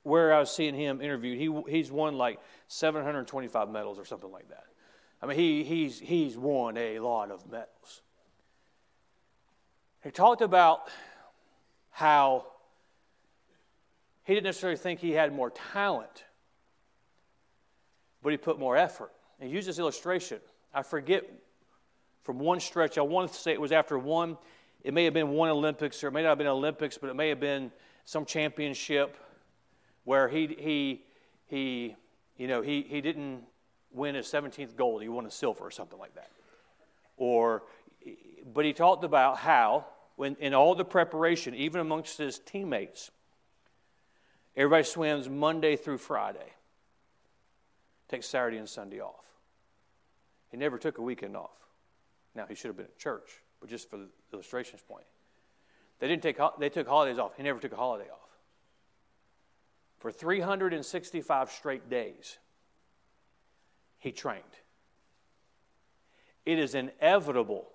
where 0.04 0.34
I 0.34 0.40
was 0.40 0.52
seeing 0.52 0.76
him 0.76 1.02
interviewed. 1.02 1.40
He, 1.40 1.72
he's 1.72 1.92
won 1.92 2.18
like 2.18 2.40
725 2.68 3.70
medals 3.70 3.98
or 3.98 4.06
something 4.06 4.32
like 4.32 4.50
that. 4.50 4.66
I 5.24 5.26
mean, 5.26 5.38
he, 5.38 5.64
he's, 5.64 6.00
he's 6.02 6.36
won 6.36 6.76
a 6.76 7.00
lot 7.00 7.32
of 7.32 7.50
medals. 7.50 8.02
He 10.04 10.12
talked 10.12 10.42
about 10.42 10.90
how 11.92 12.46
he 14.26 14.34
didn't 14.34 14.44
necessarily 14.44 14.76
think 14.76 15.00
he 15.00 15.12
had 15.12 15.34
more 15.34 15.50
talent, 15.50 16.26
but 18.22 18.32
he 18.32 18.38
put 18.38 18.60
more 18.60 18.76
effort. 18.76 19.14
And 19.40 19.48
he 19.48 19.56
used 19.56 19.66
this 19.66 19.80
illustration. 19.80 20.42
I 20.74 20.82
forget 20.84 21.24
from 22.24 22.38
one 22.38 22.60
stretch, 22.60 22.98
I 22.98 23.02
want 23.02 23.32
to 23.32 23.40
say 23.40 23.54
it 23.54 23.62
was 23.62 23.72
after 23.72 23.98
one, 23.98 24.38
it 24.84 24.94
may 24.94 25.06
have 25.06 25.14
been 25.14 25.30
one 25.30 25.48
Olympics, 25.48 26.04
or 26.04 26.10
it 26.10 26.12
may 26.12 26.24
not 26.24 26.30
have 26.30 26.38
been 26.38 26.48
Olympics, 26.48 26.98
but 26.98 27.10
it 27.10 27.14
may 27.14 27.30
have 27.30 27.40
been 27.40 27.72
some 28.04 28.26
championship 28.26 29.16
where 30.04 30.28
he, 30.28 30.48
he, 30.48 31.02
he 31.48 31.96
you 32.36 32.50
know, 32.50 32.62
he, 32.62 32.82
he 32.82 33.00
didn't 33.00 33.44
win 33.94 34.16
his 34.16 34.28
17th 34.28 34.76
gold, 34.76 35.02
he 35.02 35.10
won 35.10 35.26
a 35.26 35.32
silver 35.32 35.66
or 35.66 35.72
something 35.72 36.00
like 36.00 36.16
that. 36.16 36.30
Or, 37.18 37.64
but 38.54 38.66
he 38.66 38.74
talked 38.74 39.04
about 39.04 39.38
how, 39.38 39.86
when, 40.16 40.36
in 40.40 40.54
all 40.54 40.76
the 40.76 40.86
preparation, 40.86 41.56
even 41.56 41.82
amongst 41.82 42.18
his 42.18 42.40
teammates, 42.40 43.12
Everybody 44.56 44.84
swims 44.84 45.30
Monday 45.30 45.76
through 45.76 45.98
Friday. 45.98 46.54
Takes 48.08 48.28
Saturday 48.28 48.58
and 48.58 48.70
Sunday 48.70 49.00
off. 49.00 49.26
He 50.50 50.58
never 50.58 50.78
took 50.78 51.00
a 51.00 51.02
weekend 51.02 51.36
off. 51.36 51.58
Now, 52.36 52.46
he 52.48 52.54
should 52.54 52.68
have 52.68 52.78
been 52.78 52.86
at 52.86 52.98
church, 52.98 53.42
but 53.60 53.70
just 53.70 53.90
for 53.90 53.98
the 53.98 54.08
illustration's 54.32 54.82
point. 54.82 55.06
They, 56.00 56.08
didn't 56.08 56.22
take, 56.22 56.38
they 56.60 56.70
took 56.70 56.88
holidays 56.88 57.18
off. 57.18 57.32
He 57.36 57.44
never 57.44 57.60
took 57.60 57.72
a 57.72 57.76
holiday 57.76 58.10
off. 58.12 58.20
For 60.00 60.12
365 60.12 61.50
straight 61.50 61.90
days, 61.90 62.38
he 64.04 64.12
trained. 64.12 64.44
It 66.46 66.60
is 66.60 66.76
inevitable 66.76 67.70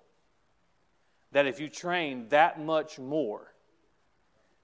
that 1.31 1.47
if 1.47 1.59
you 1.59 1.69
train 1.69 2.27
that 2.29 2.63
much 2.63 2.99
more 2.99 3.51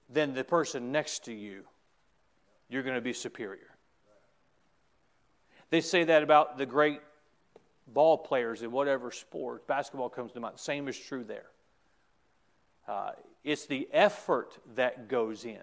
than 0.08 0.32
the 0.32 0.44
person 0.44 0.92
next 0.92 1.24
to 1.24 1.32
you, 1.32 1.64
you're 2.68 2.84
going 2.84 2.94
to 2.94 3.00
be 3.00 3.12
superior. 3.12 3.74
They 5.70 5.80
say 5.80 6.04
that 6.04 6.22
about 6.22 6.56
the 6.56 6.66
great 6.66 7.00
ball 7.88 8.16
players 8.16 8.62
in 8.62 8.70
whatever 8.70 9.10
sport. 9.10 9.66
Basketball 9.66 10.08
comes 10.08 10.30
to 10.32 10.40
mind. 10.40 10.60
Same 10.60 10.86
is 10.86 10.96
true 10.96 11.24
there. 11.24 11.50
Uh, 12.86 13.10
it's 13.42 13.66
the 13.66 13.88
effort 13.92 14.56
that 14.76 15.08
goes 15.08 15.44
in. 15.44 15.58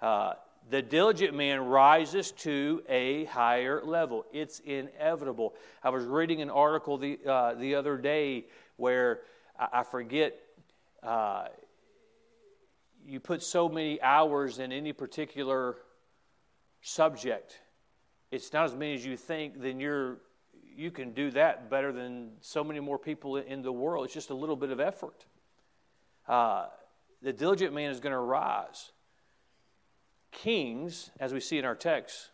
Uh, 0.00 0.34
the 0.70 0.82
diligent 0.82 1.34
man 1.34 1.60
rises 1.60 2.32
to 2.32 2.82
a 2.88 3.24
higher 3.26 3.82
level. 3.84 4.24
It's 4.32 4.60
inevitable. 4.60 5.54
I 5.82 5.90
was 5.90 6.04
reading 6.04 6.40
an 6.40 6.50
article 6.50 6.98
the, 6.98 7.18
uh, 7.26 7.54
the 7.54 7.74
other 7.74 7.96
day 7.96 8.46
where 8.76 9.20
I, 9.58 9.80
I 9.80 9.82
forget 9.82 10.34
uh, 11.02 11.46
you 13.06 13.20
put 13.20 13.42
so 13.42 13.68
many 13.68 14.00
hours 14.00 14.58
in 14.58 14.72
any 14.72 14.92
particular 14.92 15.76
subject, 16.80 17.58
it's 18.30 18.52
not 18.52 18.64
as 18.64 18.74
many 18.74 18.94
as 18.94 19.04
you 19.04 19.16
think, 19.16 19.60
then 19.60 19.80
you're 19.80 20.18
you 20.74 20.90
can 20.90 21.12
do 21.12 21.30
that 21.30 21.68
better 21.68 21.92
than 21.92 22.30
so 22.40 22.64
many 22.64 22.80
more 22.80 22.98
people 22.98 23.36
in 23.36 23.60
the 23.60 23.72
world. 23.72 24.06
It's 24.06 24.14
just 24.14 24.30
a 24.30 24.34
little 24.34 24.56
bit 24.56 24.70
of 24.70 24.80
effort. 24.80 25.26
Uh, 26.26 26.66
the 27.20 27.32
diligent 27.32 27.74
man 27.74 27.90
is 27.90 28.00
going 28.00 28.12
to 28.14 28.18
rise. 28.18 28.90
Kings, 30.32 31.10
as 31.20 31.32
we 31.32 31.40
see 31.40 31.58
in 31.58 31.64
our 31.64 31.76
text, 31.76 32.30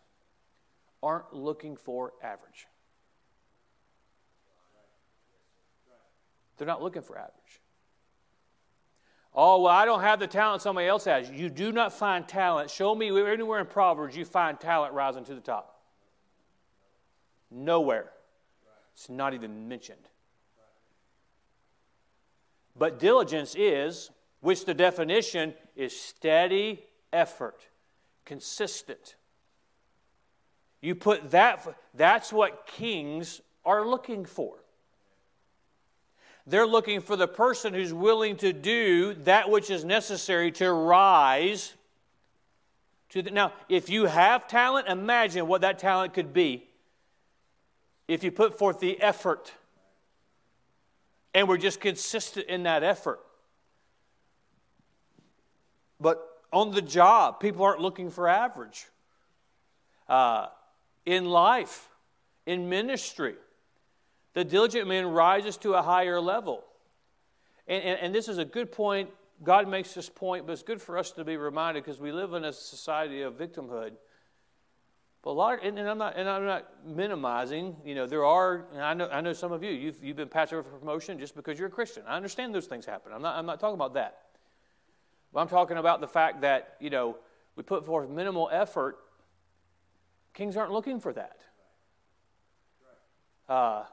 aren't 1.03 1.33
looking 1.33 1.75
for 1.75 2.13
average. 2.23 2.67
They're 6.57 6.67
not 6.67 6.81
looking 6.81 7.01
for 7.01 7.17
average. 7.17 7.33
Oh, 9.33 9.61
well, 9.61 9.73
I 9.73 9.85
don't 9.85 10.01
have 10.01 10.19
the 10.19 10.27
talent 10.27 10.61
somebody 10.61 10.87
else 10.87 11.05
has. 11.05 11.29
You 11.29 11.49
do 11.49 11.71
not 11.71 11.93
find 11.93 12.27
talent. 12.27 12.69
Show 12.69 12.95
me 12.95 13.07
anywhere 13.07 13.59
in 13.59 13.67
Proverbs 13.67 14.17
you 14.17 14.25
find 14.25 14.59
talent 14.59 14.93
rising 14.93 15.23
to 15.25 15.35
the 15.35 15.41
top. 15.41 15.81
Nowhere. 17.51 18.09
It's 18.93 19.09
not 19.09 19.33
even 19.33 19.67
mentioned. 19.69 20.09
But 22.75 22.99
diligence 22.99 23.55
is, 23.55 24.09
which 24.41 24.65
the 24.65 24.73
definition 24.73 25.53
is 25.75 25.97
steady 25.97 26.83
effort, 27.13 27.68
consistent. 28.29 29.15
You 30.81 30.93
put 30.93 31.31
that, 31.31 31.67
that's 31.95 32.31
what 32.31 32.67
kings 32.67 33.41
are 33.65 33.87
looking 33.87 34.23
for. 34.23 34.53
They're 36.45 36.67
looking 36.67 37.01
for 37.01 37.15
the 37.15 37.27
person 37.27 37.73
who's 37.73 37.91
willing 37.91 38.37
to 38.37 38.53
do 38.53 39.15
that 39.25 39.49
which 39.49 39.71
is 39.71 39.83
necessary 39.83 40.51
to 40.53 40.71
rise 40.71 41.73
to 43.09 43.23
the, 43.23 43.31
now 43.31 43.51
if 43.67 43.89
you 43.89 44.05
have 44.05 44.47
talent 44.47 44.87
imagine 44.87 45.47
what 45.47 45.61
that 45.61 45.79
talent 45.79 46.13
could 46.13 46.31
be 46.31 46.67
if 48.07 48.23
you 48.23 48.31
put 48.31 48.59
forth 48.59 48.79
the 48.79 49.01
effort 49.01 49.51
And 51.33 51.47
we're 51.47 51.57
just 51.57 51.79
consistent 51.79 52.45
in 52.47 52.63
that 52.63 52.83
effort. 52.83 53.19
But 55.99 56.28
on 56.51 56.71
the 56.71 56.81
job, 56.81 57.39
people 57.39 57.63
aren't 57.63 57.81
looking 57.81 58.09
for 58.09 58.27
average. 58.27 58.87
Uh, 60.07 60.47
in 61.05 61.25
life, 61.25 61.89
in 62.45 62.69
ministry, 62.69 63.35
the 64.33 64.43
diligent 64.43 64.87
man 64.87 65.05
rises 65.05 65.57
to 65.57 65.73
a 65.73 65.81
higher 65.81 66.19
level. 66.19 66.63
And, 67.67 67.83
and, 67.83 67.99
and, 67.99 68.15
this 68.15 68.27
is 68.27 68.39
a 68.39 68.45
good 68.45 68.71
point. 68.71 69.09
God 69.43 69.67
makes 69.67 69.93
this 69.93 70.09
point, 70.09 70.47
but 70.47 70.53
it's 70.53 70.63
good 70.63 70.81
for 70.81 70.97
us 70.97 71.11
to 71.11 71.23
be 71.23 71.37
reminded 71.37 71.83
because 71.83 71.99
we 71.99 72.11
live 72.11 72.33
in 72.33 72.43
a 72.43 72.51
society 72.51 73.21
of 73.21 73.35
victimhood. 73.37 73.91
But 75.21 75.31
a 75.31 75.33
lot, 75.33 75.59
of, 75.59 75.65
and, 75.65 75.77
and, 75.77 75.87
I'm 75.87 75.97
not, 75.97 76.17
and 76.17 76.27
I'm 76.27 76.45
not 76.45 76.67
minimizing. 76.85 77.75
You 77.85 77.93
know, 77.93 78.07
there 78.07 78.25
are. 78.25 78.65
I 78.77 78.93
know, 78.93 79.09
I 79.09 79.21
know 79.21 79.33
some 79.33 79.51
of 79.51 79.63
you. 79.63 79.71
You've, 79.71 80.03
you've 80.03 80.15
been 80.15 80.29
passed 80.29 80.53
over 80.53 80.63
for 80.63 80.77
promotion 80.77 81.19
just 81.19 81.35
because 81.35 81.59
you're 81.59 81.67
a 81.67 81.71
Christian. 81.71 82.03
I 82.07 82.15
understand 82.15 82.55
those 82.55 82.67
things 82.67 82.85
happen. 82.85 83.11
I'm 83.13 83.21
not. 83.21 83.37
I'm 83.37 83.45
not 83.45 83.59
talking 83.59 83.75
about 83.75 83.93
that. 83.95 84.17
But 85.33 85.41
I'm 85.41 85.47
talking 85.47 85.77
about 85.77 86.01
the 86.01 86.07
fact 86.07 86.41
that 86.41 86.75
you 86.79 86.89
know 86.89 87.17
we 87.55 87.63
put 87.63 87.85
forth 87.85 88.09
minimal 88.09 88.49
effort. 88.51 88.97
Kings 90.33 90.55
aren't 90.55 90.71
looking 90.71 90.99
for 90.99 91.13
that. 91.13 91.39
Uh, 93.47 93.83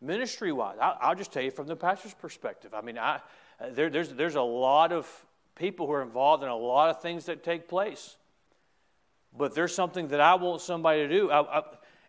ministry 0.00 0.52
wise, 0.52 0.76
I'll, 0.80 1.14
just 1.14 1.32
tell 1.32 1.42
you 1.42 1.50
from 1.50 1.66
the 1.66 1.74
pastor's 1.74 2.14
perspective. 2.14 2.74
I 2.74 2.82
mean, 2.82 2.98
I, 2.98 3.20
there, 3.72 3.88
there's, 3.88 4.10
there's 4.10 4.34
a 4.34 4.42
lot 4.42 4.92
of 4.92 5.08
people 5.56 5.86
who 5.86 5.92
are 5.92 6.02
involved 6.02 6.42
in 6.42 6.48
a 6.48 6.56
lot 6.56 6.90
of 6.90 7.00
things 7.00 7.26
that 7.26 7.42
take 7.42 7.66
place. 7.66 8.16
But 9.36 9.54
there's 9.54 9.74
something 9.74 10.08
that 10.08 10.20
I 10.20 10.34
want 10.34 10.60
somebody 10.60 11.00
to 11.00 11.08
do. 11.08 11.30
I, 11.30 11.58
I, 11.58 11.62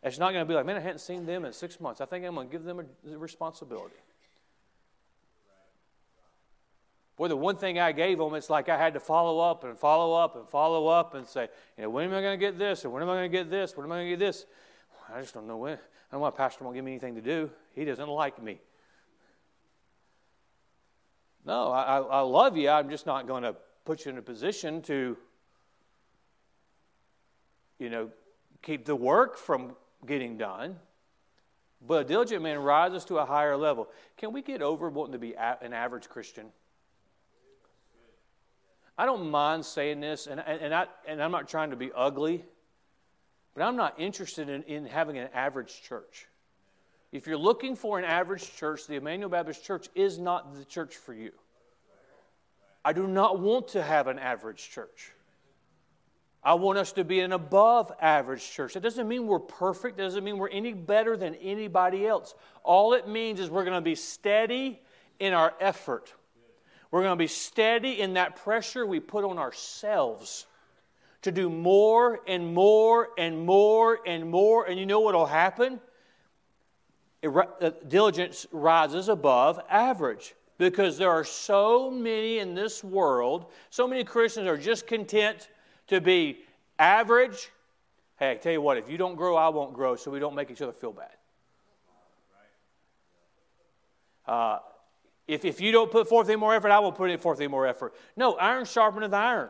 it's 0.03 0.20
not 0.20 0.32
going 0.34 0.45
to 0.45 0.47
be 0.47 0.53
like, 0.53 0.66
man, 0.66 0.76
I 0.76 0.82
hadn't 0.82 0.99
seen 0.99 1.26
them 1.26 1.45
in 1.45 1.53
six 1.53 1.80
months. 1.80 2.01
I 2.01 2.06
think 2.06 2.26
I'm 2.26 2.36
going 2.36 2.47
to 2.47 2.51
give 2.51 2.64
them 2.64 2.80
a, 2.82 3.18
responsibility. 3.18 3.95
Boy, 7.18 7.30
the 7.30 7.38
one 7.38 7.55
thing 7.55 7.80
I 7.80 7.93
gave 7.93 8.18
them, 8.18 8.34
it's 8.34 8.49
like 8.49 8.68
I 8.68 8.78
had 8.78 8.93
to 8.93 8.99
follow 8.99 9.39
up 9.39 9.63
and 9.63 9.78
follow 9.78 10.13
up 10.13 10.36
and 10.36 10.47
follow 10.47 10.88
up 10.88 11.13
and 11.13 11.26
say, 11.26 11.47
you 11.78 11.84
know, 11.84 11.89
when 11.89 12.05
am 12.05 12.13
I 12.13 12.22
going 12.22 12.38
to 12.38 12.45
get 12.45 12.59
this? 12.59 12.84
Or 12.84 12.89
when 12.89 13.01
am 13.01 13.09
I 13.09 13.13
going 13.13 13.32
to 13.32 13.38
get 13.38 13.49
this? 13.49 13.78
When 13.78 13.86
am 13.86 13.91
I 13.91 13.95
going 13.97 14.07
to 14.07 14.18
get 14.18 14.20
this? 14.20 14.45
I 15.13 15.22
just 15.22 15.34
don't 15.34 15.47
know 15.47 15.57
when. 15.57 15.74
I 15.74 15.78
don't 16.11 16.20
know 16.20 16.20
why 16.20 16.32
Pastor 16.32 16.63
won't 16.66 16.76
give 16.76 16.84
me 16.84 16.91
anything 16.91 17.16
to 17.16 17.22
do. 17.22 17.49
He 17.74 17.86
doesn't 17.86 18.09
like 18.09 18.41
me. 18.41 18.59
No, 21.45 21.72
I, 21.72 21.99
I 21.99 22.20
love 22.22 22.57
you. 22.57 22.70
I'm 22.70 22.89
just 22.89 23.05
not 23.05 23.28
going 23.28 23.43
to 23.43 23.55
put 23.86 24.05
you 24.05 24.11
in 24.11 24.18
a 24.18 24.22
position 24.22 24.82
to, 24.84 25.16
you 27.80 27.89
know, 27.89 28.09
keep 28.61 28.84
the 28.84 28.95
work 28.95 29.38
from 29.38 29.76
getting 30.05 30.38
done. 30.38 30.78
But 31.88 32.01
a 32.01 32.03
diligent 32.03 32.41
man 32.41 32.57
rises 32.59 33.05
to 33.05 33.20
a 33.20 33.26
higher 33.26 33.55
level. 33.55 33.89
Can 34.18 34.34
we 34.34 34.41
get 34.41 34.61
over 34.61 34.89
wanting 34.89 35.13
to 35.13 35.20
be 35.20 35.36
an 35.36 35.72
average 35.72 36.09
Christian? 36.09 36.47
I 38.98 39.06
don't 39.06 39.30
mind 39.30 39.66
saying 39.66 40.00
this, 40.00 40.28
and, 40.28 40.39
and, 40.39 40.74
I, 40.74 40.88
and 41.06 41.22
I'm 41.22 41.32
not 41.32 41.50
trying 41.50 41.72
to 41.72 41.76
be 41.76 41.91
ugly, 41.93 42.46
but 43.54 43.64
I'm 43.64 43.76
not 43.76 44.00
interested 44.00 44.48
in, 44.48 44.64
in 44.64 44.86
having 44.86 45.18
an 45.18 45.28
average 45.34 45.82
church. 45.82 46.28
If 47.12 47.28
you're 47.28 47.38
looking 47.38 47.76
for 47.76 48.00
an 48.00 48.06
average 48.06 48.56
church, 48.56 48.88
the 48.88 48.96
Emmanuel 48.96 49.30
Baptist 49.30 49.64
Church 49.64 49.88
is 49.96 50.20
not 50.20 50.54
the 50.58 50.66
church 50.66 50.96
for 50.96 51.14
you. 51.14 51.32
I 52.84 52.93
do 52.93 53.08
not 53.08 53.39
want 53.39 53.70
to 53.70 53.82
have 53.82 54.08
an 54.08 54.20
average 54.20 54.70
church. 54.70 55.12
I 56.43 56.54
want 56.54 56.78
us 56.78 56.91
to 56.93 57.04
be 57.04 57.22
an 57.22 57.32
above 57.32 57.91
average 58.00 58.52
church. 58.52 58.76
That 58.76 58.84
doesn't 58.84 59.08
mean 59.08 59.26
we're 59.26 59.39
perfect, 59.39 59.98
that 59.98 60.04
doesn't 60.04 60.24
mean 60.24 60.38
we're 60.38 60.50
any 60.50 60.74
better 60.74 61.18
than 61.18 61.36
anybody 61.36 62.06
else. 62.06 62.36
All 62.64 62.93
it 62.93 63.08
means 63.08 63.39
is 63.39 63.50
we're 63.50 63.64
going 63.64 63.76
to 63.76 63.82
be 63.82 63.96
steady 63.96 64.80
in 65.20 65.34
our 65.34 65.54
effort. 65.60 66.14
We're 66.91 67.01
going 67.01 67.17
to 67.17 67.21
be 67.21 67.27
steady 67.27 68.01
in 68.01 68.13
that 68.13 68.36
pressure 68.36 68.86
we 68.86 68.99
put 68.99 69.23
on 69.23 69.38
ourselves 69.38 70.45
to 71.23 71.31
do 71.31 71.49
more 71.49 72.21
and 72.27 72.53
more 72.53 73.09
and 73.17 73.45
more 73.45 73.99
and 74.05 74.29
more. 74.29 74.65
And 74.65 74.79
you 74.79 74.86
know 74.86 74.99
what 74.99 75.15
will 75.15 75.25
happen? 75.25 75.79
Uh, 77.23 77.71
diligence 77.88 78.45
rises 78.51 79.09
above 79.09 79.59
average 79.69 80.36
because 80.57 80.97
there 80.97 81.09
are 81.09 81.23
so 81.23 81.89
many 81.89 82.39
in 82.39 82.53
this 82.53 82.83
world, 82.83 83.47
so 83.69 83.88
many 83.88 84.03
Christians 84.03 84.47
are 84.47 84.57
just 84.57 84.86
content 84.86 85.49
to 85.88 85.99
be 85.99 86.39
average. 86.77 87.49
Hey, 88.17 88.31
I 88.31 88.36
tell 88.36 88.51
you 88.51 88.61
what, 88.61 88.77
if 88.77 88.89
you 88.89 88.97
don't 88.97 89.15
grow, 89.15 89.36
I 89.36 89.49
won't 89.49 89.73
grow, 89.73 89.95
so 89.95 90.11
we 90.11 90.19
don't 90.19 90.36
make 90.36 90.51
each 90.51 90.61
other 90.61 90.71
feel 90.71 90.93
bad. 90.93 91.09
Uh, 94.27 94.59
if, 95.28 95.43
if 95.43 95.59
you 95.59 95.71
don't 95.71 95.91
put 95.91 96.07
forth 96.07 96.30
any 96.30 96.36
more 96.36 96.53
effort, 96.53 96.71
I 96.71 96.80
will 96.80 96.91
put 96.91 97.19
forth 97.19 97.39
any 97.39 97.47
more 97.47 97.65
effort. 97.65 97.93
No, 98.15 98.36
iron 98.36 98.63
sharpeneth 98.63 99.13
iron. 99.13 99.49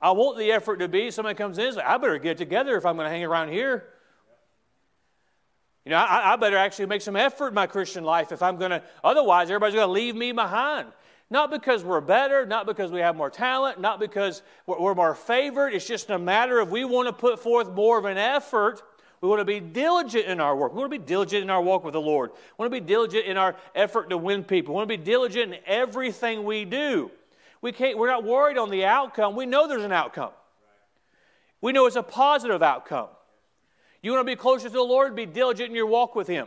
I 0.00 0.12
want 0.12 0.38
the 0.38 0.52
effort 0.52 0.76
to 0.76 0.88
be 0.88 1.10
somebody 1.10 1.34
comes 1.34 1.58
in 1.58 1.64
and 1.64 1.74
says, 1.74 1.84
I 1.84 1.96
better 1.98 2.18
get 2.18 2.38
together 2.38 2.76
if 2.76 2.86
I'm 2.86 2.96
going 2.96 3.06
to 3.06 3.10
hang 3.10 3.24
around 3.24 3.48
here. 3.48 3.84
You 5.84 5.90
know, 5.90 5.96
I, 5.96 6.34
I, 6.34 6.36
better 6.36 6.56
actually 6.56 6.86
make 6.86 7.02
some 7.02 7.16
effort 7.16 7.48
in 7.48 7.54
my 7.54 7.66
Christian 7.66 8.04
life 8.04 8.30
if 8.30 8.42
I'm 8.42 8.58
going 8.58 8.70
to, 8.72 8.82
otherwise, 9.02 9.48
everybody's 9.48 9.74
going 9.74 9.88
to 9.88 9.92
leave 9.92 10.14
me 10.14 10.32
behind. 10.32 10.88
Not 11.30 11.50
because 11.50 11.82
we're 11.82 12.00
better, 12.00 12.46
not 12.46 12.66
because 12.66 12.90
we 12.90 13.00
have 13.00 13.16
more 13.16 13.30
talent, 13.30 13.80
not 13.80 13.98
because 13.98 14.42
we're, 14.66 14.78
we're 14.78 14.94
more 14.94 15.14
favored. 15.14 15.74
It's 15.74 15.86
just 15.86 16.10
a 16.10 16.18
matter 16.18 16.60
of 16.60 16.70
we 16.70 16.84
want 16.84 17.08
to 17.08 17.12
put 17.12 17.40
forth 17.40 17.72
more 17.72 17.98
of 17.98 18.04
an 18.04 18.18
effort 18.18 18.82
we 19.20 19.28
want 19.28 19.40
to 19.40 19.44
be 19.44 19.60
diligent 19.60 20.26
in 20.26 20.40
our 20.40 20.56
work. 20.56 20.72
We 20.72 20.78
want 20.78 20.92
to 20.92 20.98
be 20.98 21.04
diligent 21.04 21.42
in 21.42 21.50
our 21.50 21.60
walk 21.60 21.84
with 21.84 21.92
the 21.92 22.00
Lord. 22.00 22.30
We 22.30 22.62
want 22.62 22.72
to 22.72 22.80
be 22.80 22.86
diligent 22.86 23.26
in 23.26 23.36
our 23.36 23.56
effort 23.74 24.10
to 24.10 24.16
win 24.16 24.44
people. 24.44 24.74
We 24.74 24.78
want 24.78 24.90
to 24.90 24.96
be 24.96 25.02
diligent 25.02 25.54
in 25.54 25.60
everything 25.66 26.44
we 26.44 26.64
do. 26.64 27.10
We 27.60 27.72
can't, 27.72 27.98
we're 27.98 28.10
not 28.10 28.24
worried 28.24 28.58
on 28.58 28.70
the 28.70 28.84
outcome. 28.84 29.34
We 29.34 29.46
know 29.46 29.66
there's 29.66 29.84
an 29.84 29.92
outcome. 29.92 30.30
We 31.60 31.72
know 31.72 31.86
it's 31.86 31.96
a 31.96 32.02
positive 32.02 32.62
outcome. 32.62 33.08
You 34.02 34.12
want 34.12 34.24
to 34.26 34.32
be 34.32 34.36
closer 34.36 34.68
to 34.68 34.72
the 34.72 34.80
Lord, 34.80 35.16
be 35.16 35.26
diligent 35.26 35.70
in 35.70 35.74
your 35.74 35.86
walk 35.86 36.14
with 36.14 36.28
Him. 36.28 36.46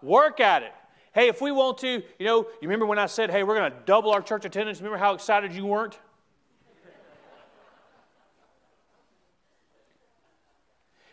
Work 0.00 0.40
at 0.40 0.62
it. 0.62 0.72
Hey, 1.14 1.28
if 1.28 1.42
we 1.42 1.52
want 1.52 1.76
to, 1.78 2.02
you 2.18 2.26
know, 2.26 2.46
you 2.62 2.68
remember 2.68 2.86
when 2.86 2.98
I 2.98 3.04
said, 3.04 3.30
hey, 3.30 3.42
we're 3.42 3.56
going 3.56 3.70
to 3.70 3.78
double 3.84 4.12
our 4.12 4.22
church 4.22 4.46
attendance? 4.46 4.78
Remember 4.78 4.96
how 4.96 5.12
excited 5.12 5.52
you 5.52 5.66
weren't? 5.66 5.98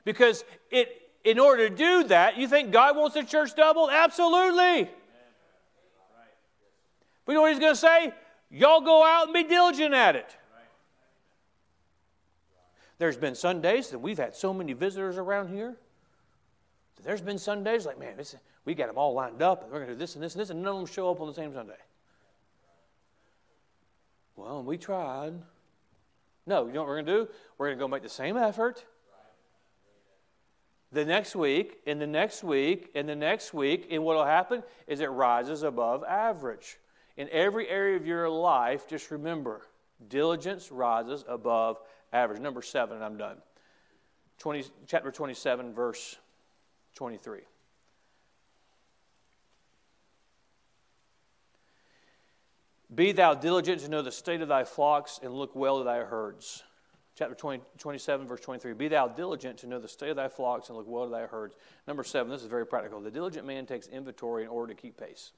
Because 0.06 0.43
it, 0.72 1.10
in 1.24 1.39
order 1.39 1.70
to 1.70 1.76
do 1.76 2.04
that, 2.06 2.38
you 2.38 2.47
think 2.47 2.72
God 2.72 2.95
wants 2.95 3.16
the 3.16 3.24
church 3.24 3.56
doubled? 3.56 3.89
Absolutely. 3.91 4.89
But 7.26 7.32
you 7.32 7.34
know 7.34 7.41
what 7.41 7.52
he's 7.52 7.60
going 7.60 7.74
to 7.74 7.80
say? 7.80 8.14
Y'all 8.50 8.82
go 8.82 9.04
out 9.06 9.26
and 9.26 9.34
be 9.34 9.43
diligent 9.43 9.93
at 9.93 10.16
it. 10.16 10.36
There's 12.97 13.18
been 13.18 13.36
Sundays 13.36 13.89
that 13.91 14.00
we've 14.00 14.18
had 14.18 14.36
so 14.36 14.54
many 14.54 14.74
visitors 14.74 15.18
around 15.18 15.50
here. 15.50 15.78
There's 17.04 17.22
been 17.22 17.38
Sundays 17.38 17.86
like, 17.86 17.97
man, 17.97 18.18
this, 18.18 18.36
we 18.66 18.76
got 18.76 18.88
them 18.88 18.97
all 18.97 19.14
lined 19.14 19.41
up, 19.41 19.64
and 19.64 19.72
we're 19.72 19.80
going 19.80 19.89
to 19.89 19.93
do 19.93 20.00
this 20.00 20.16
and 20.16 20.24
this 20.24 20.34
and 20.34 20.41
this, 20.41 20.50
and 20.50 20.62
none 20.62 20.74
of 20.74 20.78
them 20.80 20.86
show 20.86 21.10
up 21.10 21.22
on 21.22 21.28
the 21.28 21.34
same 21.34 21.54
Sunday. 21.54 21.78
Well, 24.36 24.64
we 24.64 24.78
tried. 24.78 25.34
No, 26.45 26.66
you 26.66 26.74
know 26.74 26.82
what 26.82 26.89
we're 26.89 27.02
going 27.02 27.06
to 27.06 27.26
do? 27.26 27.32
We're 27.58 27.68
going 27.68 27.78
to 27.78 27.84
go 27.84 27.88
make 27.88 28.04
the 28.04 28.10
same 28.10 28.36
effort 28.36 28.84
the 30.92 31.06
next 31.06 31.36
week, 31.36 31.80
and 31.86 32.02
the 32.02 32.08
next 32.08 32.44
week, 32.44 32.90
and 32.96 33.08
the 33.08 33.16
next 33.16 33.54
week, 33.54 33.88
and 33.92 34.04
what 34.04 34.16
will 34.16 34.26
happen 34.26 34.64
is 34.88 35.02
it 35.02 35.08
rises 35.08 35.64
above 35.64 36.04
average. 36.04 36.78
In 37.16 37.30
every 37.32 37.70
area 37.70 37.96
of 37.96 38.08
your 38.08 38.30
life, 38.30 38.88
just 38.88 39.12
remember 39.12 39.62
diligence 40.08 40.72
rises 40.72 41.24
above 41.28 41.78
average. 42.12 42.40
Number 42.42 42.62
seven, 42.62 42.96
and 42.96 43.06
I'm 43.06 43.18
done. 43.18 43.38
20, 44.40 44.66
chapter 44.88 45.12
27, 45.12 45.74
verse 45.74 46.18
23. 46.96 47.42
Be 52.96 53.12
thou 53.12 53.36
diligent 53.36 53.82
to 53.82 53.90
know 53.90 54.02
the 54.02 54.12
state 54.12 54.42
of 54.42 54.48
thy 54.48 54.64
flocks, 54.64 55.20
and 55.22 55.34
look 55.34 55.56
well 55.56 55.78
to 55.80 55.84
thy 55.84 56.00
herds 56.00 56.64
chapter 57.20 57.36
20, 57.36 57.62
27, 57.78 58.28
verse 58.28 58.40
23. 58.40 58.74
Be 58.74 58.88
thou 58.88 59.10
diligent 59.10 59.58
to 59.58 59.68
know 59.68 59.78
the 59.78 59.90
state 59.90 60.10
of 60.10 60.16
thy 60.16 60.30
flocks 60.30 60.70
and 60.70 60.78
look 60.78 60.88
well 60.88 61.04
to 61.04 61.12
thy 61.12 61.24
herds. 61.24 61.54
Number 61.86 62.02
seven, 62.02 62.32
this 62.32 62.42
is 62.42 62.48
very 62.48 62.66
practical. 62.66 63.02
The 63.02 63.12
diligent 63.12 63.46
man 63.46 63.66
takes 63.66 63.88
inventory 63.88 64.44
in 64.44 64.50
order 64.50 64.74
to 64.74 64.82
keep 64.82 64.98
pace. 64.98 65.34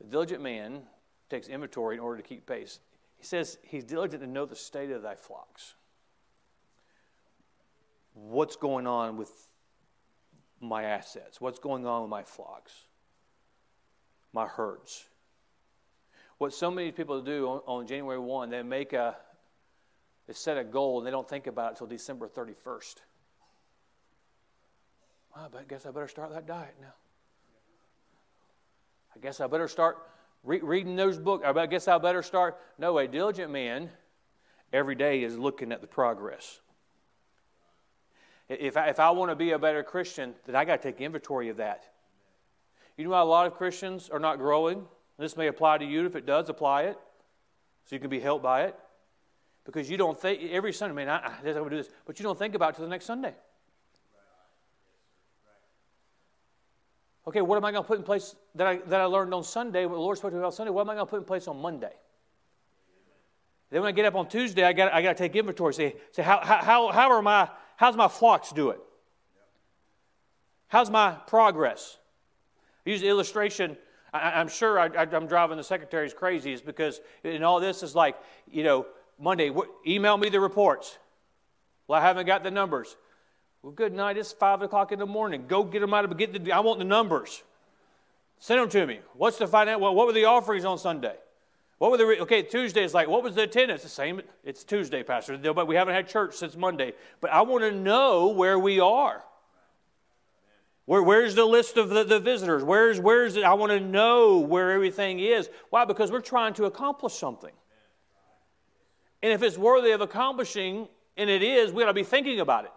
The 0.00 0.08
diligent 0.08 0.42
man 0.42 0.82
takes 1.30 1.46
inventory 1.46 1.94
in 1.94 2.00
order 2.00 2.20
to 2.20 2.28
keep 2.28 2.46
pace. 2.46 2.80
He 3.16 3.24
says 3.24 3.58
he's 3.62 3.84
diligent 3.84 4.22
to 4.24 4.28
know 4.28 4.44
the 4.44 4.56
state 4.56 4.90
of 4.90 5.02
thy 5.02 5.14
flocks. 5.14 5.74
What's 8.14 8.56
going 8.56 8.88
on 8.88 9.16
with 9.16 9.30
my 10.60 10.82
assets? 10.82 11.40
What's 11.40 11.60
going 11.60 11.86
on 11.86 12.02
with 12.02 12.10
my 12.10 12.24
flocks? 12.24 12.72
My 14.32 14.46
herds? 14.46 15.04
What 16.38 16.52
so 16.52 16.72
many 16.72 16.90
people 16.90 17.20
do 17.20 17.46
on, 17.48 17.60
on 17.66 17.86
January 17.86 18.18
1, 18.18 18.50
they 18.50 18.62
make 18.62 18.92
a, 18.92 19.16
they 20.28 20.34
set 20.34 20.58
a 20.58 20.62
goal 20.62 20.98
and 20.98 21.06
they 21.06 21.10
don't 21.10 21.28
think 21.28 21.46
about 21.46 21.68
it 21.68 21.70
until 21.70 21.86
December 21.86 22.28
31st. 22.28 22.96
Well, 25.34 25.50
I 25.58 25.62
guess 25.66 25.86
I 25.86 25.90
better 25.90 26.06
start 26.06 26.30
that 26.32 26.46
diet 26.46 26.74
now. 26.80 26.94
I 29.16 29.20
guess 29.20 29.40
I 29.40 29.46
better 29.46 29.68
start 29.68 29.96
re- 30.44 30.60
reading 30.60 30.96
those 30.96 31.18
books. 31.18 31.44
I 31.46 31.66
guess 31.66 31.88
I 31.88 31.96
better 31.96 32.22
start. 32.22 32.58
No, 32.78 32.98
a 32.98 33.08
diligent 33.08 33.50
man 33.50 33.90
every 34.70 34.94
day 34.94 35.22
is 35.22 35.38
looking 35.38 35.72
at 35.72 35.80
the 35.80 35.86
progress. 35.86 36.60
If 38.50 38.76
I, 38.76 38.88
if 38.88 39.00
I 39.00 39.10
want 39.10 39.30
to 39.30 39.36
be 39.36 39.52
a 39.52 39.58
better 39.58 39.82
Christian, 39.82 40.34
then 40.44 40.54
I 40.54 40.66
got 40.66 40.82
to 40.82 40.92
take 40.92 41.00
inventory 41.00 41.48
of 41.48 41.56
that. 41.56 41.84
You 42.98 43.04
know 43.04 43.10
why 43.10 43.20
a 43.20 43.24
lot 43.24 43.46
of 43.46 43.54
Christians 43.54 44.10
are 44.10 44.18
not 44.18 44.36
growing? 44.36 44.84
This 45.18 45.38
may 45.38 45.46
apply 45.46 45.78
to 45.78 45.86
you. 45.86 46.04
If 46.04 46.16
it 46.16 46.26
does, 46.26 46.50
apply 46.50 46.82
it 46.82 46.98
so 47.86 47.96
you 47.96 48.00
can 48.00 48.10
be 48.10 48.20
helped 48.20 48.42
by 48.42 48.64
it. 48.64 48.76
Because 49.68 49.90
you 49.90 49.98
don't 49.98 50.18
think, 50.18 50.50
every 50.50 50.72
Sunday, 50.72 50.94
man, 50.94 51.10
I, 51.10 51.26
I'm 51.26 51.42
going 51.44 51.64
to 51.64 51.68
do 51.68 51.76
this, 51.76 51.90
but 52.06 52.18
you 52.18 52.22
don't 52.22 52.38
think 52.38 52.54
about 52.54 52.70
it 52.70 52.76
till 52.76 52.86
the 52.86 52.90
next 52.90 53.04
Sunday. 53.04 53.34
Okay, 57.26 57.42
what 57.42 57.58
am 57.58 57.66
I 57.66 57.72
going 57.72 57.84
to 57.84 57.86
put 57.86 57.98
in 57.98 58.02
place 58.02 58.34
that 58.54 58.66
I, 58.66 58.76
that 58.86 58.98
I 59.02 59.04
learned 59.04 59.34
on 59.34 59.44
Sunday, 59.44 59.84
what 59.84 59.96
the 59.96 60.00
Lord 60.00 60.16
spoke 60.16 60.30
to 60.30 60.36
me 60.36 60.40
about 60.40 60.54
Sunday? 60.54 60.70
What 60.70 60.80
am 60.80 60.88
I 60.88 60.94
going 60.94 61.06
to 61.06 61.10
put 61.10 61.18
in 61.18 61.26
place 61.26 61.46
on 61.48 61.60
Monday? 61.60 61.92
Then 63.68 63.82
when 63.82 63.90
I 63.90 63.92
get 63.92 64.06
up 64.06 64.14
on 64.14 64.26
Tuesday, 64.26 64.64
I 64.64 64.72
got, 64.72 64.90
I 64.90 65.02
got 65.02 65.18
to 65.18 65.22
take 65.22 65.36
inventory. 65.36 65.74
Say, 65.74 65.96
say 66.12 66.22
how, 66.22 66.40
how, 66.42 66.90
how 66.90 67.12
are 67.12 67.20
my, 67.20 67.50
how's 67.76 67.94
my 67.94 68.08
flocks 68.08 68.52
doing? 68.52 68.78
How's 70.68 70.88
my 70.88 71.12
progress? 71.26 71.98
I 72.86 72.90
use 72.90 73.02
the 73.02 73.08
illustration. 73.08 73.76
I, 74.14 74.40
am 74.40 74.48
sure 74.48 74.80
I, 74.80 74.86
am 75.14 75.26
driving 75.26 75.58
the 75.58 75.64
secretaries 75.64 76.14
crazy, 76.14 76.54
is 76.54 76.62
because 76.62 77.02
in 77.22 77.42
all 77.42 77.60
this 77.60 77.82
is 77.82 77.94
like, 77.94 78.16
you 78.50 78.64
know, 78.64 78.86
Monday, 79.18 79.50
email 79.86 80.16
me 80.16 80.28
the 80.28 80.40
reports. 80.40 80.98
Well, 81.86 82.00
I 82.00 82.02
haven't 82.02 82.26
got 82.26 82.44
the 82.44 82.50
numbers. 82.50 82.96
Well, 83.62 83.72
good 83.72 83.92
night. 83.92 84.16
It's 84.16 84.32
five 84.32 84.62
o'clock 84.62 84.92
in 84.92 84.98
the 84.98 85.06
morning. 85.06 85.46
Go 85.48 85.64
get 85.64 85.80
them 85.80 85.92
out 85.92 86.04
of 86.04 86.16
get 86.16 86.44
the. 86.44 86.52
I 86.52 86.60
want 86.60 86.78
the 86.78 86.84
numbers. 86.84 87.42
Send 88.38 88.60
them 88.60 88.68
to 88.68 88.86
me. 88.86 89.00
What's 89.14 89.38
the 89.38 89.48
finance? 89.48 89.80
Well, 89.80 89.94
what 89.94 90.06
were 90.06 90.12
the 90.12 90.26
offerings 90.26 90.64
on 90.64 90.78
Sunday? 90.78 91.16
What 91.78 91.90
were 91.90 91.96
the 91.96 92.20
okay? 92.20 92.42
Tuesday 92.42 92.84
is 92.84 92.94
like 92.94 93.08
what 93.08 93.22
was 93.22 93.34
the 93.34 93.42
attendance? 93.42 93.82
The 93.82 93.88
same. 93.88 94.20
It's 94.44 94.62
Tuesday, 94.62 95.02
Pastor. 95.02 95.36
But 95.38 95.66
we 95.66 95.74
haven't 95.74 95.94
had 95.94 96.08
church 96.08 96.34
since 96.34 96.56
Monday. 96.56 96.92
But 97.20 97.32
I 97.32 97.42
want 97.42 97.64
to 97.64 97.72
know 97.72 98.28
where 98.28 98.58
we 98.58 98.78
are. 98.78 99.24
Where, 100.84 101.02
where's 101.02 101.34
the 101.34 101.44
list 101.44 101.76
of 101.76 101.90
the, 101.90 102.02
the 102.02 102.20
visitors? 102.20 102.62
Where's 102.62 103.00
where's 103.00 103.36
it? 103.36 103.44
I 103.44 103.54
want 103.54 103.72
to 103.72 103.80
know 103.80 104.38
where 104.38 104.70
everything 104.70 105.18
is. 105.18 105.50
Why? 105.70 105.84
Because 105.84 106.12
we're 106.12 106.20
trying 106.20 106.54
to 106.54 106.66
accomplish 106.66 107.14
something. 107.14 107.52
And 109.22 109.32
if 109.32 109.42
it's 109.42 109.58
worthy 109.58 109.90
of 109.90 110.00
accomplishing, 110.00 110.88
and 111.16 111.28
it 111.28 111.42
is, 111.42 111.72
we 111.72 111.82
ought 111.82 111.86
to 111.86 111.94
be 111.94 112.04
thinking 112.04 112.40
about 112.40 112.64
it. 112.64 112.72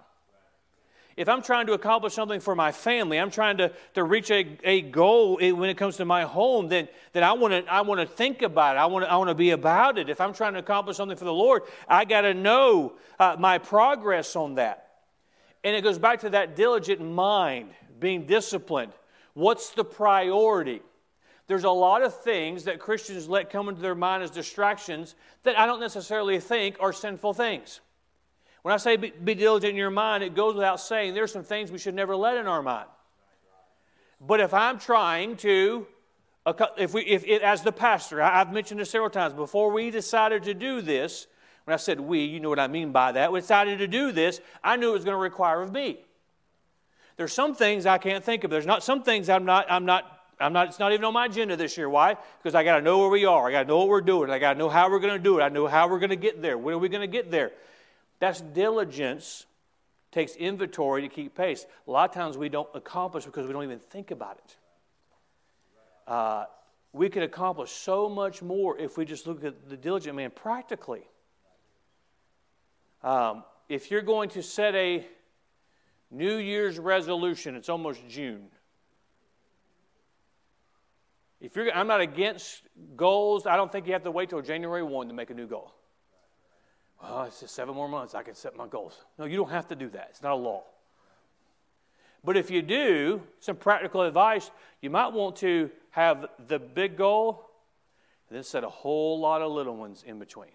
If 1.17 1.27
I'm 1.27 1.41
trying 1.41 1.67
to 1.67 1.73
accomplish 1.73 2.13
something 2.13 2.39
for 2.39 2.55
my 2.55 2.71
family, 2.71 3.19
I'm 3.19 3.31
trying 3.31 3.57
to, 3.57 3.71
to 3.95 4.03
reach 4.03 4.31
a, 4.31 4.57
a 4.63 4.81
goal 4.81 5.37
when 5.37 5.69
it 5.69 5.77
comes 5.77 5.97
to 5.97 6.05
my 6.05 6.23
home, 6.23 6.69
then, 6.69 6.87
then 7.11 7.23
I 7.23 7.33
want 7.33 7.53
to 7.53 7.71
I 7.71 7.81
wanna 7.81 8.05
think 8.05 8.41
about 8.41 8.77
it. 8.77 8.79
I 8.79 8.85
want 8.85 9.05
to 9.05 9.11
I 9.11 9.17
wanna 9.17 9.35
be 9.35 9.51
about 9.51 9.97
it. 9.97 10.09
If 10.09 10.21
I'm 10.21 10.33
trying 10.33 10.53
to 10.53 10.59
accomplish 10.59 10.97
something 10.97 11.17
for 11.17 11.25
the 11.25 11.33
Lord, 11.33 11.63
I 11.87 12.05
got 12.05 12.21
to 12.21 12.33
know 12.33 12.93
uh, 13.19 13.35
my 13.37 13.57
progress 13.57 14.35
on 14.35 14.55
that. 14.55 14.87
And 15.63 15.75
it 15.75 15.83
goes 15.83 15.99
back 15.99 16.21
to 16.21 16.29
that 16.31 16.55
diligent 16.55 17.01
mind, 17.01 17.71
being 17.99 18.25
disciplined. 18.25 18.93
What's 19.33 19.71
the 19.71 19.83
priority? 19.83 20.81
There's 21.51 21.65
a 21.65 21.69
lot 21.69 22.01
of 22.01 22.17
things 22.17 22.63
that 22.63 22.79
Christians 22.79 23.27
let 23.27 23.49
come 23.49 23.67
into 23.67 23.81
their 23.81 23.93
mind 23.93 24.23
as 24.23 24.31
distractions 24.31 25.15
that 25.43 25.59
I 25.59 25.65
don't 25.65 25.81
necessarily 25.81 26.39
think 26.39 26.77
are 26.79 26.93
sinful 26.93 27.33
things. 27.33 27.81
When 28.61 28.73
I 28.73 28.77
say 28.77 28.95
be, 28.95 29.09
be 29.09 29.35
diligent 29.35 29.71
in 29.71 29.75
your 29.75 29.89
mind, 29.89 30.23
it 30.23 30.33
goes 30.33 30.55
without 30.55 30.79
saying 30.79 31.13
there's 31.13 31.33
some 31.33 31.43
things 31.43 31.69
we 31.69 31.77
should 31.77 31.93
never 31.93 32.15
let 32.15 32.37
in 32.37 32.47
our 32.47 32.63
mind. 32.63 32.87
But 34.21 34.39
if 34.39 34.53
I'm 34.53 34.79
trying 34.79 35.35
to, 35.37 35.87
if 36.77 36.93
we, 36.93 37.01
if 37.01 37.25
it, 37.25 37.41
as 37.41 37.63
the 37.63 37.73
pastor, 37.73 38.21
I've 38.21 38.53
mentioned 38.53 38.79
this 38.79 38.89
several 38.89 39.09
times, 39.09 39.33
before 39.33 39.71
we 39.71 39.91
decided 39.91 40.43
to 40.43 40.53
do 40.53 40.79
this, 40.81 41.27
when 41.65 41.73
I 41.73 41.77
said 41.77 41.99
we, 41.99 42.23
you 42.23 42.39
know 42.39 42.47
what 42.47 42.59
I 42.59 42.67
mean 42.67 42.93
by 42.93 43.11
that, 43.11 43.29
we 43.33 43.41
decided 43.41 43.79
to 43.79 43.87
do 43.87 44.13
this, 44.13 44.39
I 44.63 44.77
knew 44.77 44.91
it 44.91 44.93
was 44.93 45.03
going 45.03 45.15
to 45.15 45.21
require 45.21 45.61
of 45.61 45.73
me. 45.73 45.99
There's 47.17 47.33
some 47.33 47.53
things 47.53 47.85
I 47.85 47.97
can't 47.97 48.23
think 48.23 48.45
of. 48.45 48.51
There's 48.51 48.65
not 48.65 48.85
some 48.85 49.03
things 49.03 49.27
I'm 49.27 49.43
not, 49.43 49.65
I'm 49.69 49.83
not 49.83 50.19
I'm 50.41 50.53
not, 50.53 50.67
it's 50.67 50.79
not 50.79 50.91
even 50.91 51.05
on 51.05 51.13
my 51.13 51.25
agenda 51.25 51.55
this 51.55 51.77
year. 51.77 51.89
Why? 51.89 52.17
Because 52.39 52.55
I 52.55 52.63
got 52.63 52.77
to 52.77 52.81
know 52.81 52.99
where 52.99 53.09
we 53.09 53.25
are. 53.25 53.47
I 53.47 53.51
got 53.51 53.63
to 53.63 53.67
know 53.67 53.77
what 53.77 53.87
we're 53.87 54.01
doing. 54.01 54.29
I 54.29 54.39
got 54.39 54.53
to 54.53 54.59
know 54.59 54.69
how 54.69 54.89
we're 54.89 54.99
going 54.99 55.13
to 55.13 55.23
do 55.23 55.39
it. 55.39 55.43
I 55.43 55.49
know 55.49 55.67
how 55.67 55.87
we're 55.87 55.99
going 55.99 56.09
to 56.09 56.15
get 56.15 56.41
there. 56.41 56.57
When 56.57 56.73
are 56.75 56.79
we 56.79 56.89
going 56.89 57.01
to 57.01 57.07
get 57.07 57.31
there? 57.31 57.51
That's 58.19 58.41
diligence, 58.41 59.45
takes 60.11 60.35
inventory 60.35 61.03
to 61.03 61.07
keep 61.07 61.35
pace. 61.35 61.65
A 61.87 61.91
lot 61.91 62.09
of 62.09 62.15
times 62.15 62.37
we 62.37 62.49
don't 62.49 62.69
accomplish 62.73 63.25
because 63.25 63.47
we 63.47 63.53
don't 63.53 63.63
even 63.63 63.79
think 63.79 64.11
about 64.11 64.37
it. 64.37 64.55
Uh, 66.07 66.45
we 66.93 67.09
could 67.09 67.23
accomplish 67.23 67.71
so 67.71 68.09
much 68.09 68.41
more 68.41 68.77
if 68.77 68.97
we 68.97 69.05
just 69.05 69.25
look 69.27 69.43
at 69.43 69.69
the 69.69 69.77
diligent 69.77 70.15
man 70.15 70.31
practically. 70.31 71.03
Um, 73.03 73.43
if 73.69 73.89
you're 73.89 74.01
going 74.01 74.29
to 74.29 74.43
set 74.43 74.75
a 74.75 75.05
New 76.11 76.35
Year's 76.35 76.77
resolution, 76.77 77.55
it's 77.55 77.69
almost 77.69 78.01
June. 78.09 78.47
If 81.41 81.55
you're, 81.55 81.71
I'm 81.71 81.87
not 81.87 82.01
against 82.01 82.61
goals. 82.95 83.47
I 83.47 83.55
don't 83.55 83.71
think 83.71 83.87
you 83.87 83.93
have 83.93 84.03
to 84.03 84.11
wait 84.11 84.29
till 84.29 84.41
January 84.41 84.83
1 84.83 85.07
to 85.07 85.13
make 85.13 85.31
a 85.31 85.33
new 85.33 85.47
goal 85.47 85.73
Well, 87.01 87.23
it's 87.23 87.39
just 87.39 87.55
seven 87.55 87.73
more 87.73 87.89
months, 87.89 88.13
I 88.13 88.21
can 88.21 88.35
set 88.35 88.55
my 88.55 88.67
goals. 88.67 89.03
No, 89.17 89.25
you 89.25 89.37
don't 89.37 89.49
have 89.49 89.67
to 89.69 89.75
do 89.75 89.89
that. 89.89 90.07
It's 90.11 90.21
not 90.21 90.33
a 90.33 90.35
law. 90.35 90.63
But 92.23 92.37
if 92.37 92.51
you 92.51 92.61
do, 92.61 93.23
some 93.39 93.55
practical 93.55 94.03
advice, 94.03 94.51
you 94.81 94.91
might 94.91 95.07
want 95.07 95.37
to 95.37 95.71
have 95.89 96.27
the 96.47 96.59
big 96.59 96.95
goal 96.95 97.49
and 98.29 98.37
then 98.37 98.43
set 98.43 98.63
a 98.63 98.69
whole 98.69 99.19
lot 99.19 99.41
of 99.41 99.51
little 99.51 99.75
ones 99.75 100.03
in 100.05 100.19
between. 100.19 100.51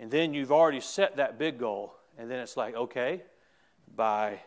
And 0.00 0.10
then 0.10 0.34
you've 0.34 0.50
already 0.50 0.80
set 0.80 1.16
that 1.16 1.38
big 1.38 1.58
goal, 1.58 1.94
and 2.18 2.28
then 2.28 2.40
it's 2.40 2.56
like, 2.56 2.74
okay, 2.74 3.22
by 3.94 4.40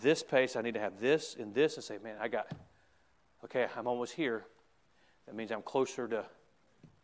this 0.00 0.22
pace, 0.22 0.56
I 0.56 0.62
need 0.62 0.74
to 0.74 0.80
have 0.80 1.00
this 1.00 1.36
and 1.38 1.54
this, 1.54 1.76
and 1.76 1.84
say, 1.84 1.98
man, 2.02 2.16
I 2.20 2.28
got, 2.28 2.46
okay, 3.44 3.66
I'm 3.76 3.86
almost 3.86 4.12
here. 4.12 4.44
That 5.26 5.34
means 5.34 5.50
I'm 5.50 5.62
closer 5.62 6.06
to 6.08 6.24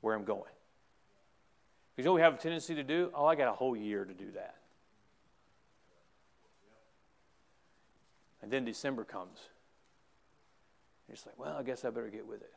where 0.00 0.14
I'm 0.14 0.24
going. 0.24 0.50
Because 1.94 2.04
you 2.04 2.10
know 2.10 2.14
we 2.14 2.20
have 2.22 2.34
a 2.34 2.38
tendency 2.38 2.74
to 2.74 2.82
do? 2.82 3.10
Oh, 3.14 3.26
I 3.26 3.34
got 3.34 3.48
a 3.48 3.52
whole 3.52 3.76
year 3.76 4.04
to 4.04 4.14
do 4.14 4.30
that. 4.32 4.56
And 8.42 8.50
then 8.50 8.64
December 8.64 9.04
comes. 9.04 9.38
You're 11.06 11.14
just 11.14 11.26
like, 11.26 11.38
well, 11.38 11.56
I 11.56 11.62
guess 11.62 11.84
I 11.84 11.90
better 11.90 12.08
get 12.08 12.26
with 12.26 12.42
it. 12.42 12.52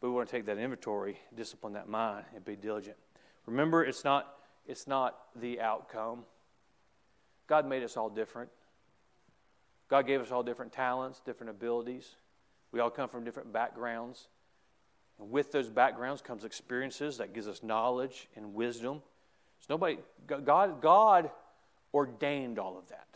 But 0.00 0.08
we 0.08 0.14
want 0.14 0.28
to 0.28 0.36
take 0.36 0.46
that 0.46 0.58
inventory, 0.58 1.18
discipline 1.34 1.72
that 1.72 1.88
mind, 1.88 2.26
and 2.34 2.44
be 2.44 2.54
diligent. 2.54 2.96
Remember, 3.46 3.84
it's 3.84 4.04
not, 4.04 4.34
it's 4.66 4.86
not 4.86 5.16
the 5.34 5.60
outcome. 5.60 6.24
God 7.46 7.66
made 7.66 7.82
us 7.82 7.96
all 7.96 8.08
different. 8.08 8.50
God 9.88 10.06
gave 10.06 10.20
us 10.20 10.32
all 10.32 10.42
different 10.42 10.72
talents, 10.72 11.20
different 11.24 11.50
abilities. 11.50 12.16
We 12.72 12.80
all 12.80 12.90
come 12.90 13.08
from 13.08 13.24
different 13.24 13.52
backgrounds. 13.52 14.28
And 15.18 15.30
with 15.30 15.52
those 15.52 15.70
backgrounds 15.70 16.22
comes 16.22 16.44
experiences 16.44 17.18
that 17.18 17.32
gives 17.32 17.46
us 17.46 17.62
knowledge 17.62 18.28
and 18.36 18.54
wisdom. 18.54 19.02
So 19.60 19.66
nobody, 19.70 19.98
God, 20.26 20.80
God 20.82 21.30
ordained 21.94 22.58
all 22.58 22.76
of 22.76 22.88
that. 22.88 23.06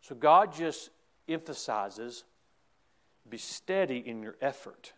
So 0.00 0.14
God 0.14 0.52
just 0.52 0.90
emphasizes 1.28 2.24
be 3.30 3.38
steady 3.38 3.98
in 3.98 4.22
your 4.22 4.36
effort, 4.40 4.92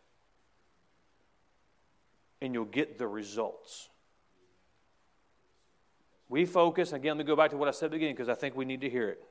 and 2.40 2.54
you'll 2.54 2.64
get 2.64 2.98
the 2.98 3.06
results. 3.06 3.89
We 6.30 6.46
focus, 6.46 6.92
again, 6.92 7.18
let 7.18 7.26
me 7.26 7.28
go 7.28 7.34
back 7.34 7.50
to 7.50 7.56
what 7.56 7.66
I 7.66 7.72
said 7.72 7.86
at 7.86 7.90
the 7.90 7.96
beginning 7.96 8.14
because 8.14 8.28
I 8.28 8.34
think 8.34 8.56
we 8.56 8.64
need 8.64 8.80
to 8.82 8.88
hear 8.88 9.08
it. 9.08 9.22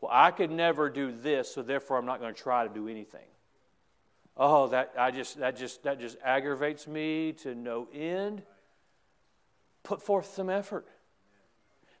Well, 0.00 0.10
I 0.12 0.30
could 0.30 0.50
never 0.50 0.88
do 0.88 1.12
this, 1.12 1.54
so 1.54 1.62
therefore 1.62 1.98
I'm 1.98 2.06
not 2.06 2.20
going 2.20 2.34
to 2.34 2.42
try 2.42 2.66
to 2.66 2.72
do 2.72 2.88
anything. 2.88 3.26
Oh, 4.34 4.66
that 4.68 4.94
I 4.98 5.10
just 5.10 5.38
that 5.38 5.56
just 5.56 5.82
that 5.84 6.00
just 6.00 6.16
aggravates 6.24 6.86
me 6.86 7.32
to 7.42 7.54
no 7.54 7.86
end. 7.92 8.42
Put 9.82 10.02
forth 10.02 10.26
some 10.34 10.48
effort. 10.50 10.86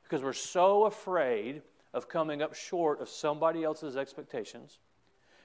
Because 0.02 0.22
we're 0.22 0.32
so 0.32 0.84
afraid 0.84 1.62
of 1.92 2.08
coming 2.08 2.40
up 2.40 2.54
short 2.54 3.00
of 3.00 3.08
somebody 3.08 3.64
else's 3.64 3.96
expectations. 3.96 4.78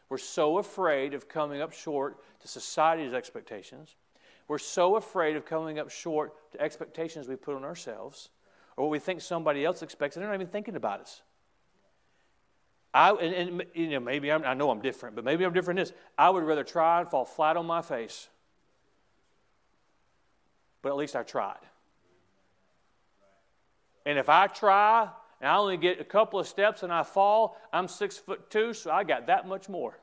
We're 0.07 0.17
so 0.17 0.59
afraid 0.59 1.13
of 1.13 1.28
coming 1.28 1.61
up 1.61 1.74
short 1.74 2.17
to 2.41 2.47
society's 2.47 3.13
expectations. 3.13 3.95
We're 4.47 4.57
so 4.59 4.95
afraid 4.95 5.36
of 5.36 5.45
coming 5.45 5.80
up 5.80 5.89
short 5.89 6.51
to 6.51 6.61
expectations 6.61 7.28
we 7.28 7.36
put 7.36 7.55
on 7.55 7.63
ourselves 7.63 8.30
or 8.78 8.86
what 8.86 8.91
we 8.91 8.99
think 8.99 9.22
somebody 9.22 9.65
else 9.65 9.82
expects, 9.82 10.15
and 10.15 10.24
they're 10.24 10.30
not 10.30 10.36
even 10.36 10.47
thinking 10.47 10.76
about 10.76 11.01
us. 11.01 11.22
I, 12.93 13.11
and, 13.11 13.34
and, 13.34 13.63
you 13.74 13.89
know, 13.91 13.99
maybe 14.01 14.32
I'm, 14.32 14.43
I 14.43 14.53
know 14.53 14.69
I'm 14.69 14.82
different, 14.82 15.15
but 15.15 15.24
maybe 15.24 15.45
I'm 15.45 15.53
different 15.53 15.80
in 15.80 15.86
this. 15.86 15.93
I 16.17 16.30
would 16.30 16.43
rather 16.43 16.63
try 16.63 16.99
and 16.99 17.09
fall 17.09 17.26
flat 17.26 17.55
on 17.55 17.65
my 17.65 17.82
face. 17.82 18.28
But 20.82 20.89
at 20.89 20.97
least 20.97 21.15
I 21.15 21.24
tried. 21.24 21.59
And 24.05 24.17
if 24.17 24.30
I 24.30 24.47
try 24.47 25.07
and 25.39 25.49
I 25.49 25.55
only 25.57 25.78
get 25.78 26.01
a 26.01 26.03
couple 26.03 26.39
of 26.39 26.47
steps 26.47 26.84
and 26.84 26.91
I 26.91 27.03
fall, 27.03 27.57
I'm 27.72 27.88
six 27.88 28.17
foot 28.17 28.49
two, 28.49 28.74
so 28.74 28.91
I 28.91 29.03
got 29.03 29.28
that 29.28 29.47
much 29.47 29.69
more. 29.69 29.97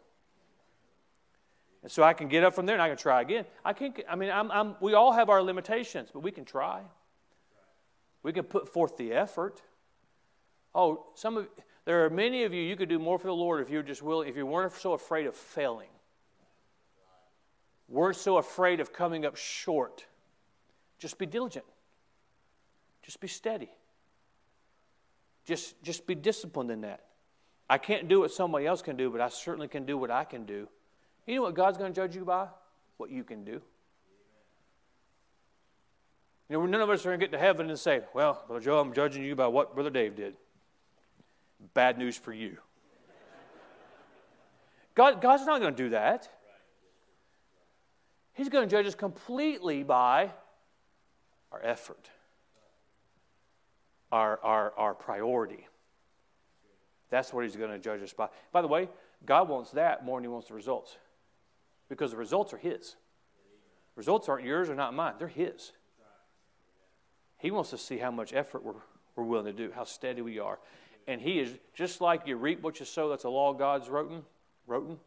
And 1.82 1.92
so 1.92 2.02
I 2.02 2.12
can 2.12 2.28
get 2.28 2.42
up 2.42 2.54
from 2.54 2.66
there 2.66 2.74
and 2.74 2.82
I 2.82 2.88
can 2.88 2.96
try 2.96 3.20
again. 3.20 3.44
I 3.64 3.72
can't, 3.72 3.98
I 4.08 4.16
mean, 4.16 4.30
I'm, 4.30 4.50
I'm, 4.50 4.76
we 4.80 4.94
all 4.94 5.12
have 5.12 5.28
our 5.28 5.42
limitations, 5.42 6.10
but 6.12 6.20
we 6.20 6.30
can 6.32 6.44
try. 6.44 6.80
We 8.22 8.32
can 8.32 8.44
put 8.44 8.72
forth 8.72 8.96
the 8.96 9.12
effort. 9.12 9.62
Oh, 10.74 11.06
some 11.14 11.36
of 11.36 11.48
there 11.84 12.04
are 12.04 12.10
many 12.10 12.44
of 12.44 12.52
you 12.52 12.62
you 12.62 12.76
could 12.76 12.88
do 12.88 12.98
more 12.98 13.18
for 13.18 13.28
the 13.28 13.34
Lord 13.34 13.62
if 13.62 13.70
you 13.70 13.78
were 13.78 13.82
just 13.82 14.02
willing, 14.02 14.28
if 14.28 14.36
you 14.36 14.44
weren't 14.44 14.74
so 14.74 14.92
afraid 14.92 15.26
of 15.26 15.34
failing. 15.34 15.88
Weren't 17.88 18.16
so 18.16 18.36
afraid 18.36 18.80
of 18.80 18.92
coming 18.92 19.24
up 19.24 19.36
short. 19.36 20.04
Just 20.98 21.16
be 21.16 21.24
diligent. 21.24 21.64
Just 23.02 23.20
be 23.20 23.28
steady. 23.28 23.70
Just, 25.46 25.82
just 25.82 26.06
be 26.06 26.14
disciplined 26.14 26.70
in 26.70 26.82
that. 26.82 27.04
I 27.70 27.78
can't 27.78 28.06
do 28.06 28.20
what 28.20 28.32
somebody 28.32 28.66
else 28.66 28.82
can 28.82 28.96
do, 28.96 29.10
but 29.10 29.22
I 29.22 29.30
certainly 29.30 29.68
can 29.68 29.86
do 29.86 29.96
what 29.96 30.10
I 30.10 30.24
can 30.24 30.44
do. 30.44 30.68
You 31.26 31.36
know 31.36 31.42
what 31.42 31.54
God's 31.54 31.78
going 31.78 31.92
to 31.92 31.96
judge 31.98 32.14
you 32.14 32.24
by? 32.24 32.48
What 32.98 33.10
you 33.10 33.24
can 33.24 33.44
do. 33.44 33.62
You 36.48 36.58
know, 36.58 36.66
none 36.66 36.80
of 36.80 36.90
us 36.90 37.04
are 37.04 37.10
going 37.10 37.20
to 37.20 37.26
get 37.26 37.32
to 37.32 37.38
heaven 37.38 37.68
and 37.68 37.78
say, 37.78 38.02
Well, 38.14 38.42
Brother 38.46 38.64
Joe, 38.64 38.80
I'm 38.80 38.92
judging 38.92 39.22
you 39.22 39.36
by 39.36 39.48
what 39.48 39.74
Brother 39.74 39.90
Dave 39.90 40.16
did. 40.16 40.34
Bad 41.74 41.98
news 41.98 42.16
for 42.16 42.32
you. 42.32 42.56
God, 44.94 45.20
God's 45.20 45.46
not 45.46 45.60
going 45.60 45.74
to 45.74 45.82
do 45.82 45.90
that. 45.90 46.28
He's 48.32 48.48
going 48.48 48.68
to 48.68 48.70
judge 48.70 48.86
us 48.86 48.94
completely 48.94 49.82
by 49.82 50.30
our 51.52 51.60
effort 51.62 52.10
our, 54.12 54.38
our, 54.42 54.72
our 54.76 54.94
priority. 54.94 55.66
That's 57.10 57.32
what 57.32 57.44
he's 57.44 57.56
going 57.56 57.70
to 57.70 57.78
judge 57.78 58.02
us 58.02 58.12
by. 58.12 58.28
By 58.52 58.62
the 58.62 58.68
way, 58.68 58.88
God 59.24 59.48
wants 59.48 59.70
that 59.72 60.04
more 60.04 60.18
than 60.18 60.24
he 60.24 60.28
wants 60.28 60.48
the 60.48 60.54
results. 60.54 60.96
Because 61.88 62.10
the 62.10 62.16
results 62.16 62.52
are 62.52 62.58
his. 62.58 62.96
Results 63.96 64.28
aren't 64.28 64.44
yours 64.44 64.68
or 64.68 64.74
not 64.74 64.94
mine, 64.94 65.14
they're 65.18 65.28
his. 65.28 65.72
He 67.38 67.50
wants 67.50 67.70
to 67.70 67.78
see 67.78 67.98
how 67.98 68.10
much 68.10 68.32
effort 68.32 68.64
we're, 68.64 68.74
we're 69.16 69.24
willing 69.24 69.46
to 69.46 69.52
do, 69.52 69.72
how 69.74 69.84
steady 69.84 70.22
we 70.22 70.38
are. 70.38 70.58
And 71.06 71.20
he 71.20 71.38
is 71.38 71.50
just 71.74 72.00
like 72.00 72.26
you 72.26 72.36
reap 72.36 72.60
what 72.62 72.80
you 72.80 72.86
sow, 72.86 73.08
that's 73.08 73.24
a 73.24 73.30
law 73.30 73.52
God's 73.52 73.88
written. 73.88 74.22
Written? 74.66 74.98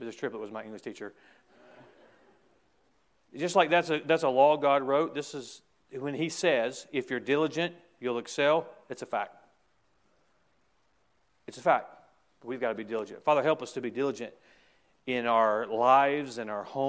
Mrs. 0.00 0.16
Triplett 0.16 0.40
was 0.40 0.50
my 0.50 0.62
English 0.62 0.82
teacher. 0.82 1.12
Just 3.36 3.54
like 3.54 3.70
that's 3.70 3.90
a, 3.90 4.00
that's 4.04 4.22
a 4.22 4.28
law 4.28 4.56
God 4.56 4.82
wrote, 4.82 5.14
this 5.14 5.34
is 5.34 5.62
when 5.92 6.14
he 6.14 6.28
says, 6.28 6.86
if 6.92 7.10
you're 7.10 7.20
diligent, 7.20 7.74
you'll 8.00 8.18
excel, 8.18 8.66
it's 8.88 9.02
a 9.02 9.06
fact. 9.06 9.36
It's 11.46 11.58
a 11.58 11.62
fact. 11.62 11.86
We've 12.44 12.60
got 12.60 12.70
to 12.70 12.74
be 12.74 12.84
diligent. 12.84 13.22
Father, 13.24 13.42
help 13.42 13.62
us 13.62 13.72
to 13.72 13.80
be 13.80 13.90
diligent 13.90 14.32
in 15.06 15.26
our 15.26 15.66
lives 15.66 16.38
and 16.38 16.50
our 16.50 16.64
homes. 16.64 16.80